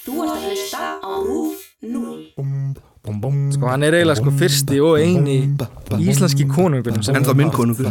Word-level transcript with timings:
Þú 0.00 0.22
ert 0.24 0.30
að 0.32 0.44
hlusta 0.48 0.84
á 1.04 1.12
RÚF 1.26 1.64
0. 1.84 2.89
Sko 3.54 3.70
hann 3.70 3.84
er 3.86 3.96
eiginlega 3.98 4.20
sko 4.20 4.32
fyrsti 4.40 4.80
og 4.84 4.98
eini 5.00 5.38
íslenski 5.98 6.46
konungurinn 6.50 7.02
sem 7.04 7.16
En 7.18 7.26
þá 7.26 7.34
minn 7.38 7.52
konungur 7.54 7.86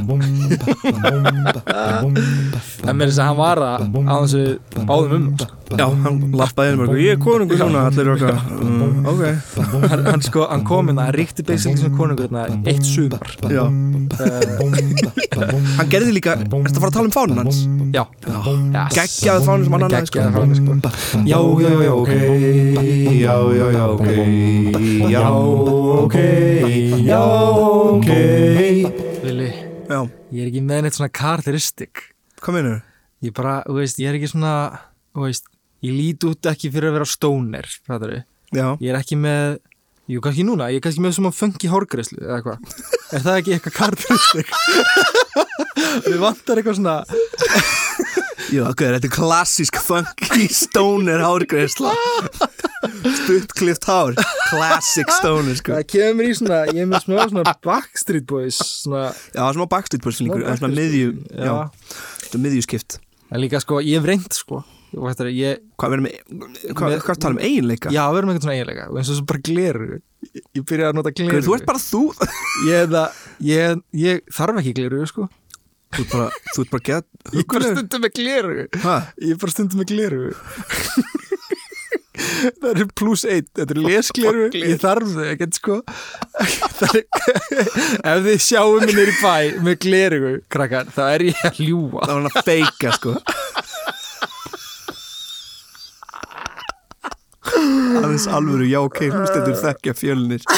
En 2.88 2.96
með 2.96 3.10
þess 3.10 3.19
að 3.19 3.29
hann 3.29 3.40
var 3.40 3.63
það 3.63 3.79
á 4.08 4.15
þessu 4.24 4.44
báðum 4.90 5.15
um 5.19 5.31
sko. 5.37 5.55
Já, 5.78 5.85
hann 5.85 6.15
lappaði 6.33 6.71
inn 6.74 6.79
og 6.81 6.96
ég 6.97 7.12
er 7.13 7.19
konungur 7.21 7.60
núna 7.62 7.83
Allir 7.90 8.08
mm, 8.10 9.05
Ok 9.10 9.21
hann, 9.92 10.05
hann 10.08 10.24
sko, 10.26 10.47
hann 10.49 10.63
kom 10.65 10.90
inn 10.90 11.01
að 11.01 11.12
ríkti 11.20 11.46
basically 11.46 11.78
sem 11.83 11.94
konungur 11.94 12.26
hérna 12.26 12.47
eitt 12.70 12.86
sumar 12.88 13.22
Já 13.54 13.65
Hann 15.78 15.92
gerði 15.92 16.16
líka 16.16 16.40
Ertu 16.40 16.58
að 16.58 16.81
fara 16.81 16.90
að 16.90 16.95
tala 16.98 17.05
um 17.05 17.13
fánun 17.13 17.41
hans? 17.44 17.62
Já, 17.94 18.04
Geggjaði 18.95 19.45
fánun 19.45 19.67
sem 19.67 19.77
hann 19.77 19.86
annaði 19.90 20.09
sko 20.09 20.17
Geggjaði 20.17 20.34
fánun 20.40 20.58
sko 20.58 20.72
Já, 21.30 21.40
já, 21.62 21.72
já, 21.86 21.94
ok 21.94 22.12
Já, 23.20 23.36
já, 23.59 23.66
já, 23.77 23.84
ok 23.93 24.09
Já, 25.09 25.26
ok 25.34 26.16
Já, 27.08 27.22
ok 27.22 28.09
Vili, 29.23 29.49
Já, 29.90 29.99
ég 30.30 30.44
er 30.44 30.49
ekki 30.52 30.62
með 30.62 30.84
neitt 30.85 30.98
svona 30.98 31.09
karakteristik 31.09 32.04
hvað 32.40 32.55
meinur? 32.59 32.76
Ég 33.26 33.34
bara, 33.35 33.55
þú 33.66 33.80
veist, 33.80 33.98
ég 33.99 34.12
er 34.12 34.20
ekki 34.20 34.30
svona 34.32 34.54
Þú 35.18 35.26
veist, 35.26 35.49
ég 35.85 35.95
lít 35.98 36.27
út 36.30 36.52
ekki 36.52 36.70
fyrir 36.73 36.91
að 36.91 36.99
vera 36.99 37.09
stóner 37.09 37.68
Fattar 37.88 38.13
við 38.13 38.22
Já 38.54 38.68
Ég 38.77 38.94
er 38.94 38.99
ekki 39.02 39.18
með, 39.20 39.58
jú 40.13 40.22
kannski 40.26 40.45
núna, 40.45 40.70
ég 40.70 40.80
er 40.80 40.85
kannski 40.85 41.04
með 41.04 41.18
svona 41.18 41.34
funky 41.35 41.70
hárgreislu 41.70 42.21
eða 42.23 42.40
hvað. 42.46 42.57
Er 43.13 43.26
það 43.26 43.41
ekki 43.41 43.55
eitthvað 43.57 43.76
karakteristik? 43.77 44.48
Við 46.10 46.18
vantar 46.21 46.62
eitthvað 46.62 46.80
svona, 46.80 46.96
Já, 48.49 48.63
ok, 48.66 48.81
þetta 48.95 49.09
er 49.09 49.13
klassísk 49.13 49.77
funky 49.84 50.48
stoner 50.53 51.21
hárgreisla 51.21 51.91
Stuttklift 53.20 53.85
hár 53.90 54.16
Classic 54.49 55.12
stoner, 55.20 55.57
sko 55.59 55.76
það 55.77 55.85
kemur 55.93 56.29
í 56.29 56.34
svona, 56.40 56.63
ég 56.71 56.82
er 56.85 56.90
með 56.90 57.05
smá 57.05 57.20
svona 57.29 57.54
Backstreet 57.65 58.26
Boys, 58.29 58.57
svona, 58.82 59.12
Já, 59.35 59.43
smá 59.54 59.68
backstreet 59.70 60.05
boys 60.05 60.23
líkur 60.23 60.41
Það 60.48 60.55
er 60.55 60.63
svona 60.63 60.79
miðju 60.79 61.13
Já, 61.29 61.54
þetta 62.26 62.40
er 62.40 62.43
miðjuskipt 62.48 62.99
En 63.29 63.43
líka 63.43 63.62
sko, 63.62 63.84
ég 63.85 63.99
hef 63.99 64.10
reynd 64.10 64.34
sko, 64.34 64.64
Hvað 64.90 65.92
verðum 65.94 66.08
við 66.08 66.72
Hvað 66.73 66.95
að 66.98 67.20
tala 67.22 67.36
um 67.36 67.42
eiginleika? 67.44 67.92
já, 67.94 68.02
við 68.10 68.20
erum 68.22 68.32
eitthvað 68.32 68.45
svona 68.48 68.56
eiginlega, 68.58 68.86
og 68.90 68.98
eins 68.98 69.12
og 69.12 69.18
svo 69.20 69.26
bara 69.30 69.42
gleru. 69.45 70.00
Ég, 70.34 70.64
byrjaði 70.64 70.88
að 70.88 70.98
nota 70.98 71.12
gleru. 71.14 71.42
Þú 71.45 71.54
ert 71.60 71.68
bara 71.68 71.82
þú 71.84 72.02
Ég, 72.66 72.88
það, 72.90 73.20
ég, 73.45 73.84
ég 74.02 74.23
þarf 74.34 74.62
ekki 74.64 74.73
gleru, 74.80 75.04
sko. 75.10 75.28
Þú 75.90 76.04
ert 76.04 76.12
bara, 76.14 76.28
þú 76.54 76.64
ert 76.64 76.72
bara 76.76 76.84
get 76.86 77.06
Ég 77.34 77.40
er 77.42 77.48
bara 77.50 77.70
stundum 77.73 78.04
með 78.06 78.12
gleru. 78.20 78.66
Hæ? 78.84 78.95
Ég 79.26 79.32
er 79.34 79.40
bara 79.42 79.54
stundum 79.56 79.80
með 79.82 79.90
gleru. 79.94 80.26
Það 82.59 82.70
er 82.84 82.90
pluss 83.00 83.23
eitt 83.26 83.48
Þetta 83.56 83.73
er 83.76 83.80
lesgleru. 83.86 84.45
Ég 84.60 84.80
þarf 84.82 85.14
þau 85.16 85.26
ekkert 85.32 85.56
sko. 85.60 85.78
Það 86.80 86.98
er, 87.00 87.06
Ef 88.14 88.22
þið 88.28 88.40
sjáum 88.45 88.84
mig 88.86 88.94
nýri 88.98 89.16
bæ 89.20 89.36
með 89.66 89.76
gleru 89.86 90.34
krakkar, 90.52 90.86
þá 90.94 91.02
er 91.16 91.22
ég 91.32 91.42
að 91.50 91.60
ljúa 91.66 92.04
Það 92.06 92.14
var 92.14 92.20
hann 92.20 92.30
að 92.30 92.38
feika, 92.48 92.90
sko. 92.95 93.12
Aðeins 98.00 98.28
alvöru, 98.30 98.66
já, 98.70 98.80
ok, 98.86 99.00
hlustendur 99.12 99.58
þekkja 99.60 99.94
fjölnir 99.98 100.42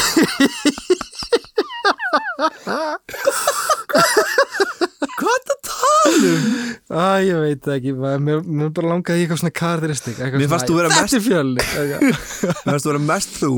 Hvað 5.22 5.34
er 5.36 5.44
þetta 5.48 5.56
að 5.56 5.91
tala 6.02 6.34
um? 6.34 6.46
Æ, 6.92 7.04
ég 7.28 7.42
veit 7.46 7.72
ekki 7.76 7.96
Mér, 7.96 8.44
mér 8.44 8.72
bara 8.76 8.94
langaði 8.94 9.26
eitthvað 9.26 9.42
svona 9.44 9.56
karakteristik 9.62 10.22
Mér 10.42 10.52
fannst 10.52 10.70
þú 10.70 10.78
vera 10.80 11.02
er 11.02 11.26
fjölni 11.26 11.66
Það 11.72 12.72
varst 12.72 12.86
að 12.86 12.92
vera 12.92 13.04
mest 13.08 13.36
þú. 13.40 13.54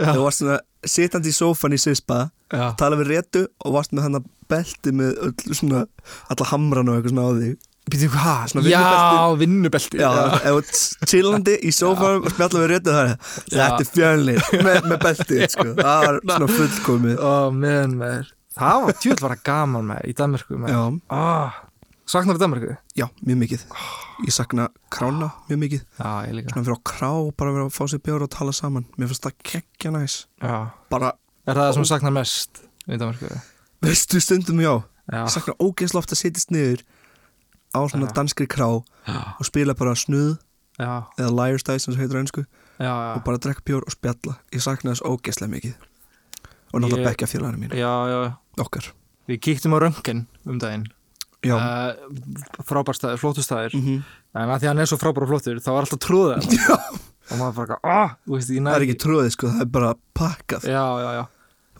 Þú 0.00 0.20
varst 0.24 0.42
svona 0.42 0.60
sitandi 0.88 1.32
í 1.32 1.36
sófan 1.36 1.76
í 1.76 1.80
Sispa 1.80 2.28
Já. 2.50 2.70
tala 2.80 2.98
við 2.98 3.12
réttu 3.14 3.44
og 3.64 3.74
varst 3.76 3.92
með 3.94 4.06
hann 4.06 4.20
að 4.20 4.30
belti 4.50 4.94
með 4.96 5.18
öll 5.28 5.58
svona 5.58 5.84
alla 6.32 6.48
hamran 6.50 6.88
og 6.90 6.96
eitthvað 6.98 7.14
svona 7.14 7.26
á 7.28 7.32
þig 7.40 7.58
Býtu 7.90 8.08
hvað? 8.12 8.42
Svona 8.52 8.70
Já, 8.70 8.80
vinnubelti 9.40 9.98
þú 9.98 11.06
chillandi 11.10 11.54
í 11.66 11.72
sófanum 11.74 12.26
og 12.28 12.34
spjalla 12.34 12.62
við 12.62 12.68
réttu 12.74 12.92
það 12.96 13.08
er 13.08 13.14
Þetta 13.50 13.80
er 13.84 13.88
fjölnir 13.88 14.42
með, 14.52 14.78
með 14.84 15.00
beltið 15.06 15.46
sko. 15.54 15.66
Það 15.80 16.04
var 16.04 16.20
svona 16.26 16.50
fullkomið. 16.58 17.24
Ó, 17.24 17.34
meðan 17.56 17.96
með 18.00 18.30
Það 18.60 18.84
var 18.84 18.98
tjóðl 19.00 19.24
var 19.24 19.34
að 19.34 19.42
gaman 19.48 19.90
með 19.90 20.06
í 20.10 20.14
Danmarku 20.20 20.60
með 20.60 20.74
Já, 20.74 20.80
oh, 21.16 21.58
Saknar 22.10 22.34
þú 22.36 22.40
Danmarku? 22.42 22.76
já, 22.98 23.06
mjög 23.22 23.38
mikið. 23.38 23.64
Ég 24.26 24.34
sakna 24.34 24.64
krána 24.90 25.28
mjög 25.48 25.58
mikið. 25.62 25.82
Já, 26.00 26.10
ég 26.26 26.34
líka. 26.34 26.50
Svona 26.54 26.64
fyrir 26.66 26.78
á 26.80 26.86
krá, 26.90 27.10
bara 27.38 27.52
vera 27.54 27.66
að 27.68 27.74
fá 27.76 27.84
sér 27.92 28.00
bjóra 28.02 28.26
og 28.26 28.30
tala 28.34 28.52
saman. 28.56 28.86
Mér 28.98 29.10
finnst 29.12 29.22
það 29.26 29.36
kekkja 29.46 29.92
næs. 29.94 30.16
Já. 30.42 30.70
Bara, 30.90 31.12
Er 31.46 31.54
það 31.54 31.62
það 31.68 31.74
sem 31.76 31.82
þú 31.84 31.90
saknar 31.92 32.12
mest 32.16 32.62
í 32.88 32.98
Danmarku? 32.98 33.40
veistu 33.82 34.20
stundum 34.20 34.58
já. 34.60 34.74
Já, 35.10 35.22
Ég 35.24 35.30
sakna 35.30 35.54
ógeðslega 35.62 35.98
oft 36.02 36.12
að 36.12 36.20
setjast 36.20 36.50
niður 36.50 36.82
á 37.74 37.80
svona 37.86 38.06
Já. 38.10 38.14
danskri 38.18 38.46
krá 38.50 38.82
já, 39.06 39.20
og 39.40 39.46
spila 39.46 39.74
bara 39.74 39.94
snuð 39.94 40.38
já, 40.78 41.06
eða 41.18 41.30
liar's 41.30 41.62
dice 41.66 41.84
sem 41.86 41.94
það 41.94 42.00
heitir 42.02 42.18
á 42.18 42.22
einsku 42.22 42.44
og 42.80 43.24
bara 43.24 43.38
drekka 43.38 43.62
bjór 43.66 43.86
og 43.86 43.92
spjalla. 43.94 44.38
Ég 44.52 44.62
sakna 44.62 44.92
þess 44.94 45.02
ógeðslega 45.06 45.50
mikið. 45.54 45.74
Og 46.74 46.80
náttúrulega 46.82 47.02
Ég- 47.02 47.08
bekkja 47.10 47.26
félaginu 47.30 47.58
mínu 47.58 47.74
já, 47.78 47.92
já. 48.10 48.36
okkar. 48.58 48.92
Við 49.28 49.40
kíktum 49.40 49.74
á 49.74 49.78
röngin 49.78 50.26
um 50.46 50.58
daginn 50.58 50.86
uh, 51.48 52.64
Frábærstæður, 52.68 53.20
flótustæður 53.22 53.76
mm 53.76 53.84
-hmm. 53.86 54.02
En 54.34 54.50
að 54.50 54.58
því 54.60 54.66
að 54.66 54.70
hann 54.70 54.82
er 54.84 54.90
svo 54.90 54.98
frábær 55.00 55.24
og 55.24 55.32
flottur 55.32 55.60
Þá 55.60 55.70
var 55.72 55.86
alltaf 55.86 56.02
tróðað 56.04 56.50
já. 56.52 56.76
Og 57.30 57.38
maður 57.38 57.58
bara, 57.60 57.76
ah, 57.86 58.14
ég 58.26 58.46
það 58.48 58.72
er 58.74 58.84
ekki 58.88 58.96
tróðið 59.04 59.34
sko, 59.36 59.50
það 59.54 59.62
er 59.62 59.68
bara 59.70 59.90
pakkað. 60.18 60.64
Já, 60.66 60.86
já, 60.98 61.10
já. 61.14 61.22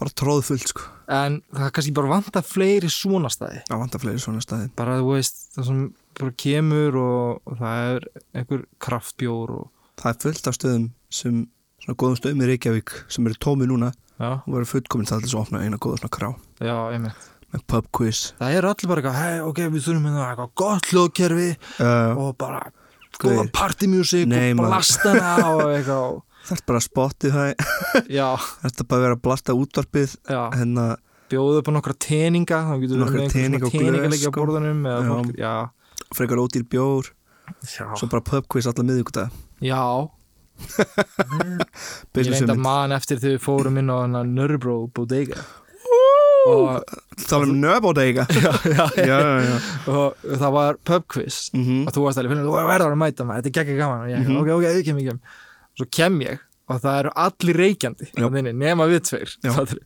Bara 0.00 0.12
tróð 0.22 0.42
fullt 0.46 0.70
sko. 0.70 0.84
En 1.10 1.40
það 1.50 1.64
er 1.66 1.72
kannski 1.76 1.94
bara 1.96 2.10
vantar 2.12 2.44
fleiri 2.46 2.90
svona 2.94 3.32
staði. 3.34 3.64
Það 3.66 3.82
vantar 3.82 4.02
fleiri 4.04 4.22
svona 4.22 4.44
staði. 4.44 4.68
Bara, 4.78 5.00
þú 5.00 5.16
veist, 5.16 5.42
það 5.56 5.66
sem 5.66 5.80
bara 6.20 6.36
kemur 6.44 7.00
og, 7.02 7.42
og 7.50 7.58
það 7.58 7.88
er 7.88 8.06
einhver 8.38 8.62
kraftbjór 8.86 9.56
og, 9.56 9.66
það 10.00 10.12
er 10.12 10.22
fullt 10.26 10.52
af 10.52 10.58
stöðum 10.60 10.86
sem 11.18 11.42
svona 11.82 11.98
góðum 12.04 12.20
stöðum 12.20 12.46
í 12.46 12.50
Reykjavík 12.52 12.94
sem 13.10 13.26
eru 13.26 13.42
tómi 13.42 13.68
núna. 13.70 13.90
Já, 14.20 14.30
og 14.36 14.48
verður 14.54 14.72
fullkomin 14.76 15.10
það 15.10 15.24
til 15.24 15.30
þess 15.30 15.38
að 15.38 15.42
opna 15.42 15.64
eina 15.64 15.82
góða 15.82 16.02
svona 16.02 16.14
krá. 16.14 16.30
Já, 16.62 16.76
einmitt 16.94 17.29
með 17.50 17.66
pub 17.72 17.90
quiz. 17.98 18.22
Það 18.38 18.56
er 18.56 18.68
allir 18.70 18.90
bara 18.90 19.02
eitthvað, 19.02 19.20
hei, 19.20 19.40
ok, 19.46 19.60
við 19.74 19.86
þurfum 19.86 20.08
hérna 20.08 20.26
eitthvað 20.30 20.50
gott 20.62 20.90
hljóðkerfi 20.90 21.48
uh, 21.82 22.20
og 22.24 22.34
bara 22.40 22.64
góða 23.20 23.46
Nei, 24.30 24.50
og 24.54 24.64
blastana 24.64 25.32
og 25.52 25.64
eitthvað 25.74 26.20
það 26.46 26.56
er 26.56 26.64
bara 26.70 26.80
að 26.80 26.86
spotti 26.86 27.30
það 27.34 27.48
þetta 28.62 28.84
er 28.84 28.88
bara 28.88 28.98
að 28.98 29.04
vera 29.06 29.16
að 29.18 29.22
blasta 29.26 29.56
útvarpið 29.56 30.16
hérna. 30.30 30.86
Bjóðu 31.30 31.60
upp 31.60 31.68
á 31.70 31.72
nokkra 31.76 31.94
teninga 32.02 32.62
þá 32.66 32.72
getur 32.82 32.96
við 32.96 33.02
Nokkra 33.04 33.18
með 33.18 33.26
einhver 33.26 33.34
teninga 33.36 33.58
svona 33.60 33.68
og 33.68 33.74
teninga 33.76 33.98
glös, 34.00 34.14
leikja 34.14 34.26
á 34.26 34.32
sko. 34.32 34.40
borðunum 34.40 34.80
frekar 36.10 36.40
ódýr 36.42 36.64
bjór. 36.66 37.10
Já, 37.66 37.84
svo 37.98 38.08
bara 38.10 38.24
pub 38.26 38.48
quiz 38.50 38.66
alla 38.70 38.86
miðvíkudag 38.86 39.30
já. 39.62 39.82
Ég 42.20 42.28
reynda 42.34 42.56
mann 42.58 42.92
eftir 42.92 43.20
þegar 43.20 43.36
við 43.36 43.44
fórum 43.44 43.78
inn 43.80 43.90
á 43.90 43.96
hana 44.02 44.22
Nörbro 44.26 44.82
Bodega 44.92 45.40
og, 46.46 46.82
tala 47.28 47.44
um 47.46 47.54
nöbódeiga 47.60 48.24
og 49.90 50.16
það 50.40 50.52
var 50.54 50.78
pub 50.86 51.06
quiz. 51.12 51.50
Mm 51.54 51.86
og 51.86 51.92
þú 51.94 52.04
varst 52.06 52.20
alveg, 52.22 52.40
þú 52.44 52.54
verður 52.56 52.94
að 52.94 53.00
mæta 53.02 53.26
maður, 53.28 53.42
þetta 53.44 53.50
er 53.52 53.56
geggja 53.64 53.78
gaman. 53.80 54.04
Og 54.06 54.10
ég, 54.12 54.26
Mhm. 54.26 54.36
ok, 54.40 54.48
ok, 54.56 54.64
ég 54.70 54.84
kem, 54.84 54.98
ég 54.98 55.08
kem 55.10 55.20
svo 55.78 55.86
kem 55.90 56.20
ég 56.24 56.38
og 56.70 56.80
það 56.80 56.98
eru 57.00 57.10
allir 57.16 57.56
reykjandi 57.56 58.10
Já. 58.16 58.28
þinni, 58.30 58.52
nema 58.54 58.86
við 58.86 59.00
tveir. 59.08 59.36
Fattar- 59.42 59.80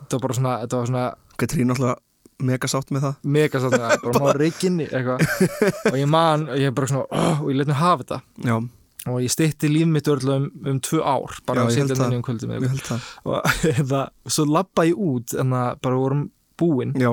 þetta 0.00 0.12
var 0.12 0.20
bara 0.20 0.34
svona, 0.34 0.58
var 0.80 0.86
svona 0.86 1.14
Katrín 1.40 1.70
alltaf 1.72 1.98
mega 2.40 2.68
sátt 2.68 2.90
með 2.90 3.00
það. 3.04 3.14
Mega 3.24 3.60
svona, 3.60 3.88
bara 4.02 4.20
má 4.20 4.32
reykjinni 4.36 4.86
eitthvað. 4.88 5.20
Og 5.92 5.96
ég 6.00 6.08
man, 6.08 6.48
og 6.48 6.56
ég 6.56 6.74
bara 6.74 6.86
svona 6.86 7.06
oh, 7.10 7.42
og 7.42 7.50
ég 7.52 7.56
mér 7.60 7.76
hafa 7.80 8.02
þetta. 8.04 8.20
Já, 8.44 8.56
og 9.14 9.24
ég 9.24 9.32
stytti 9.32 9.70
líf 9.70 9.88
mitt 9.90 10.08
örla 10.10 10.36
um, 10.40 10.46
um 10.66 10.78
tvö 10.84 11.00
ár 11.02 11.40
bara 11.48 11.64
að 11.66 11.74
setja 11.76 11.96
inn 12.08 12.20
um 12.20 12.24
held 12.26 12.84
það 12.86 13.08
og 13.24 13.50
það, 13.90 14.06
svo 14.36 14.46
labba 14.48 14.86
ég 14.88 15.00
út 15.10 15.34
en 15.40 15.56
það 15.56 15.82
bara 15.86 16.00
vorum 16.00 16.22
búin. 16.60 16.94
Já, 17.00 17.10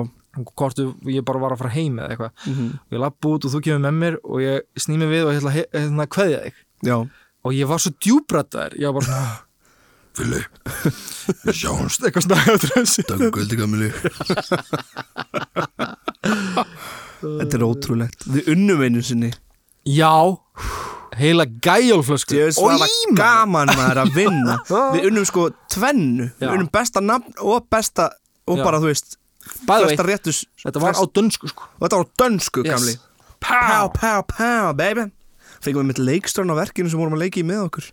hvort 0.52 0.78
ég 1.08 1.24
bara 1.26 1.42
var 1.42 1.56
að 1.56 1.62
fara 1.64 1.74
heim 1.74 1.98
eða 1.98 2.14
eitthvað. 2.14 2.32
Mm 2.44 2.54
-hmm. 2.54 2.70
og 2.78 2.96
ég 2.96 3.04
labba 3.04 3.34
út 3.34 3.44
og 3.44 3.52
þú 3.52 3.60
kemur 3.64 3.84
með 3.86 3.98
mér 4.02 4.14
og 4.22 4.38
ég 4.44 4.56
sný 4.76 4.98
mig 4.98 5.08
við 5.08 5.24
og 5.24 5.32
ég 5.32 5.40
ætla 5.40 5.50
að 5.50 5.58
he- 5.58 5.70
hérna, 5.72 6.06
þig. 6.06 6.54
Já, 6.82 6.96
og 7.44 7.52
ég 7.52 7.66
var 7.66 7.78
svo 7.78 7.92
djúbrættaður 8.04 8.78
ég 8.78 8.86
var 8.86 8.94
bara 9.00 9.06
svona 9.06 9.36
Fili, 10.18 10.42
við 11.46 11.54
sjáumst. 11.54 12.02
Eitthvað 12.02 12.22
svona 12.26 12.42
takk 13.08 13.30
guldi 13.36 13.56
gamili 13.56 13.92
þetta 17.22 17.58
er 17.58 17.66
ótrúlegt. 17.66 18.26
Við 18.30 18.50
unnum 18.54 18.82
einu 18.82 19.02
sinni. 19.04 19.30
Já, 19.88 20.10
heila 21.18 21.46
gæjálflösku 21.66 22.36
ég 22.36 22.56
hvað 22.56 22.82
var 22.82 22.94
gaman 23.18 23.72
maður 23.74 24.02
að 24.04 24.14
vinna. 24.16 24.56
Við 24.94 25.08
unnum 25.10 25.26
sko 25.28 25.48
tvennu. 25.72 26.30
Við 26.40 26.54
unnum 26.54 26.70
besta 26.72 27.02
nafn 27.04 27.36
og 27.44 27.68
besta 27.72 28.10
og 28.48 28.60
Já. 28.60 28.64
bara 28.64 28.80
þú 28.82 28.92
veist 28.92 29.18
Bæði 29.68 29.86
flesta 29.86 30.04
réttus 30.04 30.38
þetta 30.60 30.80
var 30.82 30.98
á 30.98 31.04
dönsku 31.18 31.48
sko. 31.48 31.68
Og 31.78 31.86
þetta 31.86 32.00
var 32.00 32.04
á 32.04 32.08
dönsku 32.22 32.64
gamli. 32.66 32.96
Pá, 33.38 33.54
Pow, 33.68 33.86
pow, 33.94 34.24
pow, 34.28 34.72
baby. 34.76 35.06
Fengum 35.64 35.84
við 35.86 35.92
mitt 35.92 36.02
leikstörn 36.02 36.52
á 36.52 36.56
verkinu 36.58 36.90
sem 36.90 37.00
vorum 37.00 37.16
að 37.16 37.24
leiki 37.26 37.44
með 37.46 37.62
okkur. 37.68 37.86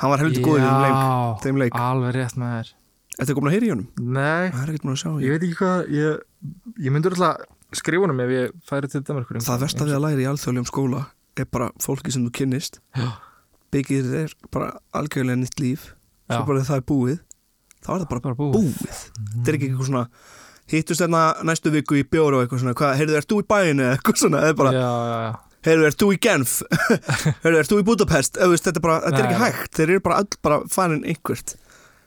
Hann 0.00 0.12
var 0.12 0.22
heldur 0.22 0.42
góður 0.46 0.62
í 0.62 0.68
þeim 0.68 0.82
leik, 0.82 1.42
þeim 1.44 1.58
leik. 1.60 1.74
alveg 1.78 2.14
rétt 2.16 2.38
með 2.40 2.54
þér 2.56 2.70
Þetta 3.12 3.28
er 3.28 3.36
komin 3.36 3.50
að 3.50 3.54
heyra 3.54 3.66
í 3.66 3.72
honum? 3.74 3.88
Nei, 4.16 4.46
að 4.48 4.70
í 4.72 5.26
ég 5.26 5.34
veit 5.34 5.42
ekki 5.44 5.58
hvað 5.58 5.90
Ég, 5.92 6.22
ég 6.80 6.94
myndur 6.94 7.14
alltaf 7.14 7.76
skrifa 7.76 8.06
honum 8.06 8.22
ef 8.24 8.32
ég 8.32 8.54
færi 8.68 8.88
til 8.90 9.02
Danmarkur. 9.04 9.40
Það 9.44 9.62
versta 9.66 9.86
við 9.88 9.96
að 9.98 10.04
læra 10.06 10.24
í 10.24 10.28
alþjóðlegum 10.32 10.68
skóla 10.68 11.02
er 11.40 11.48
bara 11.50 11.70
fólki 11.82 12.12
sem 12.12 12.24
þú 12.28 12.32
kynnist. 12.40 12.80
Já. 12.96 13.08
byggir 13.72 14.04
þér 14.04 14.32
bara 14.52 14.72
algjörlega 14.92 15.40
nýtt 15.40 15.60
líf. 15.62 15.92
Svo 16.28 16.42
Já. 16.42 16.46
bara 16.46 16.60
þegar 16.60 16.68
það 16.68 16.80
er 16.82 16.88
búið 16.90 17.18
þá 17.82 17.88
er 17.94 18.02
það 18.02 18.08
bara, 18.10 18.20
Bara 18.20 18.36
búið. 18.38 18.52
búið, 18.58 18.98
Þetta 19.32 19.48
er 19.50 19.56
ekki 19.58 19.68
eitthvað 19.70 19.88
svona 19.88 20.02
hittust 20.72 21.02
þarna 21.02 21.22
næstu 21.48 21.72
viku 21.74 21.96
í 21.98 22.04
bjóru 22.06 22.38
og 22.38 22.44
eitthvað 22.44 22.62
svona 22.62 22.92
heyrðu, 23.00 23.16
ert 23.18 23.32
þú 23.32 23.40
í 23.42 23.46
bæinu 23.50 23.86
eða 23.86 23.96
eitthvað 23.96 24.20
svona? 24.22 24.42
Eða 24.46 24.58
bara, 24.60 24.84
heyrðu, 25.66 25.88
ert 25.88 25.98
þú 26.02 26.08
í 26.14 26.20
Genf? 26.22 26.54
Heyrðu, 27.42 27.58
ert 27.58 27.72
þú 27.72 27.80
í 27.80 27.86
Budapest? 27.88 28.38
Eða, 28.38 28.52
veist, 28.52 28.68
þetta 28.68 28.80
er 28.80 28.86
bara, 28.86 29.00
þetta 29.08 29.18
er 29.18 29.28
ekki 29.28 29.42
hægt, 29.42 29.74
þeir 29.78 29.88
eru 29.96 30.04
bara 30.06 30.20
öll 30.22 30.38
bara 30.46 30.60
farin 30.70 31.02
einhvert. 31.02 31.56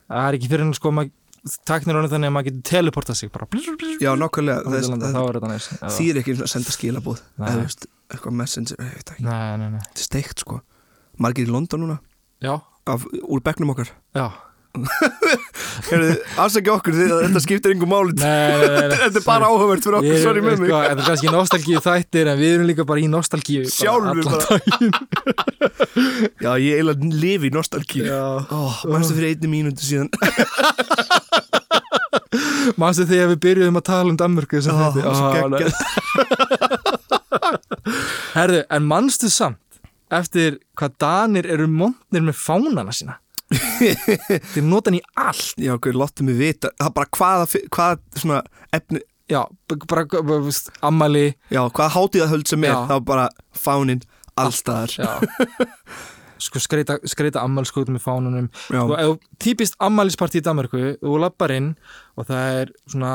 Það 0.06 0.30
er 0.30 0.40
ekki 0.40 0.52
fyrir 0.54 0.66
henni 0.68 0.80
sko 0.80 0.96
Taknir 1.70 1.94
honum 1.94 2.10
þannig 2.10 2.32
að 2.32 2.34
maður 2.34 2.48
getur 2.48 2.64
teleportað 2.72 3.18
sig 3.20 3.30
bara. 3.30 3.46
Blur, 3.46 3.62
blur, 3.68 3.76
blur, 3.78 4.00
Já, 4.02 4.16
nákvæmlega, 4.18 4.64
er 5.54 5.92
þýr 5.94 6.20
ekki 6.24 6.34
að 6.40 6.48
senda 6.50 6.74
skilabóð 6.74 7.20
Nei. 7.38 7.46
eða 7.52 7.60
veist, 7.60 7.86
eitthvað 8.12 8.38
messenger, 8.40 8.82
ég 8.82 8.98
veit 8.98 9.14
ekki. 9.16 9.26
Nei, 9.26 9.52
nei, 9.62 9.70
nei. 9.76 9.84
Þetta 9.86 10.02
er 10.02 10.10
steikt 10.10 10.44
sko, 10.46 10.60
margir 11.22 11.48
í 11.48 11.54
London 11.54 11.86
núna? 11.86 11.98
Já, 12.44 12.58
af, 12.92 13.08
úr 13.24 13.46
bekknum 13.46 13.74
okkar? 13.76 13.90
Já. 14.18 14.28
Afsækja 16.44 16.74
okkur 16.74 16.96
því 16.98 17.06
að 17.08 17.22
þetta 17.24 17.42
skiptir 17.46 17.76
nei, 17.78 17.86
nei 18.20 18.98
Þetta 19.06 19.22
er 19.22 19.24
bara 19.24 19.48
áhugavert 19.48 19.86
fyrir 19.86 19.98
okkur, 20.02 20.18
sorry 20.20 20.42
með 20.44 20.58
mig 20.60 20.68
sko, 20.68 20.80
Þetta 20.84 21.00
er 21.00 21.08
kannski 21.08 21.32
nostalgíu 21.32 21.80
þættir 21.86 22.32
en 22.32 22.42
við 22.42 22.52
erum 22.58 22.68
líka 22.68 22.84
bara 22.90 23.00
í 23.00 23.08
nostalgíu 23.12 23.64
bara 23.64 23.72
Sjálfur 23.72 24.20
bara. 24.28 24.42
daginn. 24.50 24.92
Já, 26.44 26.52
ég 26.60 26.72
eiginlega 26.76 27.08
lifi 27.24 27.48
í 27.48 27.56
oh, 28.12 28.84
Mæstu 28.92 29.16
fyrir 29.16 29.32
einni 29.32 29.48
mínúti 29.54 29.88
síðan? 29.88 30.12
Manstu 32.80 33.06
þegar 33.08 33.30
við 33.34 33.40
byrjuðum 33.46 33.80
að 33.80 33.86
tala 33.88 34.12
um 34.12 34.18
Danmörku 34.20 34.62
sem 34.64 34.76
Ó, 34.76 34.78
þetta 34.96 35.12
Herðu, 38.36 38.64
en 38.68 38.88
manstu 38.90 39.30
samt 39.32 39.80
eftir 40.14 40.60
hvað 40.76 40.98
Danir 41.02 41.48
eru 41.50 41.68
montnir 41.72 42.24
með 42.26 42.36
fánana 42.40 42.92
sína? 42.96 43.20
Þeir 44.52 44.66
nota 44.66 44.90
hann 44.90 44.98
í 44.98 45.04
allt. 45.22 45.54
Já, 45.62 45.76
okkur, 45.78 45.96
láttu 45.96 46.26
mig 46.28 46.36
vita. 46.40 46.72
Það 46.80 46.90
er 46.90 46.96
bara 46.98 47.12
hvaða, 47.20 47.62
hvaða 47.78 48.20
svona 48.20 48.42
efni 48.76 49.04
Já, 49.26 49.42
bara, 49.90 50.04
ammali 50.86 51.32
Já, 51.50 51.64
hvaða 51.66 51.88
hátíðahöld 51.96 52.50
sem 52.50 52.66
er 52.68 52.76
Já. 52.76 52.82
Það 52.92 53.00
er 53.00 53.08
bara 53.08 53.24
fáninn 53.58 54.04
allstaðar 54.38 54.94
Já. 55.00 55.10
Sko 56.46 56.60
skreita, 56.60 57.00
skreita 57.08 57.42
ammælskótum 57.48 57.96
með 57.96 58.04
fánunum. 58.04 58.50
Sko, 58.68 59.16
típist 59.42 59.78
ammælisparti 59.82 60.42
í 60.42 60.46
Danmarku 60.46 60.82
þú 61.00 61.16
lappar 61.24 61.54
inn 61.56 61.72
og 62.20 62.28
það 62.28 62.60
er 62.60 62.74
svona 62.92 63.14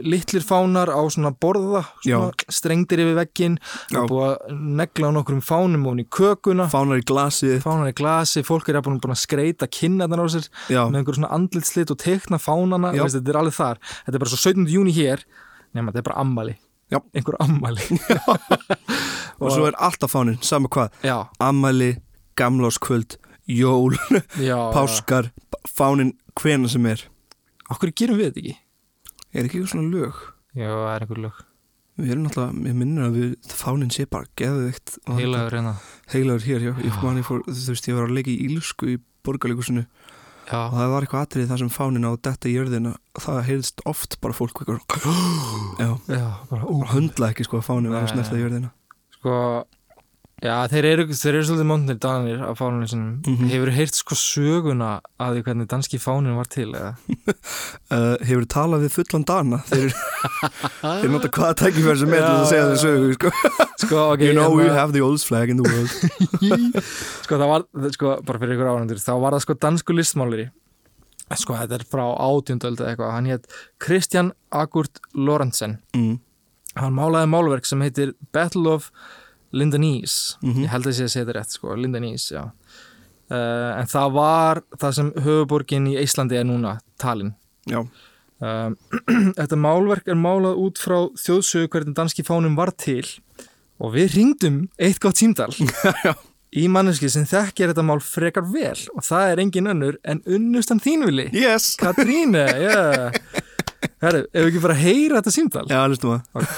litlir 0.00 0.44
fánar 0.44 0.88
á 0.88 1.00
svona 1.12 1.30
borða 1.36 1.82
svona 2.00 2.30
strengdir 2.52 3.02
yfir 3.04 3.18
veggin 3.18 3.58
og 3.98 4.08
búið 4.10 4.26
að 4.30 4.54
negla 4.80 5.10
á 5.12 5.16
nokkrum 5.16 5.42
fánum 5.44 5.86
og 5.90 6.00
í 6.00 6.06
kökuna. 6.08 6.68
Fánar 6.72 7.02
í 7.02 7.04
glasið 7.06 7.60
fánar 7.64 7.92
í 7.92 7.96
glasi, 7.96 8.44
fólk 8.46 8.70
er 8.70 8.80
búin 8.84 9.00
að 9.00 9.20
skreita 9.20 9.68
kinnarnar 9.70 10.24
á 10.24 10.26
sér 10.32 10.48
Já, 10.72 10.82
með 10.88 11.02
einhver 11.02 11.18
svona 11.18 11.32
andlitslit 11.36 11.92
og 11.92 12.00
teikna 12.00 12.40
fánana. 12.40 12.94
Veist, 12.96 13.18
þetta 13.18 13.34
er 13.34 13.40
alveg 13.42 13.56
þar, 13.58 13.82
þetta 14.06 14.16
er 14.16 14.24
bara 14.24 14.32
svo 14.32 14.40
17. 14.40 14.66
júni 14.72 14.96
hér. 14.96 15.24
Nema 15.76 15.92
þetta 15.92 16.02
er 16.02 16.08
bara 16.08 16.22
ammali 16.24 16.56
Já. 16.90 16.98
einhver 17.14 17.36
ammali 17.38 17.84
og 19.40 19.52
svo 19.54 19.68
er 19.68 19.76
alltaf 19.78 20.16
fáninn, 20.16 20.40
sama 20.42 20.70
hvað. 20.72 20.96
Já, 21.06 21.18
Amali, 21.38 21.92
gamláskvöld, 22.40 23.20
jól 23.46 23.94
Páskar, 24.74 25.30
fáninn 25.68 26.16
hvena 26.40 26.70
sem 26.72 26.88
er. 26.90 27.06
Okkur 27.70 27.94
gerum 27.94 28.18
við 28.18 28.32
þetta 28.32 28.42
ekki 28.42 28.58
Er 29.30 29.46
ekki 29.46 29.60
eitthvað 29.60 29.72
svona 29.74 29.90
lög? 29.94 30.20
já, 30.58 30.66
það 30.66 30.90
er 30.90 31.04
einhver 31.04 31.22
lög. 31.26 31.40
Við 32.00 32.12
erum 32.14 32.22
náttúrulega, 32.24 32.62
ég 32.70 32.78
minnir 32.80 33.04
að 33.04 33.16
við, 33.18 33.34
fáninn 33.60 33.92
sé 33.94 34.06
bara 34.10 34.26
geðveikt. 34.40 34.94
Og 35.04 35.18
heilagur 35.20 35.54
reyna 35.54 35.74
heilagur 36.14 36.46
hér, 36.46 36.64
já, 36.64 36.72
ég 36.86 36.96
man 37.04 37.20
ég 37.20 37.26
fór, 37.28 37.44
þú 37.46 37.74
veist, 37.74 37.88
ég 37.90 37.98
var 37.98 38.08
að 38.08 38.16
leika 38.16 38.32
í 38.32 38.48
Ílsku 38.48 38.88
í 38.90 38.96
borgarleikusinu 39.26 39.84
og 39.84 40.48
já, 40.48 40.60
það 40.72 40.92
var 40.94 41.06
eitthvað 41.06 41.26
atrið 41.26 41.50
þar 41.50 41.60
sem 41.62 41.72
fánin 41.74 42.08
á 42.08 42.12
detta 42.16 42.50
jörðina. 42.50 42.94
Og 43.14 43.24
það 43.26 43.42
heyrðist 43.50 43.84
oft 43.90 44.16
bara 44.24 44.34
fólk 44.38 44.62
eitthvað, 44.64 44.80
já, 45.78 45.90
já, 46.16 46.24
bara 46.50 46.64
bara 46.64 46.90
höndla 46.94 47.30
ekki 47.34 47.46
sko 47.46 47.60
að 47.60 47.68
fánin 47.68 47.94
var 47.94 48.08
að 48.08 48.14
snerta 48.14 48.40
jörðina. 48.40 48.72
Sko, 49.18 49.36
já, 50.40 50.54
þeir 50.72 50.86
eru, 50.88 51.04
þeir 51.12 51.34
eru 51.36 51.44
svolítið 51.48 51.68
móndnir 51.68 51.98
danir 52.00 52.40
af 52.46 52.58
fánunum 52.60 52.88
sinum 52.88 53.10
Mhm. 53.26 53.48
hefur 53.52 53.70
heyrt 53.76 53.94
sko 53.98 54.14
söguna 54.16 54.90
að 55.20 55.34
því 55.36 55.42
hvernig 55.46 55.68
danski 55.68 55.98
fánin 56.00 56.36
var 56.38 56.48
til 56.48 56.70
eða? 56.72 56.94
uh, 57.94 58.16
Hefur 58.24 58.46
talað 58.48 58.86
við 58.86 58.94
fullan 58.96 59.24
dana 59.28 59.58
þeir, 59.68 59.92
þeir 60.80 61.10
nota 61.12 61.28
hvaða 61.36 61.58
tækifæri 61.62 61.98
sem 62.02 62.14
er 62.16 62.24
til 62.24 62.36
að 62.38 62.46
segja 62.52 62.70
þeir 62.70 62.80
sögu 62.84 63.12
sko. 63.18 63.32
sko, 63.84 64.00
ok, 64.14 64.24
You 64.24 64.32
know 64.38 64.50
we 64.56 64.64
hérna- 64.64 64.78
have 64.80 64.92
the 64.96 65.02
oldest 65.04 65.28
flag 65.28 65.50
in 65.52 65.60
the 65.60 65.68
world 65.68 65.90
sko 67.26 67.36
það 67.40 67.52
var, 67.52 67.66
sko, 67.96 68.16
bara 68.24 68.38
fyrir 68.42 68.56
ykkur 68.56 68.72
áhendur 68.72 69.00
þá 69.04 69.12
var 69.20 69.36
það 69.36 69.44
sko 69.46 69.58
dansku 69.66 69.96
listmálari 69.96 70.48
sko 71.38 71.54
þetta 71.54 71.76
er 71.78 71.84
frá 71.86 72.04
átjönduöld 72.16 72.80
eða 72.80 72.90
eitthvað, 72.94 73.12
hann 73.14 73.28
hétt 73.30 73.44
Kristjan 73.78 74.32
Agurt 74.50 74.98
Lorentzen 75.14 75.76
mm. 75.94 76.16
hann 76.80 76.96
málaði 76.96 77.28
málverk 77.30 77.68
sem 77.68 77.84
heitir 77.84 78.16
Battle 78.34 78.72
of 78.78 78.88
Lindanese 79.52 80.36
Mhm. 80.42 80.62
ég 80.64 80.68
held 80.70 80.84
að 80.86 80.92
ég 80.92 80.98
sé 81.00 81.04
að 81.04 81.12
segja 81.14 81.24
þetta 81.26 81.38
rétt 81.40 81.50
sko, 81.56 81.74
Lindanese, 81.76 82.34
já. 82.34 82.44
Uh, 83.30 83.78
en 83.78 83.86
það 83.86 84.12
var 84.12 84.60
það 84.78 84.94
sem 84.94 85.10
höfuborgin 85.22 85.84
í 85.86 85.96
Íslandi 86.02 86.34
er 86.40 86.44
núna, 86.48 86.80
Tallinn 86.98 87.34
Já, 87.70 87.78
um, 87.84 88.74
þetta 89.38 89.56
málverk 89.60 90.08
er 90.10 90.18
málað 90.18 90.58
út 90.58 90.80
frá 90.82 90.96
þjóðsögu 91.14 91.68
hvernig 91.70 91.94
danski 91.94 92.24
fánum 92.26 92.56
var 92.58 92.72
til 92.74 93.04
og 93.78 93.94
við 93.94 94.16
ringdum 94.16 94.56
eitt 94.82 94.98
gott 94.98 95.14
símdal 95.22 95.54
Já. 96.04 96.14
í 96.50 96.66
manneski 96.68 97.06
sem 97.08 97.22
þekkir 97.30 97.70
þetta 97.70 97.86
mál 97.86 98.00
frekar 98.02 98.42
vel 98.50 98.74
og 98.96 99.06
það 99.06 99.30
er 99.30 99.44
engin 99.44 99.70
önnur 99.76 100.00
en 100.04 100.24
unnustan 100.26 100.82
þínvili 100.82 101.28
yes. 101.32 101.76
Katríne, 101.78 102.48
já. 102.66 103.12
Herru, 104.02 104.24
ef 104.26 104.42
við 104.42 104.48
ekki 104.50 104.64
bara 104.66 104.74
heyra 104.82 105.20
þetta 105.22 105.36
símdal 105.38 105.66
Já, 105.70 105.84
hlustum 105.86 106.18
að 106.18 106.50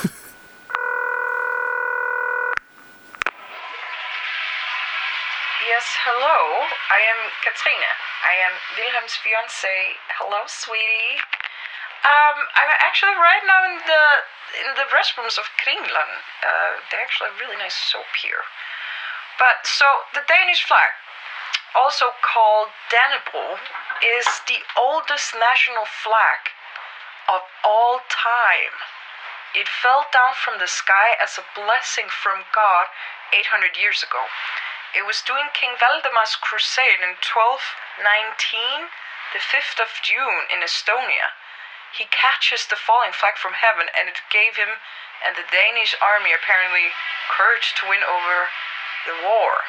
am 7.09 7.31
Katrina. 7.43 7.93
I 8.23 8.35
am 8.39 8.55
Wilhelm's 8.79 9.19
fiance. 9.19 9.99
Hello, 10.19 10.47
sweetie. 10.47 11.19
Um, 12.03 12.37
I'm 12.55 12.71
actually 12.82 13.15
right 13.19 13.43
now 13.47 13.63
in 13.67 13.79
the 13.87 14.05
in 14.63 14.71
the 14.75 14.87
restrooms 14.91 15.39
of 15.39 15.47
Kringland. 15.59 16.23
Uh, 16.43 16.82
they 16.91 16.99
actually 16.99 17.31
have 17.31 17.41
really 17.41 17.59
nice 17.59 17.75
soap 17.75 18.11
here. 18.21 18.47
But 19.39 19.67
so 19.67 19.87
the 20.15 20.23
Danish 20.27 20.63
flag, 20.63 20.93
also 21.75 22.13
called 22.21 22.75
Dannebrog, 22.91 23.63
is 24.03 24.27
the 24.47 24.63
oldest 24.77 25.35
national 25.35 25.87
flag 25.87 26.53
of 27.31 27.43
all 27.65 28.03
time. 28.11 28.77
It 29.55 29.69
fell 29.69 30.06
down 30.13 30.35
from 30.35 30.59
the 30.59 30.69
sky 30.69 31.17
as 31.23 31.39
a 31.39 31.44
blessing 31.55 32.09
from 32.09 32.44
God 32.55 32.89
800 33.32 33.77
years 33.77 34.03
ago. 34.03 34.27
It 34.94 35.06
was 35.06 35.22
during 35.22 35.49
King 35.55 35.77
Valdemar's 35.79 36.37
crusade 36.37 37.01
in 37.01 37.17
1219, 37.17 38.91
the 39.32 39.39
5th 39.41 39.81
of 39.81 40.03
June 40.03 40.46
in 40.53 40.61
Estonia. 40.61 41.32
He 41.96 42.05
catches 42.05 42.67
the 42.67 42.77
falling 42.77 43.13
flag 43.13 43.37
from 43.37 43.55
heaven 43.55 43.89
and 43.96 44.08
it 44.08 44.20
gave 44.29 44.56
him 44.56 44.81
and 45.25 45.37
the 45.37 45.49
Danish 45.51 45.94
army 46.01 46.32
apparently 46.32 46.93
courage 47.31 47.72
to 47.79 47.89
win 47.89 48.03
over 48.05 48.51
the 49.06 49.17
war. 49.22 49.65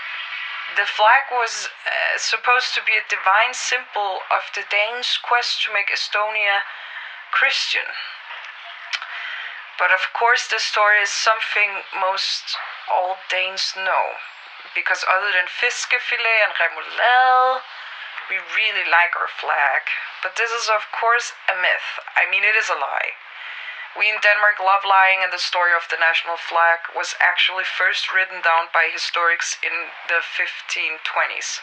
The 0.75 0.85
flag 0.85 1.31
was 1.31 1.69
uh, 1.85 2.17
supposed 2.17 2.73
to 2.75 2.83
be 2.83 2.97
a 2.97 3.07
divine 3.07 3.53
symbol 3.53 4.23
of 4.29 4.49
the 4.55 4.65
Danes' 4.69 5.17
quest 5.21 5.63
to 5.63 5.73
make 5.73 5.87
Estonia 5.87 6.63
Christian. 7.31 7.95
But 9.77 9.91
of 9.91 10.11
course, 10.13 10.47
the 10.47 10.59
story 10.59 10.99
is 11.01 11.11
something 11.11 11.83
most 11.93 12.57
all 12.89 13.19
Danes 13.29 13.73
know. 13.75 14.19
Because 14.73 15.05
other 15.05 15.31
than 15.31 15.45
fiskefilet 15.45 16.43
and 16.43 16.53
remoulade, 16.57 17.61
we 18.29 18.37
really 18.37 18.85
like 18.89 19.13
our 19.15 19.29
flag. 19.29 19.85
But 20.21 20.35
this 20.35 20.51
is, 20.51 20.69
of 20.69 20.89
course, 20.91 21.33
a 21.47 21.55
myth. 21.55 22.01
I 22.17 22.29
mean, 22.29 22.43
it 22.43 22.55
is 22.57 22.69
a 22.69 22.79
lie. 22.79 23.13
We 23.93 24.09
in 24.09 24.17
Denmark 24.21 24.57
love 24.57 24.81
lying, 24.85 25.21
and 25.21 25.31
the 25.31 25.37
story 25.37 25.69
of 25.73 25.85
the 25.89 26.01
national 26.01 26.37
flag 26.37 26.89
was 26.95 27.13
actually 27.21 27.63
first 27.63 28.09
written 28.09 28.41
down 28.41 28.73
by 28.73 28.89
historians 28.89 29.57
in 29.61 29.93
the 30.09 30.25
1520s. 30.25 31.61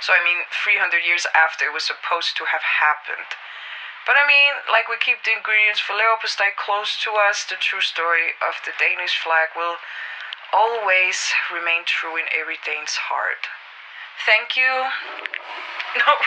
So, 0.00 0.14
I 0.14 0.24
mean, 0.24 0.48
300 0.48 1.04
years 1.04 1.26
after 1.34 1.66
it 1.66 1.74
was 1.74 1.84
supposed 1.84 2.36
to 2.38 2.48
have 2.48 2.62
happened. 2.62 3.36
But 4.08 4.16
I 4.16 4.24
mean, 4.24 4.64
like 4.72 4.88
we 4.88 4.96
keep 4.96 5.20
the 5.24 5.36
ingredients 5.36 5.84
for 5.84 5.92
Leopoldstad 5.92 6.56
close 6.56 6.96
to 7.04 7.12
us, 7.20 7.44
the 7.44 7.60
true 7.60 7.84
story 7.84 8.32
of 8.40 8.56
the 8.64 8.72
Danish 8.80 9.20
flag 9.20 9.52
will 9.54 9.76
always 10.52 11.16
remain 11.52 11.84
true 11.84 12.16
in 12.16 12.24
every 12.40 12.56
Dane's 12.64 12.96
heart. 12.96 13.44
Thank 14.26 14.56
you. 14.56 14.72
No. 15.98 16.12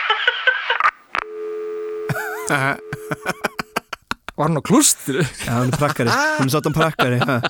Var 4.36 4.44
hann 4.48 4.56
á 4.56 4.60
klústri? 4.64 5.20
Já, 5.44 5.52
hún 5.60 5.68
er 5.68 5.76
prakkari, 5.76 6.08
hún 6.08 6.48
er 6.48 6.52
svolítið 6.52 6.72
prakkari 6.74 7.18
ha. 7.20 7.40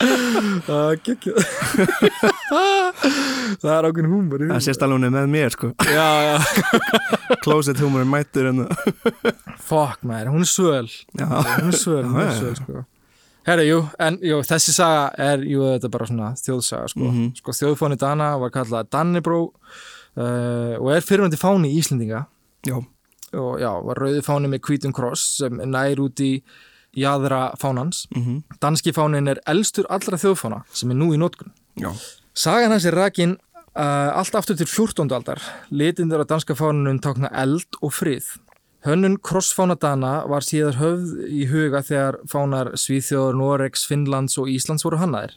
Það 0.66 0.90
gekkja 1.06 1.32
Það 3.62 3.74
er 3.76 3.84
ákveðin 3.88 4.10
húmur 4.10 4.42
Það 4.50 4.64
sést 4.66 4.82
alveg 4.84 4.96
hún 4.98 5.06
er 5.08 5.12
með 5.14 5.26
mér 5.30 5.50
sko. 5.54 5.68
Já, 5.86 6.10
já. 6.26 6.36
Closet 7.46 7.78
humor 7.80 8.02
er 8.02 8.10
mættur 8.10 8.50
en 8.50 8.66
Fuck 9.62 10.02
maður, 10.02 10.34
hún 10.34 10.42
er 10.44 10.50
svöl. 10.50 10.90
Já, 11.14 11.26
Hún 11.30 11.70
er 11.70 11.78
svöl, 11.78 12.04
hún 12.10 12.20
er 12.26 12.34
svöl 12.36 12.56
sko 12.58 12.82
Herra, 13.46 13.64
jú, 13.64 13.80
en 13.98 14.18
jú, 14.20 14.40
þessi 14.44 14.74
saga 14.76 15.06
er, 15.16 15.44
jú, 15.48 15.62
þetta 15.72 15.88
er 15.88 15.92
bara 15.94 16.06
svona 16.10 16.30
þjóðsaga, 16.36 16.88
sko. 16.92 17.06
Mhm. 17.08 17.28
Sko, 17.40 17.54
þjóðfáni 17.56 17.96
Dana 18.00 18.30
var 18.38 18.52
kallað 18.54 18.90
Dannebró 18.92 19.40
uh, 19.48 20.74
og 20.76 20.90
er 20.92 21.06
fyrirvændi 21.06 21.40
fáni 21.40 21.72
Íslendinga 21.78 22.26
já, 22.66 22.76
og 23.32 23.60
já, 23.62 23.70
var 23.86 24.02
rauði 24.02 24.20
fáni 24.26 24.50
með 24.52 24.60
hvítum 24.68 24.92
kross 24.92 25.38
sem 25.40 25.56
nær 25.56 26.02
út 26.04 26.20
í 26.20 26.42
jæðra 26.96 27.54
fánans. 27.60 28.06
mhm, 28.16 28.42
Danski 28.60 28.92
fánin 28.92 29.30
er 29.30 29.40
elstur 29.46 29.86
allra 29.88 30.18
þjóðfána 30.18 30.64
sem 30.74 30.90
er 30.90 30.98
nú 31.00 31.12
í 31.14 31.20
nótkun. 31.20 31.52
já 31.80 31.92
Sagan 32.34 32.70
hans 32.70 32.84
er 32.86 32.94
rakin 32.94 33.34
uh, 33.76 34.10
allt 34.16 34.34
aftur 34.38 34.56
til 34.56 34.66
14. 34.66 35.10
aldar. 35.12 35.40
Litindur 35.70 36.22
á 36.22 36.26
danska 36.28 36.54
fánunum 36.54 37.00
tákna 37.02 37.28
eld 37.42 37.66
og 37.82 37.92
frið. 37.92 38.26
Hönnun 38.86 39.18
krossfána 39.20 39.76
Dana 39.76 40.12
var 40.30 40.44
síðar 40.46 40.78
höfð 40.80 41.26
í 41.28 41.42
huga 41.50 41.82
þegar 41.84 42.16
fánar 42.30 42.70
Svíþjóður, 42.80 43.36
Noregs, 43.36 43.82
Finnlands 43.88 44.38
og 44.40 44.48
Íslands 44.48 44.86
voru 44.86 45.00
hannaðir. 45.02 45.34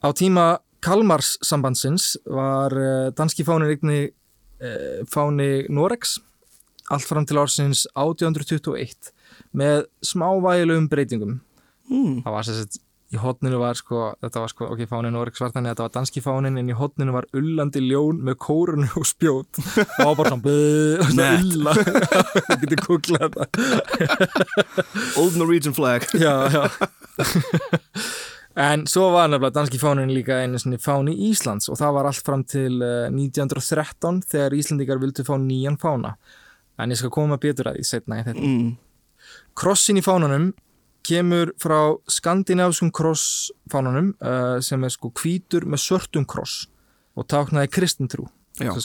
Á 0.00 0.08
tíma 0.16 0.46
Kalmars 0.84 1.34
sambandsins 1.44 2.14
var 2.24 2.72
uh, 2.72 3.10
danski 3.16 3.44
fánin 3.44 3.74
eigni 3.74 4.00
uh, 4.08 5.04
fáni 5.12 5.66
Noregs 5.68 6.16
allt 6.92 7.04
fram 7.08 7.26
til 7.28 7.40
ársins 7.42 7.84
1821 7.98 9.12
með 9.56 9.84
smávægilegum 10.06 10.88
breytingum. 10.88 11.38
mm. 11.90 12.22
Það 12.24 12.36
var 12.36 12.48
sérst 12.48 12.80
í 13.14 13.18
hotninu 13.22 13.58
var 13.60 13.78
sko, 13.78 14.00
þetta 14.24 14.40
var 14.42 14.50
sko, 14.50 14.66
ok, 14.74 14.80
fánin 14.90 15.14
þannig 15.14 15.56
að 15.56 15.68
þetta 15.70 15.84
var 15.84 15.92
danski 15.94 16.22
fánin 16.24 16.58
en 16.58 16.70
í 16.72 16.74
hotninu 16.74 17.14
var 17.14 17.28
ullandi 17.38 17.82
ljón 17.84 18.18
með 18.26 18.38
kórunu 18.42 18.88
og 18.98 19.06
spjót. 19.06 19.60
Og 19.60 19.84
það 19.94 20.08
var 20.10 20.16
bara 20.18 20.32
svona 20.32 20.46
bæð, 20.46 21.04
svona 21.10 21.28
Nett. 21.30 21.44
ulla. 21.54 21.74
Þú 22.48 22.58
getur 22.64 22.82
kuklað 22.86 23.36
þetta 23.36 23.44
Old 25.22 25.38
Norwegian 25.38 25.76
flag. 25.76 26.08
Já, 26.24 26.34
já. 26.50 26.64
En 28.56 28.86
svo 28.88 29.10
var 29.12 29.28
nefnilega 29.28 29.52
danski 29.52 29.78
fánin 29.78 30.10
líka 30.16 30.40
einu 30.40 30.58
sinni 30.58 30.78
fáni 30.80 31.12
Íslands 31.28 31.68
og 31.68 31.76
það 31.76 31.94
var 31.98 32.08
allt 32.08 32.24
fram 32.24 32.42
til 32.48 32.78
uh, 32.80 33.06
1913 33.12 34.22
þegar 34.32 34.56
Íslandingar 34.56 35.00
vildu 35.02 35.24
fá 35.28 35.34
nýjan 35.40 35.76
fána. 35.80 36.14
En 36.80 36.92
ég 36.92 36.98
skal 36.98 37.12
koma 37.12 37.36
betur 37.40 37.68
að 37.70 37.78
því 37.78 37.88
setna 37.88 38.20
í 38.20 38.24
þetta. 38.26 38.42
Mm. 38.48 38.70
Krossin 39.56 40.00
í 40.00 40.04
fánanum 40.04 40.50
kemur 41.06 41.52
frá 41.62 41.78
skandinávskum 42.10 42.90
krossfánanum 42.94 44.12
uh, 44.20 44.58
sem 44.64 44.82
er 44.86 44.92
sko 44.94 45.10
hvítur 45.14 45.66
með 45.70 45.82
svörtum 45.86 46.26
kross 46.28 46.66
og 47.16 47.26
táknaði 47.32 47.70
kristintrú 47.72 48.26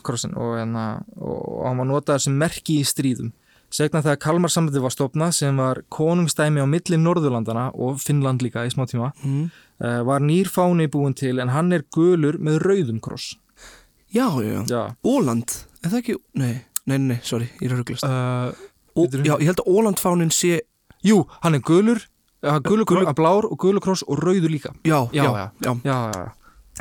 krossin, 0.03 0.33
og, 0.35 0.57
hérna, 0.59 0.85
og, 1.15 1.37
og 1.47 1.61
hann 1.69 1.77
var 1.79 1.87
notaður 1.87 2.23
sem 2.25 2.33
merki 2.35 2.81
í 2.81 2.87
stríðum. 2.87 3.29
Segna 3.71 4.01
þegar 4.03 4.17
Kalmarsambandi 4.19 4.81
var 4.83 4.91
stopnað 4.91 5.29
sem 5.37 5.55
var 5.55 5.79
konungstæmi 5.95 6.59
á 6.59 6.67
milli 6.67 6.97
Norðurlandana 6.99 7.69
og 7.79 8.01
Finnland 8.03 8.43
líka 8.43 8.65
í 8.67 8.71
smá 8.73 8.83
tíma 8.91 9.13
Mm. 9.23 9.45
uh, 9.79 10.01
var 10.03 10.19
nýr 10.19 10.49
fáni 10.51 10.89
búin 10.91 11.15
til 11.15 11.39
en 11.39 11.53
hann 11.55 11.71
er 11.71 11.85
gulur 11.95 12.35
með 12.37 12.59
rauðum 12.65 12.99
kross. 12.99 13.37
Já, 14.11 14.27
já, 14.43 14.59
já. 14.67 14.81
Óland, 15.07 15.55
er 15.85 15.87
það 15.93 16.01
ekki, 16.01 16.17
nei, 16.35 16.53
nei, 16.85 16.97
nei, 16.99 17.19
sorry, 17.23 17.47
ég 17.61 17.71
er 17.71 17.77
rauglast 17.79 18.03
Uh, 18.03 18.51
bíddu. 18.97 19.23
Já, 19.23 19.37
ég 19.39 19.47
held 19.53 19.63
að 19.63 19.71
Ólandfánin 19.71 20.35
sé 20.35 20.57
jú, 21.07 21.21
hann 21.45 21.55
er 21.55 21.63
gulur, 21.63 22.03
gulur, 22.41 22.85
gulur. 22.85 23.13
blár 23.13 23.45
og 23.45 23.57
gulur 23.61 23.83
kross 23.83 24.03
og 24.07 24.21
rauður 24.23 24.49
líka. 24.49 24.73
Já, 24.87 25.07
Já, 25.13 25.51
já, 25.61 25.75
já. 25.83 25.97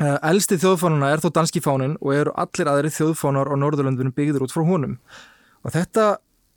Uh, 0.00 0.16
elsti 0.30 0.56
þjóðfánuna 0.56 1.10
er 1.12 1.20
þó 1.20 1.32
danski 1.34 1.60
fánin 1.60 1.96
og 2.00 2.14
eru 2.14 2.32
allir 2.38 2.68
aðri 2.70 2.92
þjóðfánar 2.94 3.50
á 3.50 3.54
Norðurlöndunum 3.58 4.14
byggður 4.16 4.46
út 4.46 4.54
frá 4.54 4.62
honum. 4.64 4.94
Og 5.66 5.74
þetta 5.74 6.04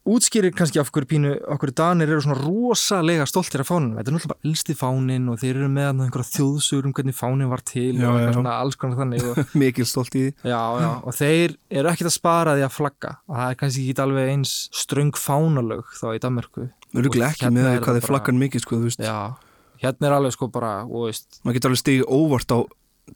útskýrir 0.04 0.52
kannski 0.52 0.80
af 0.82 0.90
hverju 0.92 1.08
pínu, 1.08 1.30
hverju 1.62 1.74
danir 1.80 2.10
eru 2.12 2.22
svona 2.26 2.36
rosalega 2.42 3.24
stoltir 3.30 3.62
af 3.64 3.70
fánunum. 3.70 3.94
Þetta 3.96 4.12
er 4.12 4.16
náttúrulega 4.18 4.32
bara 4.34 4.50
elsti 4.50 4.76
fánin 4.76 5.30
og 5.32 5.38
þeir 5.40 5.60
eru 5.62 5.70
með 5.72 5.90
einhverja 6.04 6.30
þjóðsugur 6.34 6.90
um 6.90 6.94
hvernig 6.98 7.16
fánin 7.16 7.52
var 7.54 7.64
til 7.64 7.94
Já, 8.02 8.10
og 8.12 8.20
já. 8.20 8.34
svona 8.36 8.56
alls 8.60 8.76
konar 8.82 9.00
þannig. 9.00 9.24
Og, 9.32 9.40
Mikil 9.62 9.88
stolt 9.88 10.18
í 10.20 10.26
því 10.26 10.52
og 11.08 11.16
þeir 11.16 11.56
eru 11.72 11.92
ekkert 11.94 12.10
að 12.12 12.16
spara 12.18 12.58
því 12.60 12.66
að 12.68 12.76
flagga. 12.76 13.14
Og 13.32 13.40
það 13.40 13.54
er 13.54 13.60
kannski 13.64 13.86
ekki 13.88 14.04
alveg 14.04 14.34
eins 14.34 14.54
ströng 14.84 15.14
fánalög 15.16 15.96
þá 16.02 16.06
í 16.12 16.20
Danmarku. 16.28 16.68
Ruglega 16.94 17.32
ekki 17.32 17.48
Hérna 17.48 17.56
með 17.62 17.70
er 17.72 17.80
hvað 17.80 17.88
það 17.88 17.96
þið 17.96 18.04
bara- 18.04 18.12
flaggan 18.12 18.42
mikið, 18.44 18.66
sko, 18.68 18.82
Já, 19.00 19.18
hérna 19.84 20.08
er 20.12 20.18
alveg 20.20 20.36
sko 20.36 20.48
bara, 20.52 20.74
Maður 20.84 21.56
getur 21.58 21.72
alveg 21.72 21.82
stigið 21.82 22.06
óvart 22.12 22.52
á 22.54 22.60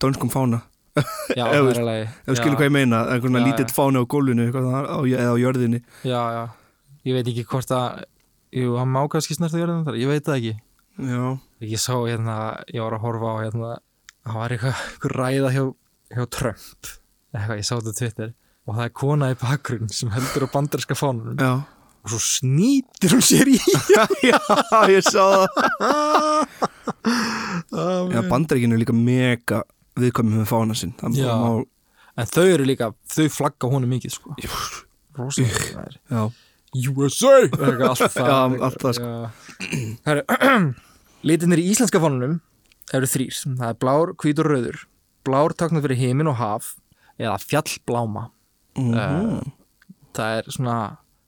dönskum 0.01 0.31
fána 0.33 0.61
já, 1.37 1.45
Ef 1.53 1.61
þú 1.61 1.69
er 1.77 2.39
skilur 2.39 2.57
hvað 2.57 2.67
ég 2.67 2.73
meina, 2.73 3.03
einhvern 3.11 3.35
veginn 3.37 3.51
lítill 3.51 3.69
fáni 3.75 4.01
á 4.01 4.03
gólfinu 4.09 4.47
eða 4.49 4.95
á 4.97 5.35
jörðinni 5.37 5.79
Já, 6.03 6.21
já, 6.33 6.41
ég 7.07 7.15
veit 7.17 7.31
ekki 7.31 7.47
hvort 7.47 7.73
að 7.75 8.05
Jú, 8.55 8.77
hann 8.79 8.87
má 8.93 9.01
kannski 9.11 9.35
snart 9.35 9.51
að 9.55 9.59
gera 9.59 9.73
þetta 9.83 9.99
ég 9.99 10.07
veit 10.07 10.23
það 10.23 10.37
ekki. 10.39 10.53
Já, 11.07 11.23
Ég 11.67 11.81
sá 11.83 11.93
hérna, 11.99 12.35
ég 12.71 12.79
var 12.81 12.95
að 12.95 13.03
horfa 13.03 13.31
á 13.33 13.35
hérna 13.43 13.71
það 14.27 14.37
var 14.37 14.55
eitthvað, 14.55 14.83
ræða 15.13 15.51
hjá, 15.55 15.63
hjá 16.15 16.23
Trump. 16.37 16.91
Eitthvað, 17.35 17.59
ég 17.59 17.67
sá 17.67 17.73
þetta 17.75 17.91
á 17.91 17.99
Twitter. 17.99 18.31
Og 18.67 18.75
það 18.77 18.85
er 18.87 18.93
kona 19.01 19.29
í 19.31 19.37
bakgrunn 19.39 19.91
sem 19.95 20.11
heldur 20.15 20.47
á 20.47 20.53
bandarska 20.55 20.97
fánunum 20.97 21.39
já. 21.39 21.51
Og 22.07 22.13
svo 22.13 22.19
snýtir 22.23 23.11
hún 23.15 23.23
sér 23.25 23.49
í. 23.51 23.57
Já, 24.29 24.37
ég 24.93 25.03
sá 25.03 25.23
það. 25.27 25.57
Já, 28.13 28.21
bandaríkinu 28.31 28.77
er 28.77 28.81
líka 28.83 28.95
mega 28.95 29.63
viðkomið 29.99 30.43
með 30.43 30.51
Já. 31.17 31.33
má, 31.35 31.49
en 32.17 32.29
þau 32.31 32.45
eru 32.47 32.67
líka, 32.69 32.93
þau 33.11 33.27
flagga 33.33 33.71
honum 33.71 33.91
mikið 33.91 34.13
sko. 34.15 34.35
Rosalega 35.17 35.65
það 35.73 35.83
er 35.83 35.97
já, 36.13 36.21
USA 36.75 37.33
eitthvað, 37.43 37.87
allt 37.87 38.13
það, 38.17 38.27
Já, 38.27 38.39
allt 38.67 38.81
það, 38.83 38.93
sko. 38.97 39.11
Litinir 41.27 41.61
í 41.61 41.69
íslenska 41.71 42.01
fánunum 42.03 42.37
eru 42.95 43.09
þrýr, 43.09 43.35
það 43.45 43.69
er 43.71 43.79
blár, 43.81 44.13
hvít 44.21 44.41
og 44.43 44.49
rauður. 44.51 44.81
Blár 45.27 45.55
taknað 45.57 45.87
fyrir 45.87 46.01
heimin 46.01 46.29
og 46.31 46.37
haf 46.39 46.73
eða 47.19 47.37
fjallbláma. 47.43 48.27
Mhm. 48.77 49.53
það 50.17 50.35
er 50.39 50.51
svona 50.53 50.75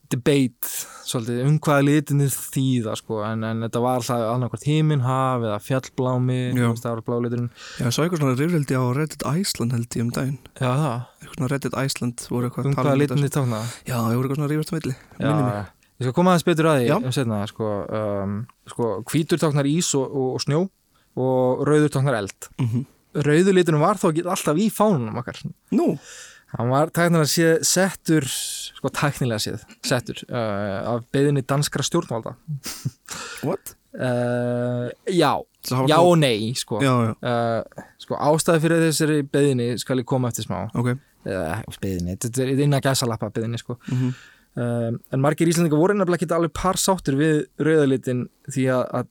debate 0.10 0.70
svolítið 1.10 1.40
um 1.46 1.58
hvaða 1.66 1.84
litinir 1.86 2.32
þýða 2.34 2.96
sko, 3.00 3.20
en, 3.28 3.44
en 3.46 3.64
þetta 3.66 3.82
var 3.84 4.00
alltaf 4.00 4.24
annarkvært 4.34 4.66
heimin, 4.70 5.04
haf 5.06 5.46
eða 5.46 5.60
fjallblámi 5.66 6.38
Já. 6.58 6.68
það 6.82 6.96
var 6.96 7.02
bláliturinn 7.10 7.50
já, 7.52 7.86
ég 7.86 7.94
sá 7.96 8.00
eitthvað 8.04 8.24
svona 8.24 8.38
rifrildi 8.40 8.78
á 8.80 8.84
Reddit 8.98 9.26
Iceland 9.30 9.76
held 9.78 9.98
ég 10.00 10.06
um 10.06 10.12
daginn 10.16 10.38
já 10.60 10.70
það, 10.70 11.00
Eitthvað 11.20 11.36
svona 11.40 11.52
Reddit 11.54 11.78
Iceland 11.86 12.26
voru 12.30 12.50
eitthvað 12.50 12.70
um 12.72 12.78
hvaða 12.78 12.94
þetta. 12.94 13.02
litinir 13.04 13.34
taknað 13.38 13.74
Já, 13.86 13.96
það 13.98 14.16
voru 14.20 14.28
eitthvað 14.30 14.40
svona 14.42 14.52
rífast 14.54 14.76
meðli 14.78 14.96
Já, 15.20 15.34
ég 16.00 16.08
skal 16.08 16.16
koma 16.20 16.34
aðeins 16.36 16.48
betur 16.50 16.70
að 16.72 16.78
því 16.80 16.88
Já. 16.90 16.96
um 17.04 17.16
setna, 17.20 17.42
sko, 17.52 17.72
um, 18.02 18.38
sko, 18.74 18.92
hvítur 19.12 19.42
táknar 19.42 19.68
ís 19.70 19.90
og, 20.00 20.06
og, 20.10 20.30
og 20.38 20.46
snjó 20.46 20.62
og 21.20 21.66
rauður 21.68 21.92
táknar 21.98 22.22
eld. 22.24 22.50
mm 22.62 22.88
Rauður 23.26 23.56
litunum 23.58 23.82
var 23.82 23.98
þá 23.98 24.04
ekki 24.12 24.22
alltaf 24.30 24.60
í 24.62 24.68
fánunum 24.70 25.16
okkar. 25.18 25.40
Nú, 25.74 25.88
Hann 26.58 26.72
var 26.72 26.90
tæknilega 26.94 27.30
séð 27.30 27.66
settur, 27.68 28.26
sko 28.30 28.92
tæknilega 28.96 29.42
séð, 29.44 29.66
settur 29.86 30.24
uh, 30.30 30.96
af 30.96 31.04
beðinni 31.14 31.44
danskra 31.46 31.86
stjórnvalda. 31.86 32.34
what? 33.46 33.76
Uh, 33.94 34.90
já, 35.10 35.34
já 35.90 35.98
og 35.98 36.18
nei, 36.22 36.54
sko. 36.58 36.82
Já, 36.82 36.94
já, 37.10 37.14
Uh, 37.20 37.86
sko 38.02 38.18
ástæði 38.18 38.64
fyrir 38.66 38.84
þessari 38.88 39.22
beðinni 39.30 39.70
skal 39.82 40.02
ég 40.02 40.10
koma 40.10 40.32
eftir 40.34 40.50
smá. 40.50 40.66
ok 40.74 40.96
Uh, 41.28 41.60
beðinni, 41.84 42.14
þetta 42.16 42.46
er 42.46 42.62
innan 42.64 42.82
gæsalappa 42.82 43.28
beðinni, 43.36 43.60
sko. 43.60 43.76
mm 43.92 44.14
um, 44.60 45.00
en 45.12 45.24
margir 45.24 45.50
íslendingar 45.52 45.80
voru 45.80 45.96
nefnilega 45.98 46.24
ekki 46.24 46.36
alveg 46.36 46.54
par 46.58 46.80
sáttir 46.80 47.18
við 47.20 47.42
rauðalitin 47.62 48.28
því 48.50 48.68
að, 48.76 48.84
að 49.00 49.10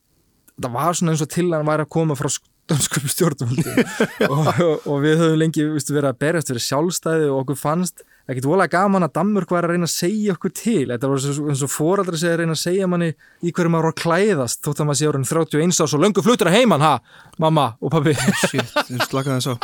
það 0.59 0.77
var 0.79 0.99
svona 0.99 1.15
eins 1.15 1.25
og 1.25 1.33
til 1.35 1.47
að 1.49 1.57
hann 1.59 1.71
væri 1.71 1.87
að 1.87 1.93
koma 1.95 2.17
frá 2.19 2.31
dönskum 2.71 3.09
stjórnvöldi 3.09 3.73
og, 4.33 4.47
og, 4.53 4.75
og 4.87 4.97
við 5.05 5.15
höfum 5.23 5.39
lengi 5.41 5.63
viðstu, 5.73 5.93
verið 5.97 6.11
að 6.13 6.21
berjast 6.25 6.49
fyrir 6.53 6.65
sjálfstæði 6.67 7.27
og 7.33 7.37
okkur 7.43 7.59
fannst 7.61 7.97
ekkert 8.29 8.45
volega 8.45 8.69
gaman 8.77 9.07
að 9.07 9.15
Danmörk 9.17 9.49
væri 9.55 9.65
að 9.65 9.71
reyna 9.73 9.87
að 9.89 9.93
segja 9.95 10.35
okkur 10.35 10.53
til. 10.53 10.85
Þetta 10.91 11.09
var 11.09 11.17
eins 11.49 11.63
og- 11.65 11.73
fóraldri 11.73 12.19
segja 12.21 12.35
að 12.37 12.41
reyna 12.43 12.53
að 12.59 12.61
segja 12.61 12.85
manni 12.93 13.09
í 13.41 13.49
hverju 13.57 13.71
maður 13.73 13.87
var 13.89 13.95
að 13.95 14.03
klæðast 14.03 14.61
þótt 14.67 14.83
að 14.83 14.87
maður 14.91 15.01
sé 15.01 15.09
orðin 15.09 15.25
31 15.31 15.81
árs 15.87 15.95
og 15.97 16.03
löngu 16.05 16.21
fluttur 16.27 16.51
að 16.53 16.59
heiman 16.59 16.85
ha, 16.85 16.93
mamma 17.41 17.67
og 17.81 17.89
pabbi. 17.95 18.13
Shit, 18.45 18.69
ég 18.93 19.01
slakaði 19.09 19.41
þess 19.41 19.49
á. 19.49 19.57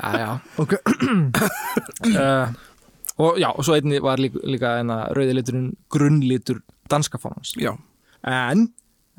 Já, 0.00 0.18
já, 0.18 0.38
ok. 0.56 0.72
Uh, 2.06 2.48
og 3.22 3.38
já, 3.38 3.50
og 3.52 3.64
svo 3.64 3.74
einni 3.76 4.00
var 4.02 4.18
líka, 4.22 4.40
líka 4.48 4.70
enna 4.80 5.02
rauði 5.14 5.34
liturinn 5.36 5.70
grunnlitur 5.92 6.62
danska 6.90 7.18
fánans. 7.20 7.52
Já, 7.60 7.74
en 8.26 8.68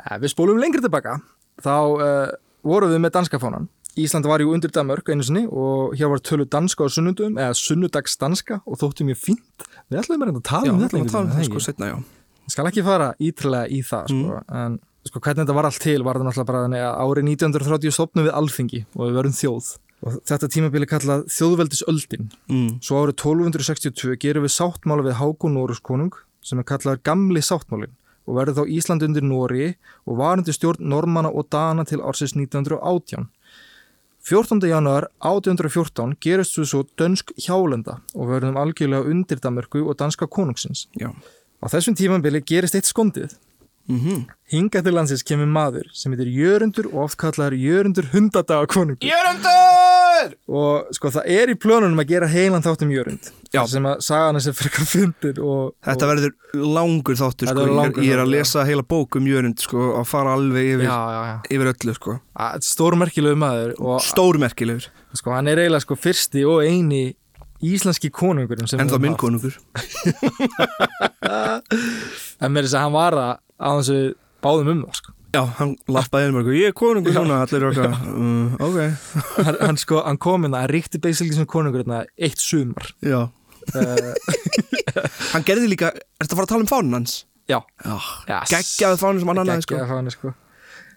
ef 0.06 0.22
við 0.22 0.34
spólum 0.34 0.60
lengri 0.62 0.82
tilbaka. 0.84 1.20
Þá 1.62 1.76
uh, 1.78 2.34
vorum 2.66 2.92
við 2.94 3.04
með 3.04 3.16
danska 3.18 3.40
fánan. 3.42 3.70
Ísland 4.00 4.28
var 4.30 4.40
jú 4.40 4.54
undir 4.56 4.72
Danmörk 4.72 5.10
einu 5.12 5.26
sinni 5.26 5.44
og 5.52 5.98
hér 6.00 6.14
var 6.14 6.22
tölu 6.24 6.46
danska 6.48 6.88
á 6.88 6.88
sunnundum 6.88 7.36
eða 7.36 7.56
sunnudags 7.60 8.16
danska 8.22 8.62
og 8.64 8.80
þótti 8.80 9.04
mjög 9.10 9.20
fínt. 9.20 9.66
Við 9.92 10.00
ætlum 10.00 10.24
að 10.24 10.30
reynda 10.30 10.42
að 10.42 10.48
tala 10.48 10.70
Já, 10.70 10.72
um 10.72 10.80
við 10.80 10.86
þetta 10.86 10.96
ætlum 10.96 11.10
að 11.10 11.12
tala 11.12 11.26
um 11.26 11.34
veginn, 11.36 11.50
sko 11.50 11.64
setna, 11.66 11.90
já. 11.92 11.98
Ég 12.42 12.56
skal 12.56 12.70
ekki 12.70 12.86
fara 12.88 13.10
ítrúlega 13.20 13.68
í 13.68 13.82
það 13.84 14.14
sko, 14.14 14.40
en 14.62 14.80
sko, 15.10 15.20
hvernig 15.20 15.44
þetta 15.44 15.58
var 15.60 15.68
allt 15.68 15.84
til 15.84 15.98
var 16.08 16.20
það 16.20 16.28
náttúrulega 16.30 16.52
bara 16.54 16.64
þannig 16.66 16.86
að 16.88 17.04
árið 17.04 17.30
1930 17.34 17.96
stopnum 17.98 18.28
við 18.30 18.38
alþingi 18.40 18.82
og 18.96 19.04
við 19.04 19.20
verum 19.20 19.38
þjóð. 19.42 19.72
Og 20.02 20.18
þetta 20.32 20.50
tímabili 20.56 20.88
kallað 20.90 21.28
þjóðveldisöldin. 21.36 22.32
Mm. 22.50 22.70
Svo 22.82 23.04
árið 23.04 23.18
1262 23.20 24.16
gerum 24.24 24.48
við 24.48 24.56
sáttmála 24.56 25.06
við 25.06 25.20
Hákon 25.20 25.60
Norus 25.60 25.84
konung 25.84 26.16
sem 26.42 26.58
er 26.58 26.66
kallaður 26.66 27.04
Gamli 27.06 27.44
sáttmálin 27.46 27.92
og 28.28 28.38
verður 28.38 28.62
þá 28.62 28.74
Ísland 28.78 29.06
undir 29.08 29.26
Nóri 29.26 29.76
og 30.06 30.18
var 30.22 30.38
undir 30.42 30.56
stjórn 30.56 30.88
Normanna 30.94 31.30
og 31.30 31.50
Dana 31.52 31.86
til 31.88 32.02
ársins 32.02 32.36
1918. 32.38 33.30
14. 34.22 34.62
januar 34.70 35.08
1814 35.26 36.18
gerist 36.22 36.58
við 36.60 36.68
svo 36.70 36.84
dönsk 37.00 37.32
hjálenda 37.42 38.00
og 38.14 38.30
verðum 38.30 38.60
algjörlega 38.62 39.10
undir 39.10 39.42
Danmörku 39.42 39.82
og 39.82 39.98
danska 39.98 40.28
konungsins. 40.30 40.88
Já 41.00 41.10
Á 41.62 41.70
þessum 41.70 41.94
tímabili 41.94 42.42
gerist 42.42 42.76
eitt 42.76 42.90
skondið. 42.90 43.36
mm 43.88 44.26
Hingað 44.52 44.84
til 44.84 44.94
landsins 44.94 45.24
kemur 45.24 45.48
maður 45.48 45.90
sem 45.94 46.12
heitir 46.12 46.28
Jörundur 46.28 46.90
og 46.92 47.04
oft 47.06 47.18
kallaður 47.18 47.58
Jörundur 47.58 48.10
hundadaga 48.14 48.68
konungur. 48.68 49.06
Jörundur! 50.12 50.34
Og 50.62 50.90
sko 50.98 51.12
það 51.16 51.30
er 51.38 51.52
í 51.54 51.56
plönunum 51.64 52.02
að 52.04 52.10
gera 52.12 52.28
heilan 52.32 52.64
þátt 52.66 52.84
um 52.86 52.92
Jörund. 52.94 53.30
Sem 53.52 53.86
að 53.90 54.02
sagan 54.06 54.38
þessi 54.40 54.54
frekar 54.56 54.88
fyndir 54.88 55.40
og... 55.44 55.74
Þetta 55.84 56.08
verður 56.08 56.34
langur 56.76 57.18
þáttur 57.20 57.50
sko. 57.52 57.64
er- 57.66 57.74
langur 57.80 58.06
Ég 58.06 58.14
er 58.16 58.22
að 58.24 58.32
lesa 58.32 58.64
heila 58.68 58.84
bók 58.88 59.18
um 59.20 59.26
Jörund 59.28 59.60
sko, 59.64 59.88
og 60.00 60.06
fara 60.08 60.36
alveg 60.38 60.70
yfir, 60.76 60.86
Já, 60.88 61.00
já, 61.16 61.22
já. 61.32 61.36
yfir 61.58 61.72
öllu 61.74 61.96
sko. 61.98 62.18
Að, 62.48 62.62
Stórmerkilegu 62.70 63.40
maður 63.44 63.74
og 63.80 63.98
Stórmerkilegur 64.08 64.88
sko 65.20 65.34
hann 65.36 65.50
er 65.52 65.60
eiginlega 65.66 65.84
sko 65.84 65.98
fyrsti 66.00 66.46
og 66.48 66.62
eini 66.64 67.04
íslenski 67.62 68.10
konungurinn 68.16 68.70
sem 68.72 68.80
En 68.82 68.90
þá 68.90 68.98
minn 69.04 69.18
konungur. 69.20 69.58
En 72.42 72.50
með 72.54 72.66
þess 72.66 72.78
að 72.78 72.86
hann 72.86 72.96
var 72.96 73.18
það 73.18 73.34
á 73.62 73.70
þess 73.78 73.92
að 73.92 73.98
við 74.00 74.14
báðum 74.42 74.72
um 74.74 74.80
það 74.88 74.96
sko. 75.02 75.14
Já, 75.32 75.42
hann 75.60 75.76
lappaði 75.88 76.28
inn 76.28 76.36
mörgur 76.36 76.56
Ég 76.58 76.72
er 76.72 76.76
konungur 76.76 77.14
núna, 77.16 77.38
allir 77.46 77.62
eru 77.62 77.70
okkar 77.72 77.94
uh, 77.94 78.56
Ok, 78.68 78.80
hann, 79.48 79.58
hann 79.62 79.78
sko, 79.80 80.02
hann 80.04 80.20
kom 80.20 80.44
inn 80.50 80.58
að 80.58 80.70
ríkti 80.74 81.00
basically 81.04 81.36
sem 81.38 81.48
konungur 81.48 81.84
hérna 81.86 82.04
eitt 82.20 82.40
sumar. 82.44 82.92
já 83.06 83.30
Uh, 83.78 84.16
Hann 85.36 85.44
gerði 85.46 85.68
líka, 85.70 85.92
ertu 86.18 86.34
að 86.34 86.40
fara 86.40 86.48
að 86.48 86.50
tala 86.50 86.64
um 86.66 86.70
fánun 86.72 86.96
hans? 86.98 87.12
já. 87.46 87.60
Já, 87.86 87.98
Yes. 88.42 88.50
geggjaði 88.50 88.98
fánun 88.98 89.20
sem 89.22 89.30
hann 89.30 89.42
annaði 89.44 89.62
sko 89.68 89.76
Geggjaði 89.76 89.92
fáni, 89.92 90.14
sko. 90.16 90.32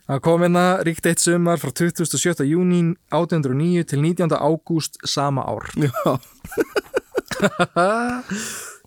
Hann 0.09 0.23
kom 0.25 0.45
inn 0.47 0.57
að 0.57 0.81
ríkti 0.89 1.11
eitt 1.13 1.21
sumar 1.21 1.61
frá 1.61 1.71
27. 1.77 2.41
júni 2.49 2.81
1809 3.13 3.85
til 3.93 4.01
19. 4.01 4.33
ágúst 4.41 4.97
sama 5.05 5.45
ár. 5.45 5.69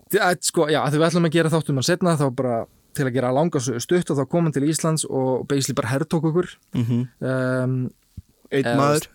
Já, 0.09 0.25
sko, 0.49 0.67
já, 0.71 0.81
þegar 0.87 0.97
við 1.01 1.07
ætlum 1.11 1.27
að 1.29 1.33
gera 1.37 1.51
þáttum 1.53 1.81
að 1.81 1.87
setna 1.91 2.17
þá 2.19 2.25
bara 2.37 2.57
til 2.97 3.05
að 3.07 3.15
gera 3.19 3.31
langa 3.35 3.61
sögu 3.63 3.81
stutt 3.83 4.11
og 4.13 4.17
þá 4.19 4.25
kom 4.31 4.47
hann 4.47 4.55
til 4.55 4.65
Íslands 4.67 5.05
og 5.07 5.45
basically 5.49 5.77
bara 5.77 5.93
herrtók 5.93 6.27
okkur. 6.31 6.49
Mm 6.75 7.05
um, 7.21 7.79
einn 8.47 8.63
Eða, 8.63 8.75
maður. 8.79 9.05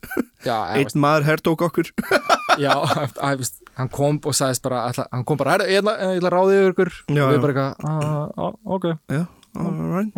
já, 0.45 0.57
Einn 0.77 0.99
maður 1.01 1.25
hertók 1.31 1.63
okkur. 1.65 1.89
Já 2.61 2.75
veist, 3.41 3.63
hann 3.79 3.89
kom 3.89 4.19
og 4.29 4.35
sagðist 4.37 4.63
bara 4.67 4.83
ætla, 4.91 5.07
hann 5.13 5.25
kom 5.25 5.39
bara, 5.41 5.55
"Herra, 5.55 5.69
ég 5.73 5.81
ætla, 5.81 5.95
ég 6.05 6.19
ætla 6.21 6.29
að 6.29 6.35
ráði 6.37 6.59
yfir 6.59 6.75
ykkur. 6.75 6.91
Já, 7.17 7.23
og 7.25 7.33
við 7.33 7.41
bara 7.41 7.53
eitthvað, 7.55 7.73
"Ah, 7.89 8.29
ah, 8.37 8.53
ok, 8.77 8.85
Já, 9.09 9.23
alright. 9.57 10.13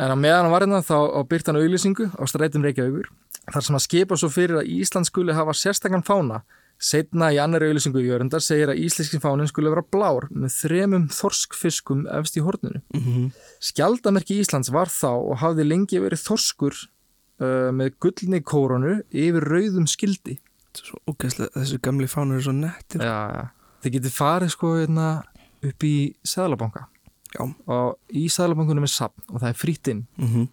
En 0.00 0.08
á 0.08 0.16
meðan 0.16 0.46
hann 0.46 0.52
var 0.54 0.64
hérna 0.64 0.80
þá 0.80 0.96
á 1.04 1.20
byrt 1.28 1.46
hann 1.50 1.58
auðlýsingu 1.60 2.06
á 2.16 2.22
strætum 2.24 2.64
Reykjavíkur 2.64 3.10
þar 3.52 3.64
sem 3.66 3.76
að 3.76 3.84
skipa 3.84 4.16
svo 4.16 4.30
fyrir 4.32 4.62
að 4.62 4.70
Ísland 4.72 5.08
skuli 5.08 5.34
hafa 5.36 5.52
sérstakann 5.52 6.04
fána 6.06 6.40
Setna 6.82 7.28
í 7.30 7.38
annari 7.38 7.68
auðlýsingu 7.70 8.02
Jörundar 8.02 8.42
segir 8.42 8.72
að 8.72 8.80
íslenski 8.82 9.20
fánin 9.22 9.46
skulle 9.50 9.70
vera 9.70 9.84
blár 9.86 10.26
með 10.34 10.56
þremum 10.56 11.04
þorskfiskum 11.14 12.08
efst 12.18 12.38
í 12.38 12.42
horninu. 12.42 12.82
mm 12.94 13.02
-hmm. 13.02 13.28
Skjaldamerki 13.62 14.40
Íslands 14.42 14.72
var 14.74 14.90
þá 14.90 15.12
og 15.14 15.38
hafði 15.38 15.68
lengi 15.68 16.02
verið 16.02 16.24
þorskur 16.26 16.74
uh, 16.74 17.70
með 17.70 17.94
gullni 18.02 18.42
kórunu 18.42 19.02
yfir 19.12 19.46
rauðum 19.46 19.86
skildi. 19.86 20.40
Þessi 20.72 21.78
gamli 21.82 22.08
fánur 22.08 22.40
er 22.40 22.42
svo 22.42 22.52
nettir 22.52 23.02
Já, 23.04 23.18
já. 23.30 23.44
Þið 23.82 23.92
getið 23.92 24.12
farið 24.16 24.50
sko 24.54 24.76
hérna, 24.78 25.22
upp 25.62 25.84
í 25.84 26.14
Sæðlabanka 26.24 26.86
Já. 27.32 27.42
og 27.66 27.98
í 28.08 28.28
Sæðlabankunum 28.28 28.86
er 28.86 28.92
sapn 28.92 29.22
og 29.28 29.40
það 29.40 29.48
er 29.48 29.58
frýtt 29.58 29.88
inn 29.88 30.06
mm 30.16 30.48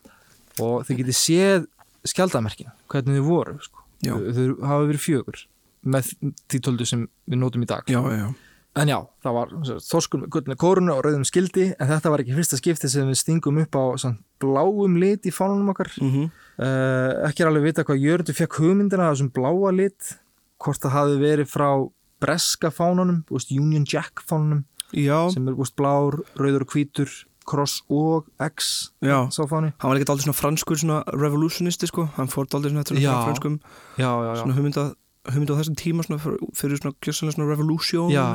og 0.60 0.84
þið 0.84 0.98
getið 0.98 1.16
séð 1.16 1.68
skjaldamerkin, 2.04 2.72
hvernig 2.92 3.16
þið 3.16 3.28
voru 3.30 3.54
sko. 3.64 3.84
Þau 4.04 4.60
hafa 4.60 4.88
verið 4.90 5.00
fjögur 5.00 5.38
með 5.86 6.14
því 6.50 6.62
töldu 6.68 6.88
sem 6.88 7.08
við 7.30 7.42
nótum 7.42 7.66
í 7.66 7.70
dag. 7.70 7.84
Já, 7.90 8.02
já, 8.14 8.30
En 8.78 8.88
já, 8.88 9.00
það 9.26 9.34
var 9.34 9.54
með 9.58 10.28
gullni 10.30 10.56
kórunu 10.56 10.94
og 10.94 11.02
rauðum 11.04 11.26
skildi 11.26 11.72
en 11.74 11.90
þetta 11.90 12.12
var 12.14 12.22
ekki 12.22 12.36
fyrsta 12.38 12.60
skipti 12.60 12.90
sem 12.92 13.08
við 13.10 13.18
stingum 13.18 13.58
upp 13.64 13.76
á 13.76 13.84
svona, 13.98 14.20
bláum 14.40 15.00
lit 15.02 15.26
í 15.26 15.34
fánunum 15.34 15.72
okkar. 15.74 15.90
mm 16.00 16.12
-hmm. 16.12 16.30
Uh, 16.60 17.28
ekki 17.30 17.44
er 17.44 17.48
alveg 17.48 17.64
vita 17.64 17.84
hvað 17.88 18.04
Jörgundur 18.04 18.36
fekk 18.36 18.60
hugmyndina 18.60 19.12
þessum 19.14 19.32
bláa 19.32 19.72
lit 19.72 20.20
hvort 20.60 20.82
það 20.84 20.92
hafi 20.92 21.16
verið 21.22 21.48
frá 21.48 21.90
breska 22.20 22.70
fánunum, 22.70 23.24
Union 23.52 23.86
Jack 23.88 24.22
fánunum 24.28 24.66
Já, 24.92 25.30
sem 25.32 25.48
er 25.48 25.56
veist, 25.56 25.76
blár, 25.78 26.20
rauður 26.36 26.66
og 26.66 26.74
hvítur 26.74 27.10
kross 27.48 27.82
og 27.90 28.28
X 28.38 28.92
já 29.02 29.30
sá 29.32 29.48
fáni. 29.48 29.74
Hann 29.80 29.90
var 29.90 29.98
ekkert 29.98 30.10
aldrei 30.10 30.28
svona 30.28 30.38
franskur 30.38 30.78
svona 30.78 31.04
revolutionisti 31.14 31.88
sko 31.88 32.10
Hann 32.18 32.28
fór 32.28 32.46
aldrei 32.54 32.72
svona 32.74 32.84
franskum 33.26 33.60
Já, 33.98 34.12
já, 34.12 34.36
já. 34.36 34.42
Svona 34.44 34.56
hugmynda 34.58 34.94
hugmynda 35.28 35.58
á 35.58 35.60
þessum 35.60 35.78
tíma 35.80 36.06
svona 36.08 36.22
fyrir, 36.24 36.80
svona 36.80 36.96
gjössanlega 37.04 37.36
svona 37.36 37.52
revolution 37.52 38.10
Já. 38.14 38.26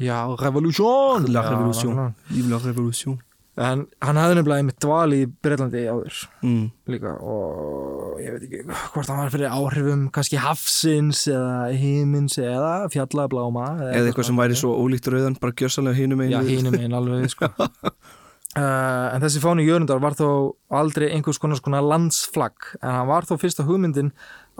Já, 0.00 0.18
revolution 0.40 1.28
La 1.30 1.44
Já, 1.44 1.50
revolution. 1.52 2.14
la 2.50 2.58
revolution 2.64 3.20
En 3.54 3.84
hann 4.02 4.18
hafði 4.18 4.40
nefnilega 4.40 4.62
einmitt 4.64 4.80
dvali 4.82 5.20
í 5.22 5.26
Breitlandi 5.30 5.84
áður 5.86 6.16
mm. 6.42 6.62
líka 6.90 7.12
og 7.22 8.16
ég 8.18 8.34
veit 8.34 8.46
ekki 8.48 8.64
hvort 8.66 9.12
hann 9.12 9.20
var 9.20 9.30
fyrir 9.30 9.52
áhrifum 9.54 10.08
kannski 10.14 10.40
hafsins 10.42 11.20
eða 11.30 11.68
himins 11.78 12.34
eða 12.42 12.72
fjallabláma 12.90 13.68
Eða 13.92 14.08
eitthvað 14.10 14.26
sem 14.32 14.42
væri 14.42 14.58
svo 14.58 14.74
ólíkt 14.82 15.06
rauðan 15.06 15.38
Bara 15.38 15.54
gjössanlega 15.54 16.00
hinum 16.00 16.24
Já, 16.26 16.40
einu 16.40 16.50
hinum 16.50 16.78
einn 16.80 16.98
alveg 16.98 17.30
sko. 17.36 17.52
uh, 17.54 19.14
En 19.14 19.22
þessi 19.22 19.44
fáni 19.46 19.68
Jörundar 19.68 20.02
var 20.02 20.18
þó 20.18 20.28
aldrei 20.74 21.12
einhvers 21.14 21.38
konar 21.38 21.86
landsflagg 21.94 22.74
en 22.82 22.90
hann 22.90 23.06
var 23.12 23.30
þó 23.30 23.36
fyrsta 23.38 23.62
hugmyndin 23.70 24.10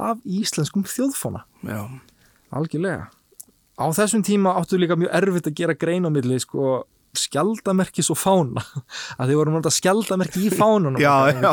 af 0.00 0.22
íslenskum 0.24 0.84
þjóðfána. 0.88 1.44
Já, 1.66 1.84
algjörlega. 2.54 3.08
Á 3.74 3.86
þessum 3.94 4.22
tíma 4.26 4.54
áttu 4.60 4.78
líka 4.78 4.96
mjög 4.98 5.14
erfitt 5.18 5.50
að 5.50 5.56
gera 5.58 5.74
grein 5.74 6.06
á 6.06 6.10
milli 6.14 6.38
sko 6.42 6.84
skjaldamerkis 7.14 8.10
og 8.10 8.18
fána. 8.18 8.62
Að 9.18 9.30
þið 9.32 9.40
voru 9.40 9.54
náttúrulega 9.54 9.78
skjaldamerki 9.80 10.46
í 10.46 10.54
fánunum 10.54 11.02
Já, 11.04 11.30
já. 11.30 11.52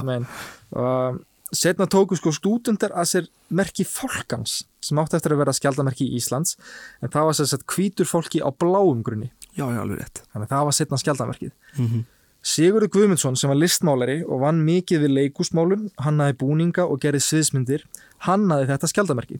uh, 0.73 1.19
setna 1.53 1.87
tóku 1.89 2.17
sko 2.17 2.33
stúdendar 2.33 2.95
að 2.95 3.09
sér 3.11 3.27
merki 3.53 3.85
fólkans 3.85 4.61
sem 4.81 4.97
átti 5.01 5.19
eftir 5.19 5.35
að 5.35 5.43
vera 5.43 5.53
skjaldamerki 5.53 6.07
í 6.07 6.17
Íslands 6.17 6.57
en 7.01 7.11
það 7.13 7.27
var 7.27 7.37
sér 7.37 7.51
sett 7.51 7.67
hvítur 7.69 8.09
fólki 8.09 8.41
á 8.41 8.49
bláum 8.49 9.03
grunni. 9.05 9.29
Já, 9.51 9.67
þannig 9.67 10.45
að 10.45 10.51
það 10.53 10.65
var 10.69 10.75
setna 10.77 10.99
skjaldamerkið 11.01 11.51
mm 11.51 11.87
-hmm. 11.87 12.03
Sigurður 12.41 12.89
Guðmundsson 12.89 13.35
sem 13.37 13.51
var 13.51 13.59
listmálari 13.59 14.23
og 14.25 14.39
vann 14.41 14.63
mikið 14.65 15.03
við 15.03 15.11
leikúsmálum 15.13 15.89
hannaði 16.01 16.33
búninga 16.41 16.87
og 16.89 16.97
gerði 17.03 17.19
sviðsmyndir 17.21 17.83
hannaði 18.27 18.69
þetta 18.69 18.89
skjaldamerki 18.91 19.39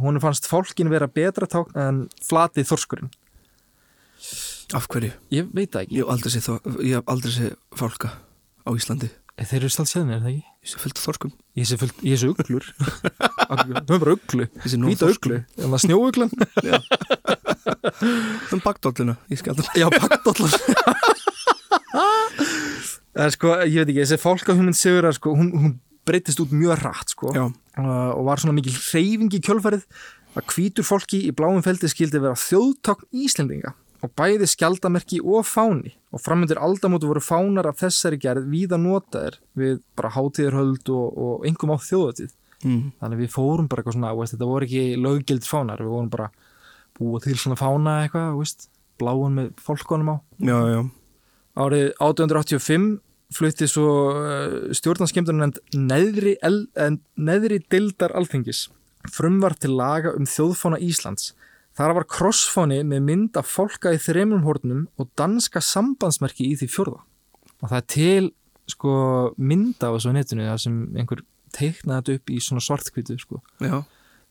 hún 0.00 0.20
fannst 0.22 0.48
fólkin 0.48 0.90
vera 0.92 1.08
betra 1.10 1.48
tákn 1.50 1.78
en 1.80 2.02
flatið 2.24 2.68
þorskurinn. 2.70 3.10
Af 4.76 4.86
hverju? 4.90 5.12
ég 5.34 5.48
veit 5.56 5.72
það 5.72 5.86
ekki. 5.86 5.96
Ég 5.98 6.04
hef 6.04 6.12
aldrei 6.14 6.32
séð 6.34 6.44
hef 7.00 7.10
aldrei 7.10 7.32
séð 7.34 7.56
fálka 7.76 8.12
á 8.64 8.70
Íslandi. 8.76 9.10
Þeir 9.40 9.62
eru 9.62 9.70
stált 9.72 9.88
séðnir, 9.88 10.18
er 10.18 10.20
það 10.20 10.32
ekki? 10.34 10.46
Ég 10.60 10.68
sé 10.70 10.80
fullt 10.82 10.98
þorskum. 11.00 11.30
Ég 11.56 11.68
sé, 11.68 11.76
fullt, 11.80 12.00
ég 12.04 12.18
sé 12.20 12.28
uglur. 12.28 12.66
Það 13.50 13.70
er 13.72 14.02
bara 14.02 14.12
uglu. 14.12 14.46
Ég 14.60 14.66
sé 14.68 14.76
nóg 14.78 14.98
þorskum. 15.00 15.38
það 15.56 15.80
snjóuglan 15.86 16.30
Um 18.52 18.60
bakdóllina 18.62 19.16
í 19.32 19.38
skjaldan 19.40 19.66
Já, 19.78 19.88
bakdóllar 19.90 20.52
Það 23.16 23.24
er 23.24 23.34
sko, 23.34 23.54
ég 23.64 23.80
veit 23.80 23.88
ekki 23.88 24.02
Þessi 24.04 24.18
fólkahuminn 24.22 24.76
Sigurar 24.76 25.16
sko 25.16 25.32
Hún, 25.38 25.50
hún 25.56 25.74
breytist 26.06 26.40
út 26.42 26.52
mjög 26.54 26.80
rætt 26.80 27.12
sko. 27.14 27.30
Já, 27.34 27.44
uh, 27.78 28.10
Og 28.16 28.24
var 28.26 28.42
svona 28.42 28.56
mikil 28.56 28.74
hreyfing 28.74 29.36
í 29.36 29.42
kjölfarið 29.44 29.86
Að 30.38 30.46
hvítur 30.54 30.86
fólki 30.86 31.24
í 31.26 31.34
bláum 31.34 31.62
feldi 31.64 31.90
skildi 31.90 32.22
vera 32.22 32.38
þjóðtákn 32.38 33.08
Íslendinga 33.24 33.74
og 34.00 34.12
bæði 34.16 34.46
skjaldamerki 34.48 35.20
og 35.20 35.44
fáni. 35.44 35.94
Og 36.10 36.22
framöndir 36.24 36.60
aldamótu 36.60 37.08
voru 37.10 37.22
fánar 37.22 37.68
af 37.68 37.80
þessari 37.82 38.18
gerð 38.20 38.48
víða 38.50 38.78
notaðir 38.80 39.38
við 39.58 39.80
bara 39.98 40.12
hátíðarhöld 40.14 40.88
og, 40.94 41.18
og 41.20 41.48
engum 41.48 41.74
á 41.74 41.78
þjóðatíð 41.84 42.32
mm. 42.64 42.86
þannig 43.02 43.22
við 43.24 43.34
fórum 43.34 43.68
bara 43.70 43.82
eitthvað 43.82 43.98
svona 43.98 44.14
veist, 44.16 44.36
þetta 44.36 44.48
voru 44.50 44.68
ekki 44.68 45.02
löggildir 45.04 45.50
fánar 45.50 45.84
við 45.84 45.92
vorum 45.92 46.10
bara 46.12 46.30
búa 46.98 47.20
til 47.24 47.36
svona 47.40 47.60
fána 47.60 47.98
eitthvað 48.04 48.40
veist, 48.40 48.66
bláan 49.00 49.36
með 49.36 49.52
fólkonum 49.60 50.14
á. 50.14 50.16
Já, 50.40 50.58
já. 50.72 50.80
Árið 51.60 51.86
1885 51.98 52.90
flutti 53.34 53.68
svo 53.70 53.88
stjórnarskemdunum 54.74 55.44
nefnd 55.44 55.78
neðri, 55.78 56.36
eh, 56.42 56.96
neðri 57.16 57.60
dildar 57.70 58.14
alþingis 58.18 58.68
frumvar 59.08 59.54
til 59.58 59.76
laga 59.78 60.12
um 60.16 60.26
þjóðfána 60.28 60.80
Íslands. 60.84 61.32
Þar 61.78 61.94
var 62.00 62.06
krossfáni 62.10 62.80
með 62.84 63.04
mynd 63.06 63.38
af 63.40 63.48
fólka 63.48 63.92
í 63.94 64.00
þreymum 64.02 64.42
hórnum 64.44 64.88
og 65.00 65.08
danska 65.16 65.62
sambandsmerki 65.64 66.50
í 66.50 66.58
því 66.58 66.68
fjörða. 66.68 67.00
Og 67.62 67.70
það 67.70 67.78
er 67.78 67.86
til 67.94 68.30
sko, 68.70 68.92
mynd 69.38 69.80
af 69.86 69.96
þessu 69.96 70.12
á 70.12 70.16
netinu 70.18 70.48
þar 70.48 70.60
sem 70.64 70.76
einhver 70.98 71.22
teiknaði 71.56 71.96
þetta 72.00 72.18
upp 72.18 72.34
í 72.34 72.38
svona 72.44 72.64
svartkvítu 72.66 73.16
sko. 73.22 73.40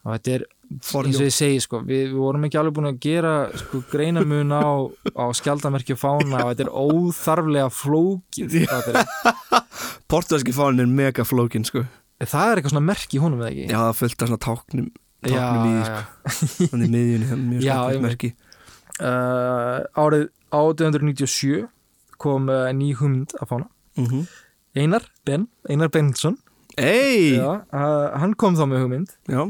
Og 0.05 0.13
þetta 0.13 0.35
er. 0.37 0.47
Eins 0.69 1.17
og 1.17 1.25
ég 1.25 1.33
segi 1.33 1.59
sko, 1.63 1.79
við, 1.85 2.11
við 2.11 2.17
vorum 2.21 2.43
ekki 2.45 2.59
alveg 2.61 2.75
búin 2.77 2.89
að 2.91 2.99
gera 3.01 3.33
sko, 3.57 3.81
greinamun 3.89 4.53
á, 4.53 4.69
á 5.17 5.25
skjaldamerki 5.33 5.95
og 5.95 6.01
fána 6.01 6.43
og 6.43 6.51
þetta 6.51 6.65
er 6.67 6.71
óþarflega 6.77 7.69
er, 8.93 8.99
portugalski 10.11 10.53
fánin 10.53 10.83
er 10.85 10.91
mega 11.01 11.25
flókin 11.25 11.65
sko. 11.67 11.85
Það 12.19 12.51
er 12.51 12.59
eitthvað 12.59 12.75
svona 12.75 12.85
merki 12.89 13.17
í 13.17 13.21
honum 13.23 13.41
eða 13.41 13.49
ekki? 13.53 13.65
Já, 13.71 13.79
það 13.79 13.95
af 14.25 14.29
svona 14.29 14.43
táknum 14.45 14.89
táknum 15.25 15.65
í 15.69 15.71
því 15.73 15.87
sko, 15.87 16.03
já. 16.03 16.69
þannig 16.73 16.93
miðjunni 16.95 17.29
það 17.29 17.35
er 17.37 17.41
mjög 17.47 17.65
Já, 17.69 17.75
einmitt. 17.79 18.05
merki. 18.05 18.29
Uh, 18.99 19.77
árið 20.03 20.25
1897 20.51 21.65
kom 22.19 22.49
uh, 22.51 22.67
ný 22.75 22.91
hugmynd 22.99 23.33
að 23.39 23.51
fána. 23.55 23.67
Mm 23.97 24.05
Einar 24.79 25.01
Ben, 25.25 25.47
Einar 25.67 25.89
Bensson 25.89 26.35
já, 26.77 27.41
já, 27.41 27.53
uh, 27.73 28.19
hann 28.21 28.35
kom 28.37 28.53
þá 28.55 28.67
með 28.69 28.83
hugmynd. 28.83 29.15
Já, 29.27 29.47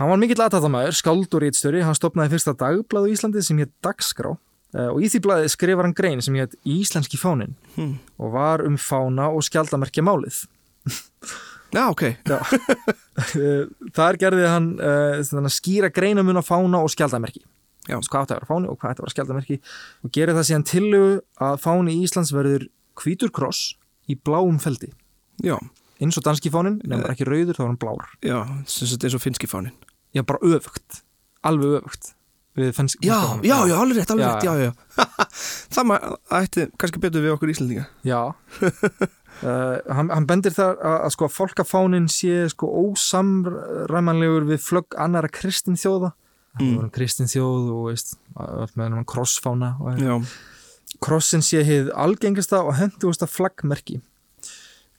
Hann 0.00 0.08
var 0.08 0.16
mikill 0.20 0.40
aðtattamæður, 0.40 0.94
skáld 0.96 1.34
og 1.36 1.42
rítstjóri, 1.44 1.82
hann 1.84 1.96
stopnaði 1.98 2.32
fyrsta 2.32 2.54
dagbláð 2.56 3.04
á 3.04 3.12
Íslandi 3.12 3.42
sem 3.44 3.58
hétt 3.60 3.72
Dagskrá 3.84 4.30
uh, 4.32 4.88
og 4.94 5.02
í 5.04 5.10
því 5.12 5.20
blaði 5.26 5.50
skrifar 5.52 5.84
hann 5.84 5.96
grein 5.98 6.22
sem 6.24 6.38
hétt 6.40 6.56
Íslenski 6.64 7.20
fánin 7.20 7.52
Hmm. 7.76 7.98
og 8.16 8.32
var 8.32 8.64
um 8.64 8.78
fána 8.80 9.28
og 9.28 9.44
skjaldamerkja 9.44 10.04
málið. 10.06 10.46
ok 11.92 12.06
Uh, 13.36 13.68
Þar 13.92 14.16
gerði 14.16 14.46
hann 14.48 14.68
uh, 14.80 15.48
skýra 15.52 15.90
greinamun 15.92 16.40
á 16.40 16.42
fána 16.42 16.80
og 16.80 16.88
skjaldamerki. 16.90 17.42
Já. 17.84 17.98
Svo 18.00 18.14
Hvað 18.14 18.22
að 18.24 18.32
vera 18.38 18.48
fáni 18.48 18.70
og 18.72 18.78
hvað 18.80 18.94
að 18.94 19.02
vera 19.04 19.12
skjaldamerki 19.12 19.58
og 20.06 20.12
gerir 20.16 20.34
það 20.38 20.46
síðan 20.48 20.64
tillögu 20.70 21.12
að 21.44 21.58
fáni 21.60 21.98
Íslands 22.00 22.32
verður 22.32 22.64
hvítur 22.96 23.30
kross 23.36 23.74
í 24.08 24.16
bláum 24.16 24.56
feldi. 24.62 24.88
Já, 25.44 25.58
Eins 26.00 26.16
og 26.16 26.24
danski 26.24 26.48
fánin, 26.48 26.78
nefnir 26.80 27.12
ekki 27.12 27.26
rauður, 27.28 27.58
þá 27.58 27.60
var 27.60 27.68
hann 27.74 27.80
blár. 27.84 28.06
já, 28.24 28.38
eins 28.64 29.14
og 29.18 29.20
finski 29.20 29.50
fánin 29.50 29.76
Já, 30.16 30.24
bara 30.26 30.42
öfugt. 30.42 31.02
Alveg 31.46 31.80
öfugt. 31.80 32.14
Fannst 32.74 32.96
Já, 33.00 33.38
já, 33.42 33.66
já, 33.68 33.76
alveg 33.78 33.96
rétt, 33.96 34.10
alveg 34.10 34.26
rétt, 34.26 34.42
já, 34.44 34.54
já. 34.58 34.72
Það 35.74 35.86
maður 35.86 36.16
ætti 36.34 36.64
kannski 36.76 37.02
betur 37.02 37.22
við 37.22 37.34
okkur 37.36 37.52
Íslandinga 37.52 37.84
Já. 38.10 38.34
Uh, 39.40 39.78
hann, 39.86 40.10
hann 40.10 40.26
bendir 40.26 40.52
þar 40.52 40.74
að, 40.82 40.96
að 41.06 41.14
sko 41.14 41.28
að 41.28 41.36
fólkafánin 41.36 42.08
sé 42.10 42.48
sko 42.50 42.68
ósamræmanlegur 42.82 44.48
við 44.50 44.60
flögg 44.66 44.98
annara 45.00 45.30
kristin 45.32 45.78
þjóða 45.80 46.10
mm. 46.58 46.90
kristin 46.92 47.30
þjóð 47.30 47.70
og 47.76 47.86
veist 47.88 48.18
krossfána 49.08 49.76
krossin 51.00 51.46
sé 51.46 51.62
hið 51.64 51.92
algengasta 51.94 52.64
og 52.66 52.74
hendugusta 52.82 53.30
flaggmerki 53.30 54.00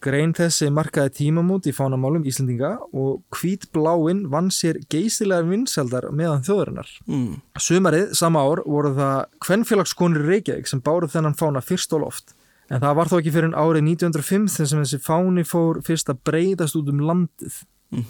Grein 0.01 0.33
þessi 0.33 0.69
markaði 0.73 1.13
tímamót 1.19 1.67
í 1.69 1.73
fánamálum 1.75 2.23
Íslendinga 2.25 2.71
og 2.97 3.21
hvítbláin 3.37 4.23
vann 4.31 4.49
sér 4.53 4.79
geysilegar 4.89 5.45
vinsaldar 5.49 6.09
meðan 6.15 6.41
þjóðurinnar. 6.47 6.89
mm. 7.07 7.35
Sumarið 7.61 8.13
sama 8.17 8.41
ár 8.41 8.63
voru 8.65 8.93
það 8.97 9.17
kvenfélagskonur 9.45 10.25
í 10.25 10.29
Reykjavík 10.31 10.67
sem 10.71 10.81
báru 10.81 11.09
þennan 11.11 11.37
fána 11.37 11.61
fyrst 11.61 11.93
og 11.93 12.05
loft. 12.05 12.33
En 12.71 12.79
það 12.79 12.95
var 12.97 13.11
þó 13.11 13.17
ekki 13.19 13.33
fyrir 13.35 13.53
árið 13.53 13.83
1905 13.91 14.47
þess 14.55 14.73
að 14.73 14.83
þessi 14.85 15.01
fáni 15.03 15.43
fór 15.45 15.81
fyrst 15.85 16.09
að 16.09 16.21
breyðast 16.29 16.77
út 16.79 16.89
um 16.89 17.03
landið. 17.03 17.61
Mm 17.91 18.03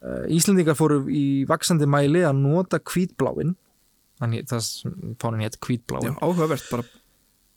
Uh, 0.00 0.24
Íslendingar 0.30 0.76
fóru 0.78 1.00
í 1.10 1.44
vaksandi 1.50 1.86
mæli 1.90 2.22
að 2.22 2.38
nota 2.38 2.78
hvítbláin. 2.78 3.56
Þannig 4.20 4.46
sem 4.62 5.16
fánin 5.18 5.42
hétt 5.42 5.58
Já, 5.58 5.66
hvítbláin. 5.66 6.14
áhugavert 6.22 6.70
bara 6.70 6.84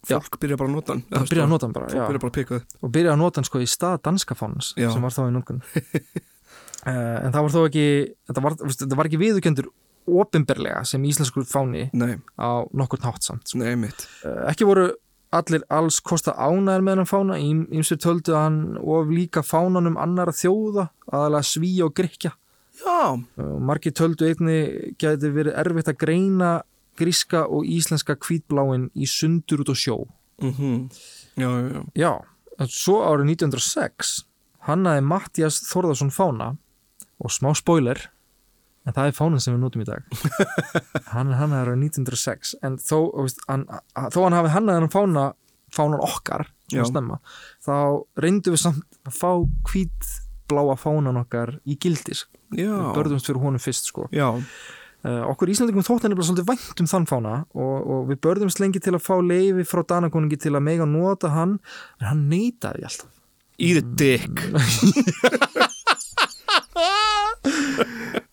Fólk 0.05 0.37
byrja 0.39 0.57
bara 0.59 0.69
að 0.69 0.75
nota 0.77 0.93
hann 0.93 1.01
Það 1.09 1.31
byrjaði 1.31 1.43
að 1.43 1.51
nota 1.51 1.65
hann 1.65 1.73
bara, 1.75 1.87
já. 1.91 2.03
byrja 2.05 2.21
bara 2.21 2.59
og 2.85 2.91
byrjaði 2.93 3.13
að 3.13 3.21
nota 3.23 3.41
hann 3.41 3.47
sko 3.49 3.61
í 3.63 3.67
stað 3.67 3.97
danska 4.05 4.37
Já. 4.77 4.91
sem 4.93 5.01
var 5.01 5.15
þá 5.15 5.23
í 5.25 5.33
núnkun 5.35 5.63
uh, 5.65 7.17
en 7.25 7.33
það 7.33 7.41
var 7.41 7.55
þó 7.55 7.59
ekki 7.65 7.87
þetta 8.29 8.45
var, 8.45 8.55
þetta 8.61 8.99
var 8.99 9.09
ekki 9.09 9.21
viðurkendur 9.23 9.71
opinberlega 10.07 10.85
sem 10.87 11.03
íslenskur 11.03 11.47
fáni 11.49 11.89
Nei, 11.97 12.15
á 12.39 12.63
nokkur 12.71 13.01
nátt 13.03 13.25
samt 13.25 13.49
sko. 13.51 13.59
nei, 13.59 13.73
uh, 13.75 14.45
ekki 14.47 14.67
voru 14.69 14.91
allir 15.35 15.65
alls 15.73 15.99
kosta 15.99 16.37
ánæður 16.39 16.85
með 16.87 17.01
hann 17.01 17.09
fána 17.09 17.39
ímsir 17.41 17.99
töldu 17.99 18.31
að 18.37 18.45
hann 18.45 18.61
of 18.79 19.11
líka 19.11 19.43
fánanum 19.43 19.97
annara 19.99 20.31
þjóða 20.31 20.87
aðalega 21.11 21.49
sví 21.49 21.73
og 21.83 21.95
grikja 21.97 22.31
Já, 22.77 23.17
uh, 23.17 23.57
margir 23.59 23.95
töldu 23.97 24.29
einni 24.29 24.93
geti 25.01 25.33
verið 25.33 25.57
erfitt 25.57 25.91
að 25.91 26.01
greina 26.05 26.51
gríska 26.97 27.45
og 27.45 27.67
íslenska 27.67 28.17
hvítbláin 28.19 28.89
í 28.95 29.07
sundur 29.09 29.63
út 29.63 29.73
á 29.73 29.75
sjó. 29.77 29.97
Mm 30.41 30.89
já, 31.37 31.49
já, 31.49 31.69
já. 31.69 31.81
Já, 31.95 32.11
svo 32.65 33.01
árið 33.05 33.31
1906 33.37 34.13
hannaði 34.67 35.01
Mattias 35.05 35.61
Þórðarsson 35.69 36.13
fána 36.13 36.55
og 37.21 37.33
smá 37.33 37.53
spoiler 37.57 38.09
en 38.87 38.95
það 38.95 39.09
er 39.09 39.17
fánin 39.17 39.43
sem 39.43 39.55
við 39.55 39.61
notum 39.61 39.83
í 39.83 39.87
dag. 39.87 40.05
Hann 41.13 41.33
hannaði 41.35 41.73
árið 41.73 41.81
1906 41.89 42.55
en 42.63 42.77
þó, 42.81 42.97
veist, 43.19 43.41
hann, 43.49 43.65
þó 44.13 44.19
hann 44.23 44.37
hafi 44.37 44.53
hannaði 44.53 44.83
hann 44.83 44.93
fána 44.93 45.25
fánan 45.73 46.03
okkar 46.03 46.47
stemma, 46.71 47.19
þá 47.63 48.07
reyndum 48.19 48.55
við 48.55 48.61
samt 48.63 48.97
að 49.07 49.17
fá 49.19 49.31
hvít 49.67 50.09
bláa 50.47 50.77
fánan 50.79 51.19
okkar 51.19 51.57
í 51.67 51.75
gildis 51.79 52.25
Já, 52.55 52.71
við 52.71 52.91
börðumst 52.95 53.27
fyrir 53.27 53.43
honum 53.43 53.59
fyrst 53.59 53.89
sko. 53.89 54.07
Já, 54.15 54.29
okkur 55.29 55.51
Íslandingum 55.53 55.85
þótt 55.85 56.03
henni 56.05 56.17
bara 56.17 56.27
svolítið 56.27 56.49
vænt 56.49 56.77
um 56.83 56.89
þann 56.91 57.09
fána 57.09 57.33
og, 57.55 57.77
og 57.79 58.01
við 58.09 58.17
börðumst 58.25 58.61
lengi 58.63 58.79
til 58.83 58.95
að 58.97 59.05
fá 59.05 59.15
leifi 59.21 59.63
frá 59.67 59.81
Danakoningi 59.87 60.37
til 60.41 60.53
að 60.57 60.67
mega 60.67 60.85
nota 60.89 61.27
hann 61.35 61.53
en 62.01 62.05
hann 62.09 62.23
neitaði 62.31 62.81
alltaf. 62.87 63.11
Eat 63.57 63.77
a 63.81 63.83
dick. 63.97 64.33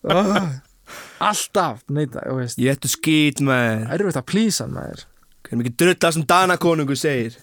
Alltaf 1.25 1.81
veist, 1.89 2.59
Ég 2.61 2.75
ættu 2.75 2.89
skýt 2.91 3.39
maður. 3.45 3.87
Erfitt 3.95 4.19
að 4.19 4.27
plýsa 4.29 4.65
maður. 4.69 4.99
Hvernig 5.45 5.61
mikið 5.63 5.77
drulla 5.81 6.09
sem 6.13 6.25
Danakonungu 6.29 6.95
segir. 6.97 7.33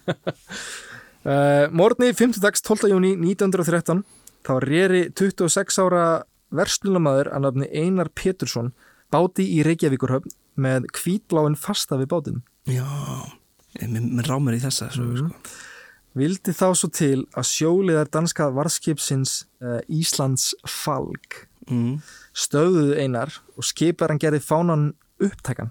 Uh, 1.24 1.66
Morgni 1.78 2.12
5. 2.14 2.38
dags 2.42 2.62
12. 2.62 2.90
júni 2.92 3.12
1913 3.16 4.04
þá 4.46 4.52
reri 4.62 5.02
26 5.18 5.80
ára 5.82 6.04
verslunamaður 6.52 7.28
að 7.32 7.40
nafni 7.46 7.66
Einar 7.72 8.08
Pétursson 8.14 8.72
báti 9.12 9.44
í 9.56 9.60
Reykjavíkurhöfn 9.66 10.32
með 10.62 10.88
hvítbláin 10.96 11.56
fasta 11.58 11.98
við 12.00 12.10
bátinn 12.12 12.40
Já, 12.70 12.86
mér, 13.80 14.26
rámar 14.28 14.54
í 14.56 14.60
þessa 14.62 14.90
svo, 14.92 15.04
Mhm. 15.04 15.28
sko. 15.28 15.52
Vildi 16.14 16.52
þá 16.52 16.66
svo 16.76 16.88
til 16.92 17.24
að 17.32 17.46
sjóliðar 17.48 18.10
danska 18.12 18.50
varskipsins 18.52 19.46
uh, 19.62 19.80
Íslands 19.88 20.50
Falk 20.68 21.46
mm. 21.70 22.02
stöðuðu 22.36 22.98
einar 23.00 23.32
og 23.56 23.64
skipar 23.64 24.12
hann 24.12 24.20
gerði 24.20 24.42
fánan 24.44 24.90
upptækan. 25.22 25.70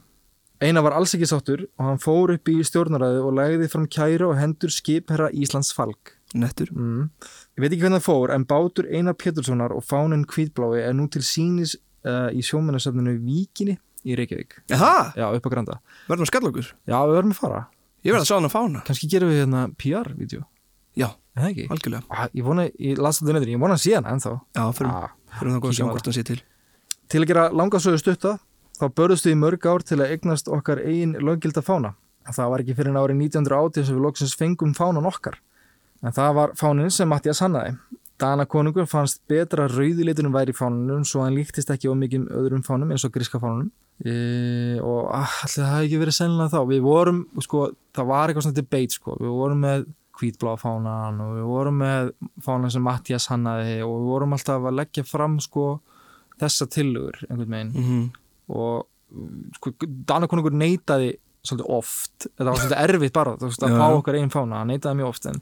Einar 0.61 0.81
var 0.85 0.93
alls 0.97 1.13
ekki 1.13 1.29
sáttur 1.29 1.63
og 1.77 1.85
hann 1.85 2.01
fór 2.01 2.33
upp 2.35 2.49
í 2.49 2.57
stjórnaræðu 2.65 3.21
og 3.27 3.33
legði 3.37 3.69
fram 3.69 3.85
kæru 3.89 4.31
og 4.31 4.37
hendur 4.41 4.73
skipherra 4.73 5.29
Íslands 5.33 5.71
Falk. 5.73 6.15
Nettur 6.33 6.69
Mm. 6.73 7.09
Ég 7.57 7.61
veit 7.61 7.71
ekki 7.73 7.81
hvernig 7.85 8.01
það 8.01 8.09
fór 8.09 8.33
en 8.33 8.45
bátur 8.45 8.89
Einar 8.89 9.13
Péturssonar 9.13 9.71
og 9.75 9.83
fánin 9.85 10.25
hvítblái 10.25 10.87
er 10.87 10.93
nú 10.93 11.07
til 11.11 11.21
sínis 11.21 11.75
uh, 12.05 12.29
í 12.33 12.41
sjómennasafninu 12.45 13.17
Víkinni 13.25 13.77
í 14.05 14.15
Reykjavík. 14.17 14.55
Jaha, 14.71 15.11
Já, 15.17 15.27
upp 15.37 15.45
á 15.45 15.49
Granda. 15.53 15.79
verðum 16.09 16.25
að 16.25 16.31
skalla 16.31 16.49
okkur 16.51 16.69
Já, 16.89 16.97
við 17.05 17.15
verðum 17.19 17.33
að 17.35 17.41
fara. 17.41 17.61
Ég 18.01 18.15
verð 18.15 18.23
að 18.23 18.29
sjá 18.31 18.35
hann 18.39 18.47
að 18.49 18.55
fána 18.55 18.79
Kanski 18.87 19.07
gerum 19.11 19.29
við 19.29 19.41
hérna 19.43 19.65
PR-vídeó. 19.77 20.41
Já, 20.97 21.07
Er 21.37 21.43
það 21.43 21.49
ekki? 21.51 21.65
algjörlega 21.71 22.03
Ah, 22.09 22.27
ég 22.33 22.43
vona, 22.43 22.65
ég 22.81 22.97
las 22.97 23.19
þetta 23.21 23.35
nefnir, 23.37 23.53
ég 23.53 23.61
vona 23.61 23.77
að 23.77 23.83
sé 23.85 23.93
hann 23.95 24.09
ennþá. 24.09 24.31
Já, 24.57 24.63
fyrir, 24.73 24.89
Ah, 24.91 25.11
það 25.37 25.67
að 25.69 25.75
sjá 25.77 25.85
hvort 25.85 26.05
hann 26.09 26.17
sé 26.17 26.23
til 26.27 26.41
Til 27.11 27.21
að 27.21 27.27
gera 27.27 27.49
langasögu 27.51 27.99
stutta, 27.99 28.39
þá 28.79 28.85
börðust 28.95 29.25
við 29.27 29.33
í 29.35 29.39
mörg 29.39 29.65
ár 29.67 29.83
til 29.83 29.97
að 29.99 30.11
eignast 30.15 30.47
okkar 30.47 30.79
eigin 30.79 31.13
löggilda 31.19 31.61
fána. 31.61 31.93
Það 32.31 32.49
var 32.53 32.59
ekki 32.63 32.75
fyrir 32.77 32.89
en 32.93 32.99
árið 33.01 33.17
1980 33.19 33.85
sem 33.85 33.95
við 33.97 34.03
loksins 34.05 34.35
fengum 34.39 34.73
fánan 34.73 35.05
okkar. 35.09 35.35
En 36.03 36.11
það 36.15 36.33
var 36.37 36.53
fánin 36.55 36.89
sem 36.91 37.09
Mattias 37.09 37.41
hannaði. 37.43 37.77
Dana 38.21 38.45
konungur 38.45 38.87
fannst 38.89 39.23
betra 39.29 39.67
rauðilitunum 39.71 40.35
væri 40.35 40.53
fánunum 40.53 41.05
svo 41.07 41.23
hann 41.25 41.37
líktist 41.37 41.71
ekki 41.73 41.89
á 41.89 41.95
mikið 41.97 42.27
öðrum 42.37 42.65
fánum 42.65 42.91
eins 42.93 43.05
og 43.07 43.13
gríska 43.15 43.41
fánunum. 43.41 43.71
E, 44.01 44.13
og 44.81 45.09
ah, 45.13 45.39
allir 45.45 45.57
það 45.57 45.71
hefði 45.71 45.87
ekki 45.87 46.01
verið 46.03 46.17
sennilega 46.17 46.53
þá. 46.53 46.61
Við 46.69 46.85
vorum, 46.85 47.23
sko, 47.45 47.63
það 47.97 48.11
var 48.13 48.29
eitthvað 48.29 48.47
svona 48.47 48.59
debate, 48.59 48.97
sko. 48.97 49.17
Við 49.21 49.33
vorum 49.41 49.65
með 49.65 49.87
hvítblá 50.21 50.53
fánan 50.61 51.21
og 51.23 51.33
við 51.39 51.49
vorum 51.49 51.81
með 51.81 52.11
fánan 52.45 52.73
sem 52.73 52.85
Mattias 52.85 53.27
hannaði 53.31 53.79
og 53.85 53.95
við 53.95 54.07
vorum 54.11 54.37
alltaf 54.37 54.69
að 54.69 54.77
leggja 54.77 55.05
fram, 55.07 55.39
sko, 55.41 55.65
þessa 56.41 56.67
tillögur, 56.71 57.19
einhvern 57.27 57.55
veginn 57.55 57.73
mm 57.73 57.83
-hmm. 57.89 58.07
og 58.57 59.57
sko, 59.57 59.73
Danakonungur 60.07 60.55
neitaði 60.55 61.13
svolítið 61.41 61.69
oft, 61.73 62.27
þetta 62.27 62.49
var 62.49 62.59
svolítið 62.59 62.81
erfitt 62.85 63.13
bara 63.13 63.35
þú 63.37 63.49
veist, 63.49 63.63
að 63.65 63.77
fá 63.81 63.85
okkar 63.89 64.17
einn 64.19 64.33
fána, 64.33 64.61
hann 64.61 64.73
neitaði 64.73 64.99
mjög 64.99 65.13
oft 65.13 65.25
en 65.31 65.41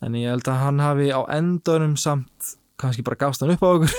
en 0.00 0.16
ég 0.18 0.32
held 0.32 0.48
að 0.48 0.62
hann 0.64 0.82
hafi 0.82 1.10
á 1.12 1.20
endanum 1.36 1.96
samt 2.00 2.54
kannski 2.80 3.04
bara 3.04 3.18
gafst 3.20 3.42
hann 3.44 3.52
upp 3.52 3.64
á 3.64 3.68
okkur. 3.68 3.92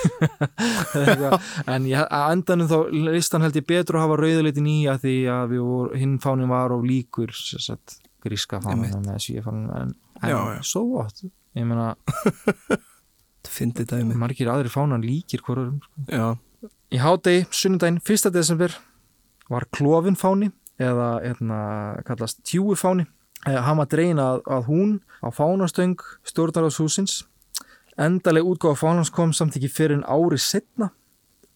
En 1.72 1.86
ég, 1.86 2.02
á 2.02 2.22
endanum 2.34 2.70
þá 2.70 2.78
listan 3.14 3.46
held 3.46 3.60
ég 3.60 3.68
betur 3.70 4.00
að 4.00 4.08
hafa 4.08 4.18
rauðuleitin 4.22 4.70
í 4.70 4.78
að 4.90 5.04
því 5.06 5.18
að 5.32 5.58
voru, 5.62 6.00
hinn 6.02 6.16
fánin 6.24 6.50
var 6.52 6.74
of 6.74 6.86
líkur 6.88 7.34
sagt, 7.36 8.00
gríska 8.26 8.62
fánin 8.64 8.98
með 9.06 9.22
svífánin 9.28 9.70
en, 9.78 9.94
en 10.26 10.66
svo 10.66 10.88
gott 10.96 11.22
ég 11.58 11.68
meina, 11.68 11.94
margir 14.22 14.52
aðri 14.52 14.72
fánan 14.72 15.04
líkir 15.06 15.44
hvorum 15.46 15.80
sko. 15.84 16.34
Í 16.92 17.00
hádegi, 17.00 17.46
sunnudaginn, 17.56 18.02
1. 18.04 18.32
desember 18.36 18.74
var 19.52 19.66
klofin 19.72 20.18
fáni 20.20 20.52
eða 20.82 21.14
hérna, 21.24 21.60
kallast 22.08 22.42
tjúi 22.48 22.76
fáni. 22.80 23.06
Eh, 23.50 23.58
hann 23.58 23.80
var 23.82 23.90
dregin 23.90 24.22
að, 24.22 24.42
að 24.46 24.66
hún 24.70 24.96
á 25.26 25.30
fánastöng 25.34 25.98
stjórnarháshúsins. 26.30 27.24
Endaleg 28.02 28.48
útgáfa 28.48 28.86
fánans 28.86 29.12
kom 29.14 29.34
samt 29.34 29.58
ekki 29.58 29.70
fyrir 29.72 30.00
en 30.00 30.08
ári 30.08 30.40
setna 30.42 30.92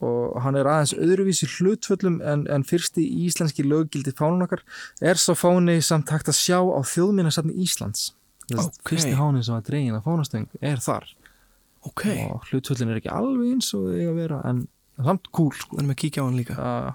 og 0.03 0.35
hann 0.43 0.57
er 0.59 0.67
aðeins 0.67 0.91
öðruvísi 0.99 1.47
hlutföllum 1.47 2.17
en, 2.19 2.43
en 2.51 2.65
fyrsti 2.67 3.05
íslenski 3.25 3.63
löggildi 3.63 4.11
fánun 4.17 4.43
okkar 4.43 4.65
er 4.99 5.17
svo 5.21 5.37
fáni 5.39 5.77
samt 5.85 6.11
hægt 6.11 6.29
að 6.29 6.37
sjá 6.41 6.59
á 6.59 6.81
þjóðminnarsafni 6.83 7.55
Íslands. 7.63 8.09
Ókei. 8.51 8.75
Fyrsti 8.91 9.13
fáni 9.15 9.45
sem 9.45 9.55
var 9.55 9.63
dregin 9.65 9.95
að 9.95 10.03
fánastöng 10.09 10.49
er 10.59 10.83
þar 10.83 11.07
ok 11.85 12.05
og 12.33 12.45
hlutföllin 12.49 12.91
er 12.91 12.99
ekki 12.99 13.13
alveg 13.13 13.55
eins 13.55 13.71
og 13.77 13.87
þau 13.87 13.95
eiga 13.95 14.11
að 14.11 14.19
vera 14.19 14.41
en 14.49 14.61
samt 14.95 15.29
cool 15.35 15.51
sko. 15.53 15.77
Þannig 15.77 15.95
að 15.95 16.01
kíkja 16.01 16.23
á 16.23 16.25
hann 16.25 16.39
líka 16.39 16.57
að 16.59 16.87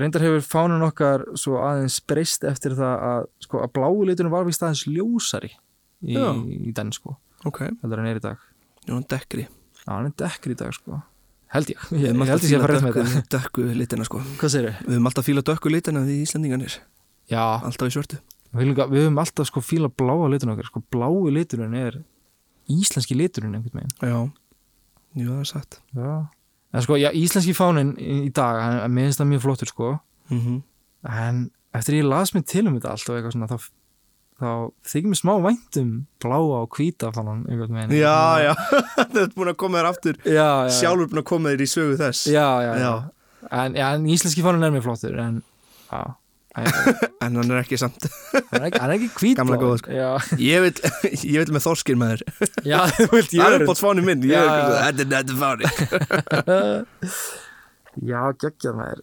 reyndar 0.00 0.24
hefur 0.24 0.44
fánun 0.46 0.84
okkar 0.86 1.24
svo 1.38 1.58
aðeins 1.62 1.98
breyst 2.08 2.44
eftir 2.48 2.74
það 2.78 3.04
að, 3.08 3.26
sko, 3.44 3.60
að 3.64 3.72
bláu 3.76 4.04
liturinn 4.08 4.32
var 4.32 4.46
vist 4.48 4.62
aðeins 4.64 4.86
ljósari 4.88 5.52
í, 6.02 6.16
Já. 6.16 6.30
í 6.32 6.72
den 6.76 6.92
sko, 6.96 7.16
Ok, 7.44 7.64
heldur 7.82 7.98
en 7.98 8.06
er 8.06 8.20
í 8.20 8.22
dag. 8.22 8.38
Já, 8.86 8.92
hann 8.94 9.06
dekkri. 9.10 9.48
Já, 9.82 9.88
hann 9.90 10.06
er 10.06 10.14
dekkri 10.22 10.54
í 10.54 10.58
dag 10.60 10.74
sko. 10.76 11.00
Held 11.52 11.72
ég, 11.72 11.80
ég, 11.92 12.04
ég 12.14 12.28
held 12.30 12.44
ég 12.46 12.54
að 12.56 12.62
fara 12.62 12.76
rétt 12.76 12.84
með 12.86 13.08
þetta. 13.12 13.38
dökku 13.38 13.64
litina 13.76 14.06
sko. 14.06 14.20
Við 14.22 14.68
höfum 14.94 15.08
alltaf 15.10 15.26
fílað 15.26 15.48
dökku 15.50 15.72
litina 15.72 16.04
því 16.06 16.20
Íslandinganir 16.22 16.76
Já, 17.30 17.42
Alltaf 17.66 17.90
í 17.90 17.94
svörtu. 17.96 18.20
Við, 18.54 18.70
höfum 18.78 19.18
alltaf 19.20 19.50
sko 19.50 19.62
fíla 19.64 19.90
bláa 19.90 20.30
liturinn 20.32 20.54
okkar 20.54 20.70
sko. 20.70 20.84
Bláu 20.94 21.26
liturinn 21.34 21.74
er 21.76 21.98
íslenski 22.72 23.18
liturinn 23.18 23.58
einhvern 23.58 23.82
veginn. 23.82 23.92
Já, 24.00 24.22
jú, 25.18 25.28
það 25.28 25.42
er 25.42 25.50
satt. 25.50 25.80
Já 25.98 26.12
En 26.72 26.84
sko, 26.84 26.96
já, 26.96 27.10
íslenski 27.12 27.52
fánin 27.56 27.94
í, 28.00 28.30
dag, 28.32 28.60
hann, 28.62 28.94
minnst 28.96 29.20
það 29.20 29.32
mjög 29.34 29.42
flottur 29.46 29.68
sko. 29.72 29.94
Mm 30.32 30.62
en 31.08 31.46
eftir 31.74 31.98
ég 31.98 32.06
las 32.08 32.34
mig 32.34 32.44
til 32.46 32.66
um 32.68 32.76
þetta 32.76 32.92
allt 32.94 33.08
og 33.10 33.16
eitthvað 33.16 33.34
svona 33.34 33.48
þá, 33.50 33.64
þá 34.42 34.50
þykir 34.92 35.10
mér 35.10 35.20
smá 35.20 35.32
vænt 35.46 35.78
um 35.80 35.90
bláa 36.22 36.60
og 36.62 36.76
hvíta 36.78 37.12
fannan 37.14 37.44
einhvern 37.48 37.78
veginn. 37.78 37.96
Já, 37.98 38.14
já, 38.46 38.52
þau 39.00 39.20
ert 39.24 39.36
búin 39.38 39.52
að 39.52 39.58
koma 39.64 39.80
þér 39.80 39.90
aftur. 39.90 40.20
Já, 40.22 40.32
já, 40.36 40.68
já. 40.68 40.74
Sjálfur 40.78 41.10
búin 41.10 41.22
að 41.24 41.28
koma 41.32 41.52
þér 41.52 41.64
í 41.64 41.70
sögu 41.72 41.98
þess. 42.00 42.26
Já, 42.30 42.46
já, 42.66 42.72
já. 42.78 42.92
En, 43.50 43.78
en 43.88 44.06
íslenski 44.14 44.44
fannan 44.46 44.68
er 44.68 44.74
mér 44.76 44.84
flottur 44.86 45.18
en 45.18 45.40
já, 45.90 46.02
en, 47.24 47.36
hann 47.38 47.50
er 47.50 47.60
ekki 47.62 47.78
samt. 47.80 48.04
Hann, 48.32 48.58
er 48.58 48.66
ekki, 48.68 48.80
hann 48.82 48.90
er 48.92 48.96
ekki 48.98 49.10
hvít 49.16 49.38
Gamla 49.38 49.58
góða, 49.60 49.78
sko. 49.80 49.94
Ég 50.42 50.66
vil, 50.66 50.72
ég 51.32 51.38
vil 51.40 51.54
með 51.56 51.64
þorskir 51.64 51.96
með 52.00 52.12
þér. 52.12 52.50
Já, 52.68 52.78
þú 52.98 53.06
vilt 53.14 53.32
Það 53.32 53.46
er 53.56 53.64
upp 53.64 53.72
á 53.72 53.76
tváni 53.80 54.04
minn 54.04 54.26
Ég 54.28 54.50
Þetta 54.82 55.06
er 55.06 55.08
þetta 55.14 55.34
fáni 55.40 55.64
já, 58.08 58.20
geggjað 58.40 58.76
maður. 58.78 59.00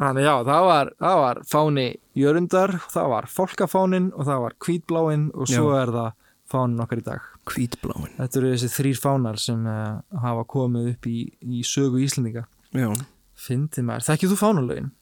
Þannig 0.00 0.24
já, 0.26 0.34
það 0.48 0.66
var, 0.66 0.90
það 1.04 1.18
var 1.20 1.40
fáni 1.46 1.86
jörundar, 2.18 2.72
það 2.90 3.08
var 3.12 3.28
fólkafánin 3.30 4.10
og 4.16 4.28
það 4.28 4.44
var 4.44 4.56
hvítbláin 4.64 5.26
og 5.36 5.50
svo 5.50 5.68
Já. 5.70 5.76
er 5.82 5.92
það 5.94 6.10
fánin 6.54 6.84
okkar 6.84 7.00
í 7.02 7.06
dag. 7.06 7.30
Hvítbláin 7.52 8.14
Þetta 8.16 8.40
eru 8.40 8.52
þessi 8.54 8.70
þrýr 8.74 9.00
fánar 9.04 9.40
sem 9.40 9.68
uh, 9.68 10.00
hafa 10.24 10.46
komið 10.50 10.94
upp 10.94 11.08
í, 11.10 11.18
í 11.44 11.64
sögu 11.68 12.00
Íslendinga. 12.02 12.46
Já. 12.74 12.88
Fyndi 13.38 13.84
maður. 13.86 14.08
Þekkið 14.08 14.32
þú 14.34 14.40
fánalögin? 14.40 14.94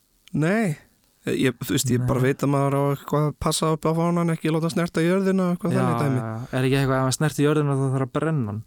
Nei 0.43 0.77
Ég, 1.23 1.55
þú 1.63 1.77
veist, 1.77 1.91
ég 1.93 2.01
Nei. 2.03 2.07
bara 2.09 2.21
veit 2.25 2.41
að 2.43 2.51
maður 2.51 2.75
á 2.75 2.83
eitthvað 2.97 3.25
að 3.29 3.35
passa 3.45 3.69
upp 3.77 3.85
á 3.87 3.93
fánan, 3.95 4.33
ekki 4.35 4.51
láta 4.51 4.71
snerta 4.73 5.05
jörðina 5.05 5.45
og 5.47 5.53
eitthvað 5.55 5.77
þannig 5.77 6.01
dæmi. 6.03 6.19
já. 6.19 6.33
Er 6.59 6.67
ekki 6.67 6.79
eitthvað 6.81 7.03
að 7.07 7.13
snerti 7.15 7.45
jörðina 7.47 7.77
þá 7.79 7.85
þarf 7.93 8.07
að 8.09 8.13
brenna 8.17 8.51
hann? 8.51 8.63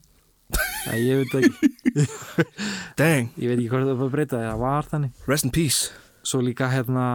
Nei, 0.85 0.99
ég 1.03 1.19
veit 1.19 1.35
ekki. 1.41 1.69
Dang, 3.01 3.27
Ég 3.41 3.51
veit 3.51 3.57
ekki 3.59 3.67
hvað 3.73 3.83
það 3.89 3.91
er 3.91 4.05
að 4.07 4.13
breyta. 4.15 4.39
Það 4.45 4.63
var 4.63 4.87
þannig. 4.93 5.11
rest 5.27 5.47
in 5.49 5.53
peace. 5.57 5.91
Svo 6.25 6.39
líka 6.45 6.69
hérna, 6.71 7.05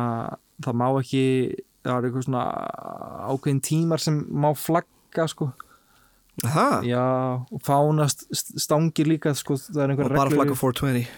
það 0.67 0.79
má 0.83 0.87
ekki, 1.01 1.25
það 1.87 1.97
er 1.97 2.09
eitthvað 2.11 2.27
svona 2.29 2.45
ákveðin 3.33 3.63
tímar 3.71 4.05
sem 4.05 4.21
má 4.29 4.51
flagga, 4.61 5.25
sko. 5.33 5.51
Það, 6.45 6.85
Já, 6.89 7.01
og 7.53 7.65
fánast 7.67 8.27
stangir 8.61 9.09
líka, 9.09 9.33
sko. 9.37 9.57
Það 9.57 9.81
er 9.83 9.89
og 9.89 9.97
einhver 9.97 10.15
bara 10.21 10.37
flagga 10.37 10.59
420. 10.61 11.09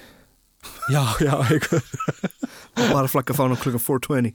Já, 0.95 1.03
já, 1.27 1.35
eitthvað. 1.51 1.91
Og 2.73 2.89
bara 2.93 3.09
flagga 3.11 3.35
fánan 3.37 3.59
klukkan 3.61 3.83
420. 3.85 4.33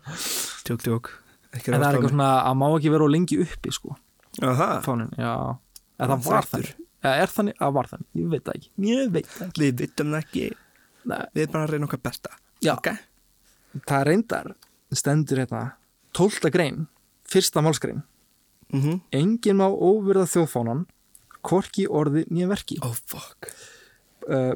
Tjók, 0.66 0.82
tjók. 0.84 1.10
En 1.52 1.60
það 1.64 1.74
er 1.74 1.86
eitthvað 1.96 2.12
svona 2.12 2.30
að 2.48 2.56
má 2.60 2.66
ekki 2.76 2.90
vera 2.92 3.06
á 3.08 3.10
lengi 3.12 3.38
uppi, 3.44 3.72
sko. 3.74 3.96
Fánin, 4.40 5.10
já 5.20 5.32
eða 6.02 6.16
það 6.16 6.26
var 6.26 6.46
þannig 6.48 6.70
er 7.12 7.32
þannig, 7.34 7.56
að 7.60 7.72
var 7.76 7.88
þannig, 7.90 8.06
ég 8.16 8.28
veit 8.32 8.44
það 8.46 8.54
ekki 8.58 8.70
ég 8.88 9.10
veit 9.12 9.26
það 9.32 9.42
ekki 9.48 9.60
Við 9.62 9.74
vitum 9.82 10.12
það 10.14 10.22
ekki. 10.22 10.44
Nei, 11.12 11.18
Við 11.34 11.42
erum 11.42 11.52
bara 11.56 11.66
að 11.66 11.72
reyna 11.74 11.88
okkar 11.88 12.00
besta. 12.06 12.30
Já. 12.62 12.72
Ok. 12.78 12.88
það 13.90 14.04
reyndar 14.08 14.48
stendur 14.94 15.42
hérna 15.42 15.62
12. 16.16 16.50
grein, 16.54 16.80
fyrsta 17.28 17.62
málsgrein 17.64 18.02
Mm 18.72 19.00
engin 19.12 19.58
má 19.60 19.66
óvirða 19.68 20.24
þjóðfánan 20.32 20.86
hvorki 21.44 21.84
orði 21.90 22.22
nýja 22.32 22.48
verki 22.48 22.78
Oh, 22.80 22.94
fuck. 22.94 23.50
uh, 24.30 24.54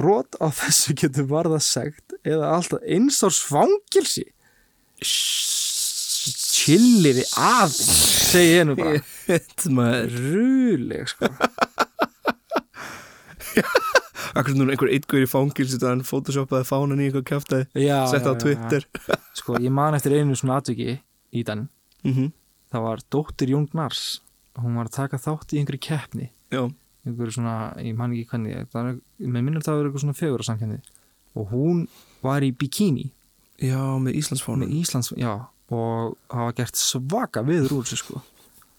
brot 0.00 0.36
á 0.40 0.46
þessu 0.60 0.96
getur 1.04 1.28
varða 1.30 1.60
segt 1.64 2.16
eða 2.24 2.50
alltaf 2.56 2.80
eins 2.88 3.20
árs 3.26 3.40
fangilsi 3.46 4.26
chilliði 6.60 7.24
aðeins 7.40 8.00
segi 8.30 8.52
ég 8.58 8.66
nú 8.68 8.74
bara 8.78 9.94
rúleg 10.16 11.08
sko 11.14 11.30
Akkur 14.30 14.54
núna 14.54 14.70
einhver 14.76 14.92
eitgur 14.94 15.24
í 15.24 15.26
fangilsi 15.26 15.74
þannig 15.74 15.86
að 15.88 15.92
hann 15.96 16.02
photoshopaði 16.06 16.66
fánan 16.68 17.00
í 17.02 17.08
eitthvað 17.08 17.24
kæftæði. 17.32 17.64
já, 17.82 17.96
Sett 18.12 18.22
á 18.22 18.30
já, 18.30 18.34
já, 18.36 18.40
Twitter. 18.44 18.84
já. 19.08 19.16
sko 19.40 19.56
ég 19.58 19.72
man 19.74 19.96
eftir 19.98 20.14
einu 20.20 20.36
svona 20.38 20.60
atviki 20.62 20.92
í 21.34 21.42
den 21.46 21.66
Mm 22.06 22.30
það 22.70 22.84
var 22.86 23.00
dóttir 23.10 23.50
Jón 23.50 23.64
Gnars 23.72 24.02
hún 24.62 24.76
var 24.78 24.86
að 24.86 24.94
taka 25.00 25.18
þátt 25.18 25.50
í 25.56 25.58
einhverju 25.58 25.82
keppni 25.82 26.28
Já. 26.54 26.62
Einhverju 27.06 27.36
svona, 27.38 27.54
ég 27.80 27.96
man 27.96 28.12
ekki 28.14 28.28
hvernig 28.34 28.66
það 28.72 28.90
er, 28.92 28.98
með 29.24 29.46
minnur 29.46 29.64
það 29.64 29.78
var 29.78 29.88
eitthvað 29.88 30.04
svona 30.04 30.18
fegur 30.18 30.44
samkendi 30.46 30.80
og 31.38 31.52
hún 31.54 31.84
var 32.24 32.44
í 32.44 32.50
bikini. 32.52 33.06
Já, 33.60 33.80
með 34.02 34.18
Íslandsfánan. 34.20 34.66
með 34.66 34.76
Íslands, 34.80 35.12
já 35.16 35.34
og 35.70 36.16
hafa 36.34 36.52
gert 36.58 36.74
svaka 36.78 37.44
viður 37.46 37.76
úr 37.78 37.86
þessu 37.86 38.00
sko. 38.00 38.20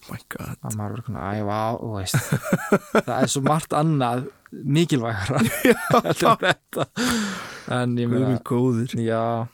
Oh 0.02 0.12
my 0.12 0.20
god. 0.34 0.58
að 0.66 0.76
maður 0.80 0.96
var 0.98 1.04
svona, 1.06 1.22
æ, 1.30 1.44
vá, 1.46 1.62
þú 1.78 1.92
veist 1.96 2.18
það 3.06 3.16
er 3.16 3.30
svo 3.32 3.42
margt 3.46 3.76
annað 3.78 4.28
mikilvægara. 4.52 5.40
En 7.72 7.94
ég 7.96 8.10
meina 8.10 8.36
góður. 8.44 8.92
já, 9.00 9.48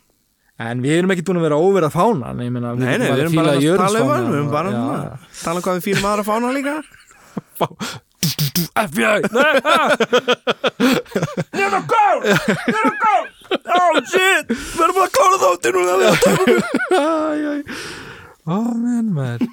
en 0.64 0.80
við 0.82 0.96
erum 0.96 1.12
ekki 1.14 1.22
búin 1.28 1.38
að 1.38 1.44
vera 1.44 1.58
óverða 1.60 1.90
fánan 1.94 2.40
ég 2.42 2.50
meina, 2.50 2.72
Nei, 2.74 2.96
nei, 2.98 3.06
við 3.12 3.20
erum 3.26 3.36
bara 3.38 3.52
að 3.54 3.66
tala 3.78 4.00
um 4.02 4.08
við 4.08 4.38
erum 4.40 4.50
bara 4.50 4.72
að 4.74 5.28
tala 5.44 5.60
um 5.60 5.66
hvað 5.68 5.78
við 5.78 5.86
fýrum 5.86 6.08
aðra 6.10 6.26
fána 6.26 6.50
líka. 6.56 6.74
FBI 8.38 9.22
ah! 9.34 9.90
Never 11.52 11.80
go! 11.90 12.06
Never 12.22 12.94
go! 13.02 13.14
Oh 13.74 14.00
shit! 14.06 14.50
Við 14.52 14.82
erum 14.84 15.00
að 15.02 15.12
klára 15.16 15.38
þáttir 15.42 15.78
núna. 15.78 16.10
Ó, 18.48 18.56
menn, 18.78 19.10
maður 19.16 19.46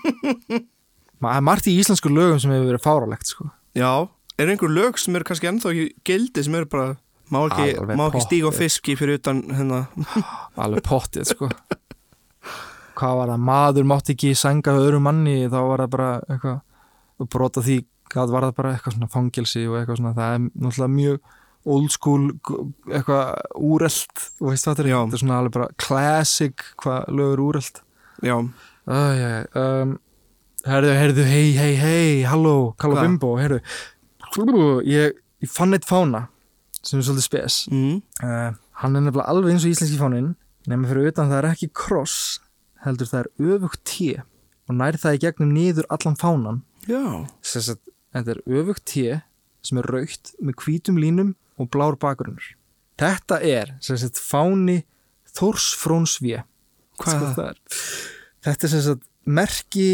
Það 1.26 1.32
er 1.40 1.46
margt 1.48 1.70
í 1.72 1.74
íslensku 1.80 2.12
lögum 2.14 2.42
sem 2.42 2.52
hefur 2.54 2.70
verið 2.70 2.84
fáralegt 2.84 3.32
sko. 3.32 3.48
Já, 3.76 4.06
er 4.38 4.52
einhver 4.52 4.72
lög 4.72 5.00
sem 5.02 5.16
eru 5.18 5.26
kannski 5.28 5.50
ennþá 5.50 5.72
ekki 5.72 5.88
gildi 6.06 6.44
sem 6.46 6.58
eru 6.60 6.70
bara, 6.70 6.92
má 7.34 7.40
ekki, 7.48 7.72
ekki 7.80 8.22
stíga 8.28 8.52
á 8.52 8.54
fiski 8.54 8.98
fyrir 9.00 9.18
utan 9.20 9.42
hérna. 9.50 9.80
alveg 10.68 10.86
pottið 10.86 11.32
sko. 11.32 11.50
hvað 13.00 13.18
var 13.22 13.34
það, 13.34 13.42
maður 13.50 13.90
mátti 13.90 14.16
ekki 14.16 14.36
sænga 14.38 14.78
öðru 14.78 15.02
manni, 15.04 15.40
þá 15.50 15.60
var 15.72 15.84
það 15.86 15.92
bara 15.98 16.12
eitthvað, 16.30 16.62
brota 17.34 17.64
því 17.66 17.80
hvað 18.16 18.34
var 18.36 18.48
það 18.48 18.56
bara 18.60 18.72
eitthvað 18.76 18.96
svona 18.98 19.12
fangelsi 19.14 19.66
og 19.70 19.76
eitthvað 19.80 20.00
svona 20.02 20.14
það 20.18 20.36
er 20.38 20.46
náttúrulega 20.56 20.96
mjög 20.96 21.34
old 21.76 21.92
school 21.94 22.26
eitthvað 22.94 23.30
úrelt 23.58 24.24
og 24.40 24.50
veist 24.52 24.68
hvað 24.68 24.76
þetta 24.76 24.84
er, 24.86 24.90
Já. 24.92 24.98
þetta 25.02 25.18
er 25.18 25.24
svona 25.24 25.38
alveg 25.42 25.56
bara 25.56 25.70
classic 25.82 26.66
hvað 26.84 27.12
lögur 27.20 27.44
úrelt 27.50 27.82
Já, 28.24 28.36
Æj, 28.86 29.22
æj, 29.26 29.48
um, 29.60 29.96
herðu, 30.70 30.92
herðu, 30.94 31.24
hei, 31.26 31.48
hei, 31.58 31.72
hei, 31.82 32.10
halló, 32.30 32.54
Kalla? 32.80 33.02
Bimbo, 33.02 33.32
herðu, 33.42 33.58
ég, 34.86 35.18
ég 35.42 35.52
fann 35.52 35.74
eitt 35.76 35.88
fána 35.90 36.28
sem 36.86 37.00
er 37.02 37.08
svolítið 37.08 37.26
spes. 37.26 37.58
mm. 37.74 37.98
Uh, 38.22 38.54
hann 38.84 38.96
er 39.00 39.02
nefnilega 39.08 39.26
alveg 39.32 39.56
eins 39.56 39.66
og 39.66 39.74
íslenski 39.74 39.98
fánin, 39.98 40.36
nema 40.70 40.90
fyrir 40.92 41.10
utan 41.10 41.32
það 41.32 41.40
er 41.42 41.50
ekki 41.50 41.72
kross, 41.74 42.18
heldur 42.86 43.10
það 43.10 43.24
er 43.24 43.56
öfugt 43.56 43.82
T 43.90 44.12
og 44.70 44.78
nær 44.78 44.98
það 45.02 45.18
í 45.18 45.22
gegnum 45.26 45.54
niður 45.58 45.90
allan 45.94 46.18
fánan 46.22 46.62
Já, 46.86 47.02
Sess 47.42 47.74
að 47.74 47.82
þetta 48.16 48.36
er 48.36 48.44
öfugt 48.60 48.86
T 48.90 49.06
sem 49.66 49.82
er 49.82 49.90
raukt 49.92 50.34
með 50.40 50.60
hvítum 50.64 51.00
línum 51.02 51.34
og 51.60 51.70
blár 51.74 51.98
bakgrunnur. 52.00 52.54
Þetta 53.00 53.40
er 53.44 53.76
sem 53.84 54.00
sagt 54.00 54.22
fáni 54.22 54.84
Þórsfrónsvé. 55.36 56.46
hvað 57.02 57.16
er 57.16 57.34
það? 57.36 57.48
er? 57.50 57.80
Þetta 58.46 58.68
er 58.68 58.72
sem 58.72 58.84
sagt 58.86 59.08
merki 59.26 59.88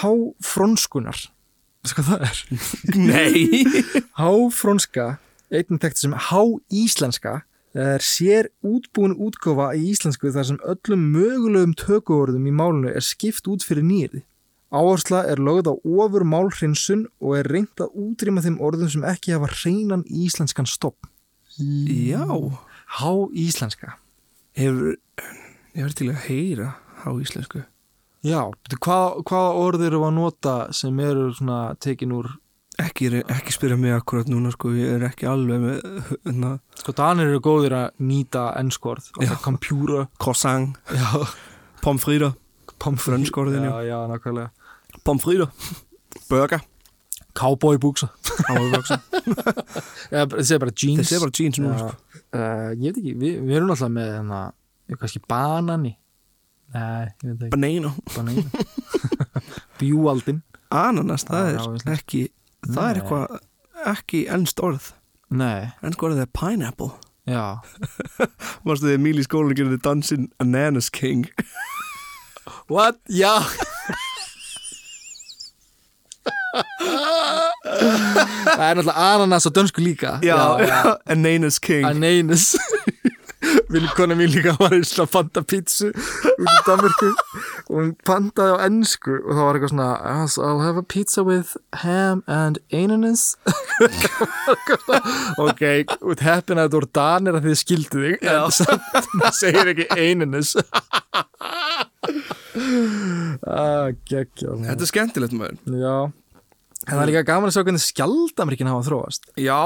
háfrónskunar. 0.00 1.28
Sko 1.86 2.02
það 2.04 2.24
er? 2.26 2.40
Nei 3.08 3.62
Háfrónska, 4.18 5.18
einnig 5.52 5.82
þekkt 5.84 6.02
sem 6.02 6.16
háíslenska, 6.28 7.42
er 7.78 8.02
sér 8.02 8.48
útbúin 8.66 9.14
útgófa 9.14 9.70
í 9.78 9.92
íslensku 9.92 10.32
þar 10.34 10.48
sem 10.50 10.58
öllum 10.66 11.04
mögulegum 11.14 11.76
tökuorðum 11.78 12.48
í 12.48 12.54
málunu 12.54 12.90
er 12.90 13.04
skipt 13.04 13.46
út 13.50 13.62
fyrir 13.66 13.86
nýrði. 13.86 14.24
Áhersla 14.68 15.22
er 15.24 15.40
lögð 15.40 15.70
á 15.72 15.74
ofur 15.80 16.26
málhrinsun 16.28 17.06
og 17.24 17.38
er 17.38 17.48
reynd 17.48 17.80
að 17.80 17.94
útrýma 18.04 18.42
þeim 18.44 18.58
orðum 18.60 18.90
sem 18.92 19.06
ekki 19.08 19.32
hafa 19.36 19.48
hreinan 19.54 20.04
íslenskan 20.04 20.68
stopp. 20.68 21.08
Já. 21.58 22.24
Háíslenska. 22.98 23.96
Hefur, 24.58 24.96
ég 25.76 25.84
verður 25.84 25.96
til 25.98 26.10
að 26.10 26.22
heyra 26.26 26.68
á 27.06 27.10
íslensku 27.14 27.62
Já, 28.26 28.40
betur, 28.50 28.80
hvað, 28.82 29.20
hvaða 29.30 29.50
orð 29.62 29.84
eru 29.86 30.00
að 30.08 30.14
nota 30.16 30.54
sem 30.74 30.96
eru 31.04 31.28
svona 31.36 31.76
tekin 31.78 32.14
úr 32.16 32.32
Ekki, 32.78 33.08
ekki 33.26 33.54
spyrja 33.54 33.76
mig 33.78 33.94
akkurat 33.94 34.28
núna 34.30 34.52
sko, 34.54 34.70
ég 34.74 34.96
er 34.96 35.04
ekki 35.08 35.26
alveg 35.30 35.62
með 35.62 35.78
hérna, 36.26 36.50
Sko, 36.78 36.94
danir 36.98 37.30
eru 37.30 37.40
góðir 37.42 37.74
að 37.74 38.02
nýta 38.06 38.44
ennskord, 38.58 39.06
Já. 39.22 39.32
kompjúra, 39.42 40.04
croissant, 40.22 40.76
já, 40.94 41.22
pomfrýra 41.82 42.32
pomfrýr, 42.82 43.14
Frönskorðin, 43.18 43.64
já, 43.68 43.76
já, 43.88 43.98
nákvæmlega. 44.10 44.50
pomfrýra, 45.04 45.48
burger 46.30 46.60
Cowboybúksa, 47.38 48.08
Hávaböksa. 48.48 48.96
ja, 50.14 50.24
það 50.26 50.40
sé 50.48 50.56
bara 50.58 50.72
jeans. 50.74 51.00
Þessi 51.04 51.14
er 51.18 51.22
bara 51.22 51.34
jeans 51.38 51.58
sko. 51.60 51.90
uh, 52.34 52.70
ég 52.74 52.88
veit 52.88 52.98
ekki, 52.98 53.12
við, 53.20 53.36
við 53.46 53.58
erum 53.60 53.70
alltaf 53.74 53.92
með 53.94 54.08
hérna, 54.16 54.40
kannski 54.98 55.22
banani, 55.30 55.92
nei, 56.74 57.04
ég 57.22 57.36
veit 57.36 57.44
ekki, 57.46 57.52
Banana 57.54 57.92
banani, 58.16 58.46
bjúaldin, 59.78 60.42
Ananas, 60.74 61.24
það 61.28 61.52
er 61.52 61.60
já, 61.60 61.94
ekki 61.94 62.26
Það 62.66 62.88
er 62.88 62.96
Nei. 62.96 63.02
eitthvað 63.02 63.86
ekki 63.92 64.18
ennst 64.34 64.58
orð 64.66 64.88
nei, 65.30 65.68
Ennst 65.86 66.00
orðið 66.02 66.24
er 66.24 66.30
pineapple. 66.34 66.88
Já, 67.28 67.60
Varstu 68.66 68.88
þið 68.88 68.94
Emil 68.96 69.20
í 69.20 69.24
skólanum 69.26 69.56
gerði 69.60 69.78
dansinn 69.84 70.26
Ananas 70.42 70.88
King 70.90 71.28
what, 72.68 72.96
já. 73.08 73.38
Það 78.48 78.64
er 78.64 78.74
náttúrulega 78.78 79.02
ananas 79.12 79.44
á 79.46 79.50
dönsku 79.54 79.80
líka. 79.84 80.16
Ananas 81.06 81.58
King. 81.60 81.84
Ananas 81.86 82.56
Vinkona 83.70 84.14
mín 84.18 84.32
líka 84.32 84.54
var 84.58 84.72
í 84.74 84.80
svona 84.84 85.06
panta 85.12 85.42
pítsu 85.46 85.90
út 85.92 86.42
í 86.42 86.44
Danmarku 86.66 87.10
og 87.12 87.74
hún 87.76 87.92
pantaði 88.08 88.50
á 88.56 88.58
ennsku 88.66 89.12
og 89.20 89.28
það 89.30 89.44
var 89.46 89.54
eitthvað 89.58 89.72
svona 89.74 89.90
"Yes, 90.08 90.32
I'll 90.42 90.62
have 90.64 90.78
a 90.80 90.82
pizza 90.82 91.22
with 91.22 91.50
ham 91.84 92.24
and 92.26 92.58
ananas. 92.72 93.36
Ok, 95.44 95.62
út 96.02 96.20
heppin 96.24 96.58
að 96.58 96.64
þetta 96.66 96.78
voru 96.78 96.90
danir 96.98 97.34
að 97.38 97.44
þið 97.46 97.56
skildu 97.62 97.98
þig 98.04 98.16
en 98.26 98.38
maður 99.20 99.36
segir 99.42 99.66
ekki 99.74 99.86
ananas 99.94 100.50
ah, 103.48 103.90
geggja 104.08 104.54
Þetta 104.64 104.82
er 104.82 104.90
skemmtilegt 104.90 105.36
maður. 105.36 105.58
Já. 105.72 105.96
En 106.86 106.94
það 106.94 107.02
er 107.02 107.10
líka 107.10 107.26
gaman 107.28 107.50
að 107.50 107.56
sjá 107.56 107.64
hvernig 107.66 107.84
skjaldamerkin 107.84 108.70
hafa 108.70 108.86
þróast. 108.86 109.28
Já, 109.36 109.60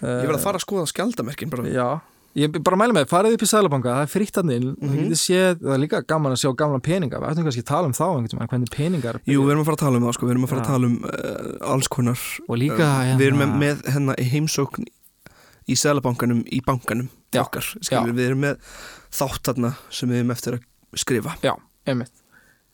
ég 0.00 0.24
verð 0.28 0.38
að 0.38 0.46
fara 0.46 0.60
að 0.60 0.64
skoða 0.64 0.88
skjaldamerkin 0.88 1.50
bara. 1.52 1.66
Já, 1.68 1.88
ég 2.38 2.54
bara 2.64 2.78
mælu 2.80 2.96
með, 2.96 3.08
farið 3.10 3.36
upp 3.36 3.44
í 3.44 3.48
Sælabanka, 3.50 3.96
það 3.98 4.14
er 4.22 4.54
inn, 4.54 4.68
mm 4.72 4.94
-hmm. 4.94 5.12
það 5.60 5.74
er 5.74 5.82
líka 5.82 6.00
gaman 6.08 6.32
að 6.32 6.40
sjá 6.40 6.50
gamla 6.56 6.80
peninga, 6.80 7.20
við 7.20 7.28
ættum 7.28 7.44
kannski 7.44 7.64
að 7.64 7.72
tala 7.72 7.86
um 7.90 7.92
þá 7.92 8.06
einhvern 8.06 8.38
veginn, 8.38 8.48
hvernig 8.48 8.72
peningar 8.72 9.20
Jú, 9.26 9.42
við 9.42 9.50
erum 9.52 9.62
að 9.62 9.68
fara 9.68 9.76
að 9.76 9.84
tala 9.84 9.96
um 9.96 10.06
það 10.06 10.16
sko, 10.16 10.26
við 10.26 10.32
erum 10.32 10.44
að 10.44 10.52
fara 10.52 10.60
að 10.60 10.66
Já. 10.66 10.72
tala 10.72 10.86
um 10.86 10.96
uh, 11.04 11.72
alls 11.72 11.88
konar. 11.88 12.20
Og 12.48 12.56
líka 12.56 12.88
uh, 12.88 13.16
Við 13.18 13.26
erum 13.26 13.38
með, 13.38 13.48
hérna- 13.48 13.58
með 13.58 13.76
hérna 13.92 14.14
heimsókn 14.32 14.84
í 15.68 15.76
Sælabankanum, 15.76 16.44
í 16.48 16.60
bankanum 16.64 17.08
Já. 17.34 17.42
okkar, 17.44 17.68
skilur, 17.82 18.14
við 18.16 18.30
erum 18.30 18.44
með 18.46 18.56
þátt 19.12 19.44
þarna 19.44 19.74
sem 19.90 20.08
við 20.08 20.22
erum 20.22 20.32
eftir 20.32 20.56
að 20.56 20.71
skrifa. 20.98 21.36
Já, 21.44 21.54
einmitt. 21.88 22.12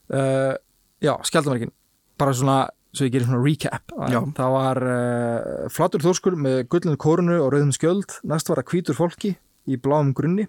Uh, 0.08 0.56
Já, 0.98 1.14
skjaldamerkin 1.22 1.70
bara 2.18 2.34
svona, 2.34 2.58
svo 2.90 3.06
ég 3.06 3.14
gerir 3.14 3.28
svona 3.28 3.42
recap. 3.44 3.94
Já. 4.10 4.18
það 4.34 4.54
var 4.56 4.80
uh, 4.82 5.68
flatur 5.70 6.02
þórskur 6.02 6.34
með 6.38 6.64
gullinu 6.72 6.98
kórunu 6.98 7.38
og 7.38 7.52
rauðum 7.54 7.72
skjöld. 7.74 8.18
Næst 8.26 8.50
var 8.50 8.62
það 8.62 8.72
hvítur 8.72 8.98
fólki 8.98 9.36
í 9.68 9.78
bláum 9.78 10.10
grunni. 10.16 10.48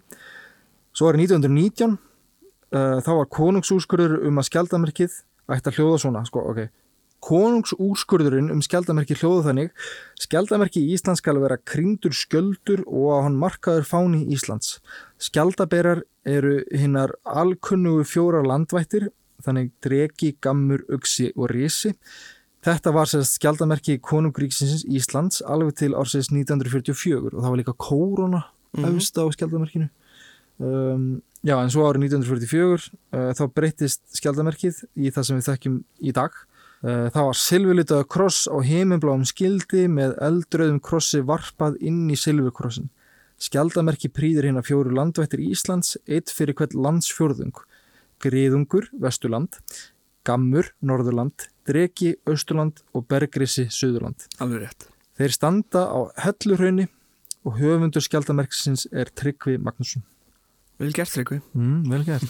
Svo 0.95 1.11
var 1.11 1.19
1919 1.19 1.97
uh, 1.99 2.97
þá 3.05 3.11
var 3.21 3.29
konungsúrskurður 3.37 4.23
um 4.29 4.41
að 4.41 4.49
skjaldamerkið 4.49 5.21
ætti 5.49 5.69
að 5.69 5.77
hljóða 5.77 6.01
svona. 6.01 6.25
Sko, 6.25 6.47
ok. 6.49 6.65
Konungsúrskurðurinn 7.29 8.49
um 8.53 8.61
skjaldamerki 8.63 9.17
hljóðu 9.19 9.41
þannig 9.49 9.71
Skjaldamerki 10.23 10.79
í 10.85 10.93
Íslands 10.95 11.19
skal 11.19 11.35
vera 11.43 11.57
kringdur 11.59 12.15
skjöldur 12.15 12.85
og 12.87 13.09
að 13.17 13.25
hann 13.27 13.39
markaður 13.41 13.89
fáni 13.89 14.21
Íslands. 14.31 14.77
Skjaldaberar 15.19 16.05
eru 16.29 16.59
hinnar 16.75 17.15
alkunnugu 17.25 18.05
fjórar 18.07 18.47
landvættir, 18.47 19.09
þannig 19.45 19.71
dregi, 19.83 20.33
gammur, 20.43 20.83
uksi 20.93 21.31
og 21.35 21.49
risi. 21.53 21.93
Þetta 22.65 22.91
var 22.91 23.07
sérst 23.07 23.37
skjaldamerki 23.39 23.99
konungríksins 24.03 24.83
Íslands 24.83 25.39
alveg 25.47 25.77
til 25.79 25.95
ársins 25.95 26.27
1944 26.33 27.31
og 27.31 27.39
það 27.39 27.47
var 27.47 27.61
líka 27.61 27.75
kórona 27.79 28.41
efst 28.89 29.15
á 29.15 29.23
skjaldamerkinu. 29.31 29.87
Um, 30.59 31.21
já, 31.39 31.55
en 31.55 31.71
svo 31.71 31.85
árið 31.87 32.09
1944 32.09 32.91
uh, 32.91 33.31
þá 33.37 33.43
breytist 33.55 34.03
skjaldamerkið 34.19 34.83
í 34.99 35.11
það 35.15 35.27
sem 35.29 35.39
við 35.39 35.47
þekkjum 35.47 35.77
í 36.03 36.13
dag. 36.17 36.35
Uh, 36.83 37.07
það 37.15 37.29
var 37.29 37.39
silfurlitaða 37.39 38.07
kross 38.11 38.43
á 38.51 38.55
heiminbláum 38.59 39.23
skildi 39.27 39.87
með 39.91 40.17
eldröðum 40.23 40.81
krossi 40.83 41.23
varpað 41.23 41.79
inn 41.79 42.09
í 42.11 42.19
silfurkrossin. 42.19 42.91
Skjaldamerki 43.39 44.09
prýðir 44.11 44.49
hérna 44.49 44.63
fjóru 44.65 44.91
landvættir 44.91 45.39
Íslands, 45.39 45.95
eitt 46.07 46.31
fyrir 46.35 46.57
hvert 46.59 46.75
landsfjörðung. 46.75 47.55
Griðungur, 48.19 48.89
Vesturland, 48.99 49.61
Gammur, 50.27 50.73
Norðurland, 50.83 51.47
Dreki, 51.67 52.17
Austurland 52.27 52.81
og 52.91 53.07
Bergrissi, 53.07 53.69
Suðurland. 53.71 54.27
Alveg 54.43 54.65
rétt 54.67 54.89
Þeir 55.19 55.33
standa 55.35 55.81
á 55.87 55.99
hellurhaunni 56.23 56.85
og 57.47 57.57
höfundur 57.59 58.03
skjaldamerksins 58.03 58.85
er 58.91 59.09
Tryggvi 59.11 59.57
Magnússon. 59.59 60.03
Vel 60.79 60.93
gert, 60.95 61.11
Reykvi 61.17 61.41
Mm, 61.53 61.89
vel 61.91 62.05
gert. 62.07 62.23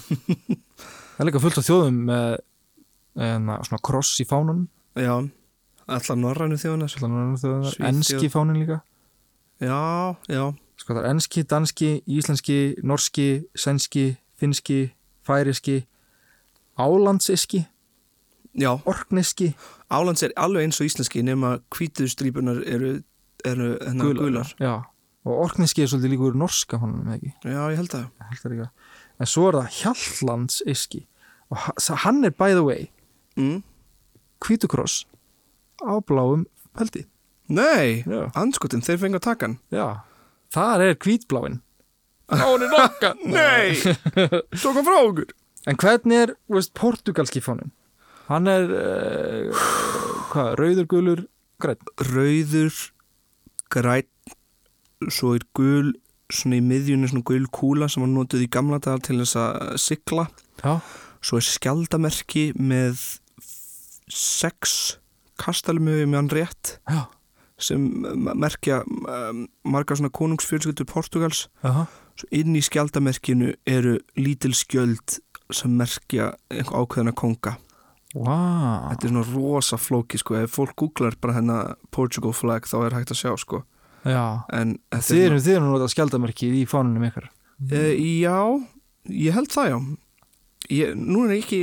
Það 1.14 1.22
er 1.22 1.28
líka 1.28 1.42
fullt 1.42 1.60
af 1.60 1.66
þjóðum 1.68 2.00
með 2.08 2.32
en, 3.26 3.52
svona 3.66 3.82
kross 3.86 4.16
í 4.22 4.26
fánunum. 4.26 4.64
Já, 4.98 5.14
allar 5.86 6.18
norrænu 6.18 6.58
þjóðuna 6.58 6.88
Svíþjóð. 6.90 7.76
Enski 7.90 8.30
fánin 8.32 8.58
líka. 8.58 8.80
Já, 9.62 10.16
já, 10.26 10.44
Sko 10.80 10.94
það 10.96 11.04
er 11.04 11.10
enski, 11.12 11.42
danski, 11.44 11.88
íslenski, 12.08 12.58
norski, 12.88 13.26
sænski, 13.58 14.04
finski, 14.40 14.78
færiski, 15.26 15.82
álandsiski, 16.80 17.66
já 18.56 18.72
orkneski, 18.88 19.54
Álands 19.90 20.22
er 20.22 20.30
alveg 20.38 20.62
eins 20.68 20.78
og 20.80 20.86
íslenski 20.86 21.22
nema 21.26 21.56
hvítuðu 21.74 22.08
strípunar 22.12 22.60
eru, 22.62 22.92
eru 23.44 23.72
hennar 23.82 24.12
gular. 24.14 24.52
Já, 24.62 24.76
og 25.26 25.40
orkneski 25.48 25.82
er 25.82 25.90
svolítið 25.90 26.12
líka 26.14 26.28
úr 26.28 26.36
norska 26.38 26.78
honum, 26.78 27.08
ekki? 27.10 27.32
Já, 27.44 27.58
ég 27.72 27.76
held 27.80 27.96
að. 27.98 28.04
Ég 28.06 28.28
held 28.30 28.42
það 28.44 28.52
líka. 28.54 28.68
En 29.20 29.26
svo 29.26 29.48
er 29.50 29.58
það 29.58 29.72
Hjallandsiski 29.80 31.00
og 31.50 31.58
ha- 31.64 31.96
hann 32.04 32.24
er 32.24 32.30
by 32.30 32.52
the 32.54 32.62
way 32.64 32.90
Mm. 33.36 33.62
hvítukross 34.40 35.06
á 35.82 35.98
bláum 36.06 36.46
peldi. 36.76 37.04
Nei, 37.48 38.02
Já. 38.06 38.30
anskotin, 38.34 38.80
þeir 38.80 38.98
fengi 38.98 39.16
að 39.18 39.20
taka 39.26 39.46
hann. 39.46 39.58
Já, 39.72 40.00
þar 40.54 40.84
er 40.88 40.96
hvítbláin. 41.00 41.60
Án 42.30 42.64
er 42.64 42.70
nokka. 42.70 43.14
Nei, 43.36 43.74
svo 44.60 44.74
kom 44.76 44.86
frá 44.86 44.98
okkur. 45.02 45.32
En 45.68 45.76
hvernig 45.80 46.22
er, 46.24 46.34
veist, 46.50 46.72
portugalski 46.78 47.42
fánin? 47.44 47.72
Hann 48.30 48.46
er, 48.48 48.70
uh, 48.70 49.64
hvað, 50.30 50.52
rauður, 50.60 50.86
gulur, 50.90 51.24
græn. 51.60 51.80
Rauður, 52.12 52.78
græn, 53.74 54.08
svo 55.10 55.34
er 55.36 55.44
gul, 55.58 55.92
svona 56.30 56.60
í 56.60 56.64
miðjunni 56.64 57.10
svona 57.10 57.26
gul 57.26 57.44
kúla 57.50 57.90
sem 57.90 58.04
var 58.06 58.12
notuð 58.12 58.46
í 58.46 58.50
gamla 58.52 58.78
dagar 58.78 59.02
til 59.04 59.18
þess 59.20 59.38
að 59.42 59.74
sigla. 59.82 60.28
Já. 60.62 60.78
Svo 61.20 61.40
er 61.40 61.44
skjaldamerki 61.44 62.44
með 62.56 63.02
sex 64.10 64.96
kastalumöfi 65.40 66.06
með 66.08 66.18
hann 66.18 66.30
rétt 66.34 66.72
Já. 66.90 67.02
Sem 67.62 67.86
merkja 68.40 68.82
um, 68.88 69.46
margar 69.64 69.98
svona 70.00 70.12
konungsfjölskyldur 70.16 70.88
Portugals. 70.90 71.46
Aha. 71.62 71.86
Inn 72.36 72.56
í 72.58 72.62
skjaldamerkinu 72.64 73.54
eru 73.68 73.98
lítil 74.20 74.52
skjöld 74.56 75.20
sem 75.54 75.72
merkja 75.78 76.32
einhver 76.52 76.82
ákveðna 76.84 77.14
konga. 77.16 77.56
Vá, 78.10 78.90
þetta 78.90 79.06
er 79.06 79.12
svona 79.12 79.26
rosa 79.30 79.76
flóki 79.78 80.18
sko, 80.18 80.34
ef 80.40 80.56
fólk 80.56 80.72
googlar 80.82 81.14
bara 81.22 81.36
hérna 81.36 81.58
Portugal 81.94 82.32
flag 82.34 82.66
þá 82.66 82.80
er 82.88 82.96
hægt 82.98 83.12
að 83.14 83.20
sjá 83.20 83.36
sko 83.38 83.60
já 84.02 84.24
en 84.56 84.72
Þið 84.90 85.20
er 85.20 85.36
eru, 85.36 85.38
þetta 85.44 85.88
skjaldamerkið 85.92 86.56
í 86.58 86.64
fánunum 86.66 87.04
ykkar 87.06 87.28
e, 87.70 87.82
já, 88.18 88.34
ég 89.14 89.36
held 89.36 89.54
það 89.54 89.68
já 89.70 89.76
ég, 90.74 90.98
nú 90.98 91.22
er 91.28 91.36
ég 91.36 91.44
ekki 91.44 91.60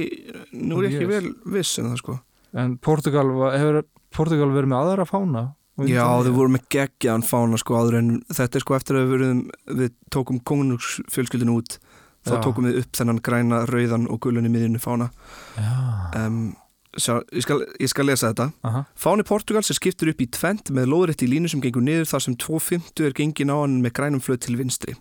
nú 0.56 0.80
er 0.80 0.88
ég 0.88 0.96
ekki 0.96 1.04
Yes. 1.04 1.12
vel 1.12 1.34
viss 1.58 1.82
en 1.82 1.90
það 1.92 2.00
sko 2.06 2.18
En 2.58 2.78
Portugal, 2.80 3.28
hefur 3.52 3.82
Portugal 4.16 4.48
verið 4.56 4.72
með 4.72 4.86
aðra 4.86 5.06
fána? 5.12 5.42
Já, 5.86 6.02
þau 6.26 6.34
voru 6.34 6.54
með 6.56 6.64
geggjaðan 6.74 7.26
fána 7.28 7.58
sko 7.62 7.78
áður 7.78 8.00
en 8.00 8.14
þetta 8.34 8.58
er 8.58 8.64
sko 8.64 8.78
eftir 8.78 8.98
að 8.98 9.04
við, 9.04 9.12
verðum, 9.14 9.42
við 9.78 9.92
tókum 10.14 10.40
konungsfjölskyldinu 10.50 11.58
út 11.60 11.78
þá 12.26 12.34
Já. 12.34 12.40
tókum 12.48 12.66
við 12.66 12.80
upp 12.82 12.98
þennan 12.98 13.20
græna, 13.24 13.60
rauðan 13.70 14.08
og 14.10 14.22
gulunni 14.26 14.50
miðjunni 14.50 14.82
fána 14.82 15.12
um, 16.18 16.56
sjá, 16.98 17.20
ég, 17.30 17.46
skal, 17.46 17.60
ég 17.78 17.92
skal 17.94 18.10
lesa 18.10 18.32
þetta 18.32 18.50
aha 18.66 18.86
Fáni 18.98 19.26
Portugals 19.28 19.70
er 19.70 19.78
skiptur 19.78 20.10
upp 20.12 20.24
í 20.26 20.30
tvent 20.34 20.74
með 20.74 20.90
lóðrétti 20.96 21.30
línu 21.30 21.52
sem 21.54 21.62
gengur 21.62 21.86
niður 21.86 22.10
þar 22.10 22.26
sem 22.26 22.40
250 22.42 23.06
er 23.06 23.18
gengin 23.22 23.54
á 23.54 23.58
hann 23.62 23.78
með 23.86 24.00
grænum 24.00 24.24
flöð 24.24 24.48
til 24.48 24.58
vinstri. 24.58 24.98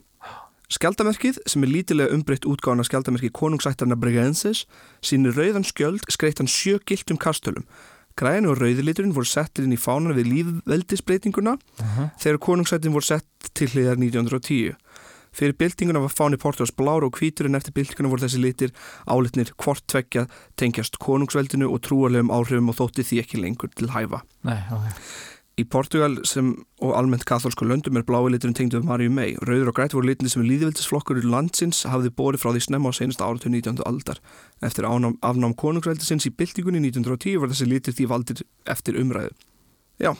Skjaldamerkið, 0.66 1.36
sem 1.46 1.62
er 1.62 1.70
lítilega 1.70 2.10
umbreytt 2.10 2.46
útgáðan 2.48 2.82
af 2.82 2.88
skjaldamerki 2.88 3.28
konungsættarna 3.30 3.94
Bregensis, 4.02 4.64
sínir 4.98 5.36
rauðan 5.38 5.62
skjöld 5.66 6.02
skreittan 6.10 6.50
sjö 6.50 6.80
giltum 6.82 7.20
kastölum. 7.22 7.62
Græni 8.16 8.48
og 8.48 8.60
rauðiliturinn 8.60 9.12
voru 9.16 9.28
settir 9.28 9.66
inn 9.66 9.74
í 9.76 9.80
fánan 9.80 10.16
við 10.16 10.30
lífveldisbreytinguna 10.32 11.58
Aha. 11.84 12.08
þegar 12.22 12.40
konungsættin 12.46 12.94
voru 12.94 13.04
sett 13.10 13.50
til 13.52 13.68
hliðar 13.74 14.00
1910. 14.00 14.74
Fyrir 15.36 15.52
byltinguna 15.60 16.00
var 16.00 16.14
fáni 16.14 16.38
Portugals 16.40 16.72
blár 16.72 17.04
og 17.04 17.18
hvítur 17.20 17.44
en 17.50 17.58
eftir 17.58 17.74
byltinguna 17.76 18.08
voru 18.08 18.24
þessi 18.24 18.40
litir 18.40 18.72
álitnir 19.04 19.52
hvort 19.60 19.84
tveggja 19.84 20.24
tengjast 20.56 20.96
konungsveldinu 21.02 21.68
og 21.68 21.82
trúarlegum 21.84 22.32
áhrifum 22.32 22.72
og 22.72 22.78
þótti 22.80 23.04
því 23.04 23.20
ekki 23.20 23.42
lengur 23.42 23.72
til 23.76 23.92
hæfa. 23.92 24.22
Nei, 24.48 24.62
ok 24.72 25.35
Í 25.56 25.64
Portugal 25.72 26.18
sem 26.28 26.50
og 26.84 26.90
almennt 26.98 27.24
katholsku 27.24 27.64
löndum 27.64 27.96
er 27.96 28.04
blái 28.04 28.26
liturinn 28.28 28.56
tengdu 28.56 28.76
við 28.76 28.88
Marju 28.90 29.12
mei. 29.16 29.30
Rauður 29.40 29.70
og 29.70 29.78
grætt 29.78 29.94
voru 29.96 30.10
litinni 30.10 30.28
sem 30.28 30.44
líðveldisflokkur 30.44 31.22
landsins 31.24 31.86
hafði 31.88 32.10
borið 32.12 32.42
frá 32.42 32.50
því 32.52 32.64
snemma 32.66 32.92
á 32.92 32.98
senasta 32.98 33.24
áratöð 33.24 33.54
19. 33.54 33.80
aldar. 33.88 34.20
Eftir 34.60 34.84
ánám, 34.84 35.16
afnám 35.24 35.56
konungsveldisins 35.56 36.28
í 36.28 36.34
byltingunni 36.36 36.82
1910 36.84 37.40
var 37.40 37.54
þessi 37.54 37.70
litir 37.70 37.96
því 37.96 38.08
valdir 38.12 38.44
eftir 38.68 39.00
umræðu. 39.00 39.32
Já, 39.96 40.12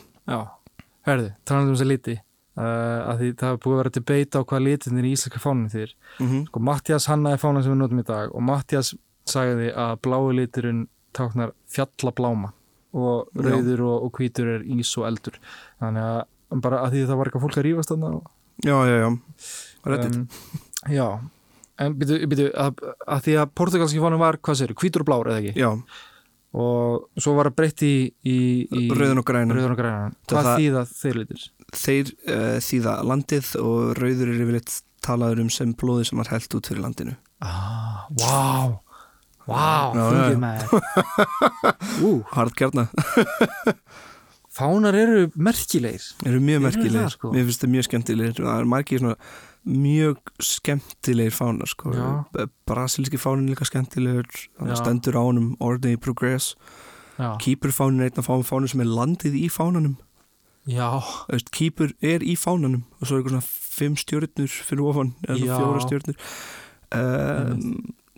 herðu, 1.05 1.29
talandi 1.45 1.69
um 1.69 1.77
þess 1.77 1.85
að 1.85 1.91
liti 1.93 2.17
uh, 2.57 3.15
því 3.21 3.31
það 3.37 3.51
er 3.51 3.61
búið 3.61 3.75
að 3.75 3.81
vera 3.83 3.95
debate 3.99 4.41
á 4.41 4.47
hvað 4.49 4.65
litinir 4.65 5.07
í 5.07 5.13
íslenska 5.13 5.43
fánunum 5.43 5.71
þýr 5.73 5.93
Mm 6.17 6.27
-hmm. 6.27 6.45
Sko, 6.49 6.59
Mattias 6.59 7.07
hannaði 7.07 7.37
fánan 7.37 7.63
sem 7.63 7.71
við 7.71 7.81
notum 7.83 7.99
í 7.99 8.09
dag 8.09 8.33
og 8.33 8.41
Mattias 8.41 8.95
sagði 9.25 9.69
að 9.69 9.99
blái 10.01 10.33
liturinn 10.33 10.87
táknar 11.13 11.53
fjallabláma 11.69 12.56
og 12.97 13.43
rauður 13.45 13.81
og, 13.87 14.03
og 14.07 14.11
hvítur 14.19 14.49
er 14.57 14.65
ís 14.77 14.91
og 14.97 15.07
eldur 15.09 15.37
þannig 15.81 16.03
að 16.09 16.61
bara 16.63 16.81
að 16.85 16.93
því 16.95 17.05
það 17.09 17.17
var 17.21 17.29
eitthvað 17.31 17.45
fólk 17.47 17.57
að 17.61 17.65
rífast 17.69 17.93
þarna 17.93 18.11
og 18.17 18.33
Já, 18.65 18.73
já, 18.89 18.95
já. 19.03 19.09
Reddit. 19.85 20.15
um, 20.17 20.27
Já, 20.89 21.07
en 21.85 21.93
byrju, 21.99 22.27
byrju 22.31 22.45
að, 22.57 22.79
að 23.05 23.19
því 23.27 23.35
að 23.43 23.51
portugalski 23.59 23.99
fánin 24.01 24.21
var, 24.23 24.37
hvað 24.41 24.57
sér, 24.63 24.73
hvítur 24.81 25.03
og 25.03 25.09
blár 25.11 25.29
eða 25.29 25.43
ekki 25.43 25.61
já, 25.61 25.69
og 26.57 27.21
svo 27.21 27.35
var 27.37 27.49
það 27.51 27.57
breytt 27.59 27.83
í, 27.85 27.91
í, 28.25 28.37
í 28.65 28.87
rauðan 28.89 29.21
og 29.21 29.27
grænan. 29.27 29.53
rauðan 29.57 29.75
og 29.75 29.79
grænan 29.81 30.15
Það- 30.25 30.39
Hvað 30.39 30.49
þýða 30.63 30.83
þeir 30.95 31.19
litir? 31.21 31.45
Þeir 31.77 32.11
uh, 32.31 32.57
þýða 32.63 32.93
landið 33.11 33.51
og 33.61 33.79
rauður 33.99 34.31
er 34.33 34.41
yfirleitt 34.41 34.75
talaður 35.07 35.43
um 35.43 35.49
sem 35.53 35.73
blóði 35.77 36.07
sem 36.09 36.17
var 36.23 36.31
held 36.33 36.55
út 36.57 36.69
fyrir 36.71 36.81
landinu. 36.87 37.13
Ah, 37.45 38.07
vá 38.17 38.79
Vá, 39.47 39.93
Já, 39.95 39.95
já, 39.95 40.05
fungið 40.11 40.33
já. 40.33 40.39
með 40.43 40.57
Ú, 42.03 42.09
Hard 42.33 42.55
kjarna. 42.59 42.87
fánar 44.57 44.95
eru 44.97 45.27
merkilegir 45.37 46.01
eru 46.25 46.39
mjög 46.41 46.57
Eru 46.57 46.65
merkilegir. 46.65 46.97
það, 47.03 47.11
sko? 47.13 47.31
Mér 47.35 47.45
finnst 47.47 47.61
það 47.63 47.71
mjög 47.75 47.85
skemmtilegir. 47.87 48.39
Það 48.41 48.57
er 48.63 48.67
margir 48.73 49.03
svona 49.03 49.17
mjög 49.67 50.31
skemmtilegir 50.41 51.35
fánar 51.37 51.69
sko. 51.71 51.93
Já. 51.93 52.07
Brasilíski 52.67 53.19
fánin 53.21 53.45
er 53.47 53.53
líka 53.55 53.67
skemmtilegur. 53.69 54.41
Það 54.59 54.75
stendur 54.81 55.19
á 55.19 55.21
honum 55.27 55.53
Ordinary 55.63 55.99
Progress. 56.01 56.55
Já, 57.17 57.31
Kýpur 57.41 57.71
fánin 57.73 58.01
er 58.03 58.09
einn 58.11 58.19
af 58.21 58.27
fánum 58.49 58.67
sem 58.69 58.81
er 58.83 58.89
landið 58.91 59.37
í 59.39 59.47
fánanum. 59.53 59.95
Kýpur 61.55 61.93
er 62.03 62.25
í 62.25 62.35
fánanum 62.37 62.83
og 62.99 63.07
svo 63.07 63.15
er 63.15 63.21
eitthvað 63.23 63.37
svona 63.37 63.47
fimm 63.77 63.95
stjörnur 63.97 64.51
fyrir 64.67 64.83
ofan 64.89 65.13
eða 65.23 65.37
Já. 65.37 65.45
svona 65.45 65.61
fjóra 65.61 65.85
stjörnur. 65.85 66.17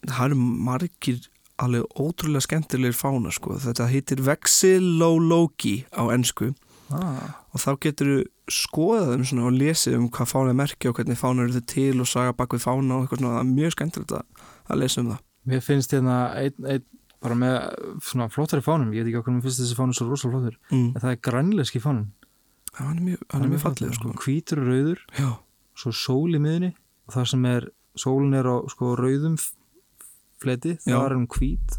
Það 0.06 0.26
eru 0.30 0.39
margir 0.70 1.22
alveg 1.60 2.00
ótrúlega 2.00 2.45
skemmtilegir 2.45 2.95
fánar 2.95 3.36
sko. 3.36 3.58
Þetta 3.60 3.88
heitir 3.91 4.22
Vexillologi 4.24 5.76
á 5.91 6.08
ennsku 6.14 6.54
ah, 6.95 7.41
og 7.52 7.64
þá 7.64 7.72
getur 7.86 8.12
þú 8.12 8.20
skoðað 8.50 9.12
um 9.18 9.26
svona 9.30 9.50
og 9.50 9.58
lesið 9.58 9.97
um 10.00 10.08
hvað 10.14 10.32
fána 10.32 10.54
er 10.54 10.60
merki 10.62 10.89
og 10.89 10.95
hvernig 10.97 11.20
fána 11.20 11.43
eru 11.45 11.58
þau 11.60 11.66
til 11.70 11.97
og 12.02 12.10
saga 12.10 12.38
bak 12.38 12.56
við 12.56 12.64
fána 12.64 12.95
og 12.95 13.04
eitthvað 13.04 13.22
svona, 13.22 13.34
það 13.36 13.43
er 13.43 13.52
mjög 13.58 13.76
skemmtilegt 13.76 14.16
að, 14.18 14.47
að 14.70 14.82
lesa 14.82 15.02
um 15.04 15.12
það. 15.12 15.20
Mér 15.50 15.66
finnst 15.66 15.93
hérna 15.95 16.16
einn 16.39 16.70
ein, 16.70 16.88
bara 17.20 17.36
með 17.36 17.58
svona 18.08 18.30
flottari 18.32 18.64
fánum. 18.64 18.95
Ég 18.95 19.04
veit 19.04 19.12
ekki 19.12 19.20
okkur 19.22 19.36
mér 19.36 19.45
finnst 19.45 19.62
þessi 19.62 19.78
fánum 19.78 19.97
svo 19.97 20.08
rosalega 20.08 20.39
flottur. 20.39 20.58
Mm. 20.72 20.89
en 20.95 21.04
það 21.04 21.12
er 21.12 21.22
grænleiski 21.28 21.84
fánum 21.84 22.08
Já, 22.70 22.86
hann 22.86 23.00
er 23.00 23.04
mjög, 23.04 23.22
hann 23.34 23.43
er 23.43 23.50
mjög 23.52 23.64
fallið 23.66 23.95
sko. 23.97 24.12
hvítur 24.24 24.60
og 24.62 24.68
rauður, 24.70 25.00
Já, 25.18 25.30
svo 25.76 25.91
sól 25.91 26.38
í 26.38 26.39
miðunni 26.39 26.70
og 27.10 27.16
það 27.16 27.26
sem 27.32 27.47
er, 27.50 27.66
sólin 27.97 28.38
er 28.38 28.47
á 28.47 28.56
sko 28.72 28.91
rauðum 28.95 29.39
fleti 30.41 30.77
Já. 30.85 30.95
það 30.97 31.05
er 31.09 31.15
hún 31.19 31.27
hvít 31.27 31.77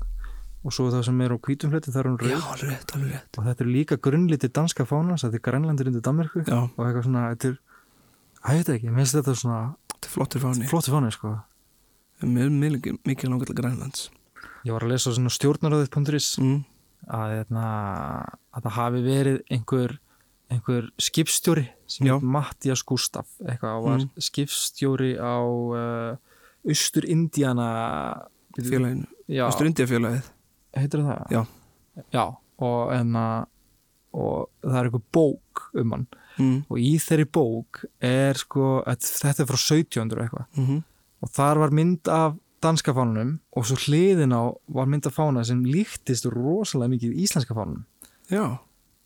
og 0.61 0.73
svo 0.77 0.91
það 0.93 1.05
sem 1.09 1.21
er 1.25 1.33
á 1.33 1.39
hvítum 1.41 1.71
fleti 1.73 1.91
það 1.95 2.01
er 2.03 2.09
hún 2.11 2.19
já, 2.21 2.25
rauð 2.31 2.49
alveg 2.53 2.71
rétt, 2.71 2.95
rétt. 3.11 3.39
og 3.41 3.45
þetta 3.49 3.65
er 3.65 3.71
líka 3.73 3.97
grunnliti 3.97 4.49
danska 4.53 4.85
fánans 4.85 5.25
þetta 5.25 5.39
er 5.41 5.45
grænlandur 5.49 5.89
undir 5.89 6.03
Danmarku 6.05 6.43
Já, 6.45 6.59
og 6.69 6.81
eitthvað 6.85 7.07
svona, 7.09 7.23
þetta 7.35 7.49
er 7.49 7.59
að 8.41 8.51
ég 8.57 8.61
veit 8.61 8.73
ekki, 8.77 8.91
mér 8.91 9.01
finnst 9.05 9.17
þetta 9.21 9.35
svona 9.41 9.61
þetta 9.95 10.07
er 10.11 10.13
flottir 10.17 10.41
fáni. 10.45 10.69
flottu 10.69 10.93
fáni 10.97 11.13
sko 11.17 11.37
Mér 12.21 12.51
er 12.51 12.51
mikið, 12.53 13.47
til 13.49 13.55
Grænlands. 13.57 14.11
ég 14.69 14.73
var 14.77 14.85
að 14.85 14.91
lesa 14.93 15.11
svona 15.17 15.31
stjórnaröðið.is 15.33 16.39
Mm. 16.39 16.65
að, 17.09 17.31
hérna, 17.39 17.65
að 18.53 18.63
það 18.67 18.75
hafi 18.77 19.01
verið 19.07 19.39
einhver, 19.51 19.95
einhver 20.51 20.91
skipstjóri 21.01 21.65
sem 21.89 22.07
Já. 22.07 22.19
heit 22.19 22.23
Mattias 22.23 22.83
Gustaf 22.85 23.27
eitthvað 23.41 23.79
og 23.79 23.85
var 23.89 23.99
Mm. 24.05 24.11
skipstjóri 24.21 25.17
á 25.17 25.41
uh, 25.41 26.17
Austur 26.69 27.09
Indiana 27.09 28.27
Félaginu. 28.69 29.07
já, 29.29 29.49
Östur 29.49 29.67
India 29.67 29.87
félagið. 29.87 30.23
heitir 30.77 31.01
það? 31.01 31.31
Já. 31.31 31.47
já 32.13 32.37
og, 32.61 32.93
enna, 32.93 33.47
og 34.13 34.49
það 34.63 34.77
er 34.81 34.85
einhver 34.91 35.03
bók 35.13 35.71
um 35.75 35.91
hann 35.93 36.07
Mm. 36.39 36.65
og 36.71 36.79
í 36.79 36.95
þeirri 36.97 37.25
bók 37.27 37.85
er 38.01 38.35
sko, 38.35 38.83
þetta 38.87 39.41
er 39.43 39.47
frá 39.51 39.59
1700 39.59 40.17
og 40.17 40.23
eitthvað 40.25 40.47
Mm 40.57 40.67
-hmm. 40.67 40.83
og 41.23 41.29
þar 41.31 41.59
var 41.59 41.71
mynd 41.71 42.09
af 42.09 42.35
danska 42.63 42.93
fánunum 42.95 43.39
og 43.57 43.65
svo 43.67 43.77
hliðin 43.77 44.33
á 44.33 44.55
var 44.69 44.87
mynd 44.87 45.07
af 45.07 45.15
fána 45.17 45.45
sem 45.45 45.65
líktist 45.65 46.25
rosalega 46.31 46.89
mikið 46.97 47.17
íslenska 47.19 47.53
fánunum 47.55 47.85
Já, 48.31 48.59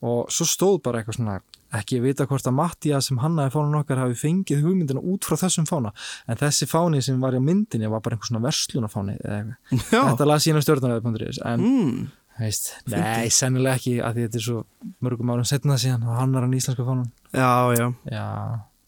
og 0.02 0.28
svo 0.30 0.44
stóð 0.44 0.82
bara 0.82 0.98
eitthvað 1.02 1.16
svona 1.16 1.40
ekki 1.80 1.98
að 2.00 2.06
vita 2.08 2.26
hvort 2.30 2.46
að 2.50 2.56
Mattia 2.58 3.00
sem 3.04 3.18
hannaði 3.22 3.52
fánun 3.54 3.78
okkar 3.80 4.00
hafi 4.04 4.18
fengið 4.20 4.64
hugmyndina 4.66 5.02
út 5.02 5.24
frá 5.28 5.36
þessum 5.44 5.66
fána 5.68 5.92
en 6.28 6.40
þessi 6.40 6.68
fáni 6.70 7.02
sem 7.04 7.20
var 7.22 7.36
í 7.36 7.40
myndinni 7.44 7.90
var 7.92 8.00
bara 8.04 8.16
einhver 8.18 8.30
svona 8.30 8.44
verslunafáni 8.46 9.16
þetta 9.90 10.28
las 10.28 10.44
sína 10.48 10.62
stjórnaröðu.is 10.64 11.40
en 11.44 11.64
Mm. 11.64 12.04
veist, 12.40 12.72
nei, 12.90 13.28
sennilega 13.30 13.76
ekki 13.78 13.92
að 14.02 14.16
þetta 14.24 14.38
er 14.40 14.42
svo 14.48 14.64
mörgum 15.06 15.30
árum 15.30 15.46
setna 15.46 15.76
síðan 15.78 16.02
og 16.08 16.16
hannar 16.18 16.42
hann 16.46 16.56
íslenska 16.58 16.82
fánun 16.86 17.10
Já, 17.32 17.70
já. 17.78 17.86
já, 18.10 18.24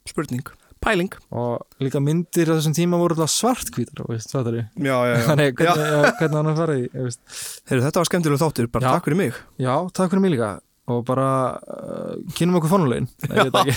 Spurning. 0.07 0.43
Pæling. 0.83 1.11
og 1.33 1.63
líka 1.81 1.99
myndir 1.99 2.47
á 2.53 2.55
þessum 2.59 2.75
tíma 2.77 2.99
voru 3.01 3.17
svartkvítar. 3.27 4.05
Þannig, 5.27 5.55
hvernig, 5.57 6.37
hann 6.37 6.51
í 6.77 6.83
veist. 6.93 7.21
Heyrðu, 7.67 7.87
þetta 7.89 8.03
var 8.03 8.07
skemmtilega 8.11 8.43
þáttur, 8.45 8.69
bara 8.71 8.85
Já. 8.87 8.93
takk 8.95 9.05
fyrir 9.09 9.17
mig. 9.19 9.35
Já, 9.59 9.73
takk 9.97 10.11
fyrir 10.13 10.21
mig 10.23 10.35
líka 10.37 10.51
og 10.87 11.01
bara 11.07 11.29
uh, 11.67 12.15
kynum 12.39 12.61
okkur 12.61 12.71
fánulegin 12.71 13.09
Nei, 13.27 13.37
ég 13.41 13.49
veit 13.51 13.57
ekki 13.59 13.75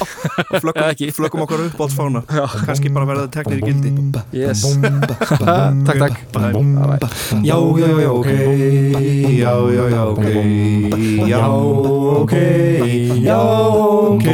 Flöggum, 0.61 0.81
Eða 0.83 0.91
ekki. 0.93 1.07
flöggum 1.15 1.41
okkar 1.45 1.63
upp 1.65 1.79
fána. 1.95 2.21
Já. 2.29 2.43
Kannski 2.67 2.91
bara 2.93 3.07
verða 3.09 3.25
teknir 3.33 3.61
í 3.61 3.69
gildi. 3.69 3.89
Yes 4.35 4.61
Takk, 5.09 5.25
takk. 5.89 6.19
Já, 7.43 7.57
já, 7.81 7.89
já, 8.03 8.11
ok 8.13 8.29
Já, 9.39 9.53
já, 9.73 9.83
já, 9.89 10.03
ok 10.05 10.27
Já, 11.29 11.41
ok 11.49 12.33
Já, 13.25 13.39
ok 14.13 14.27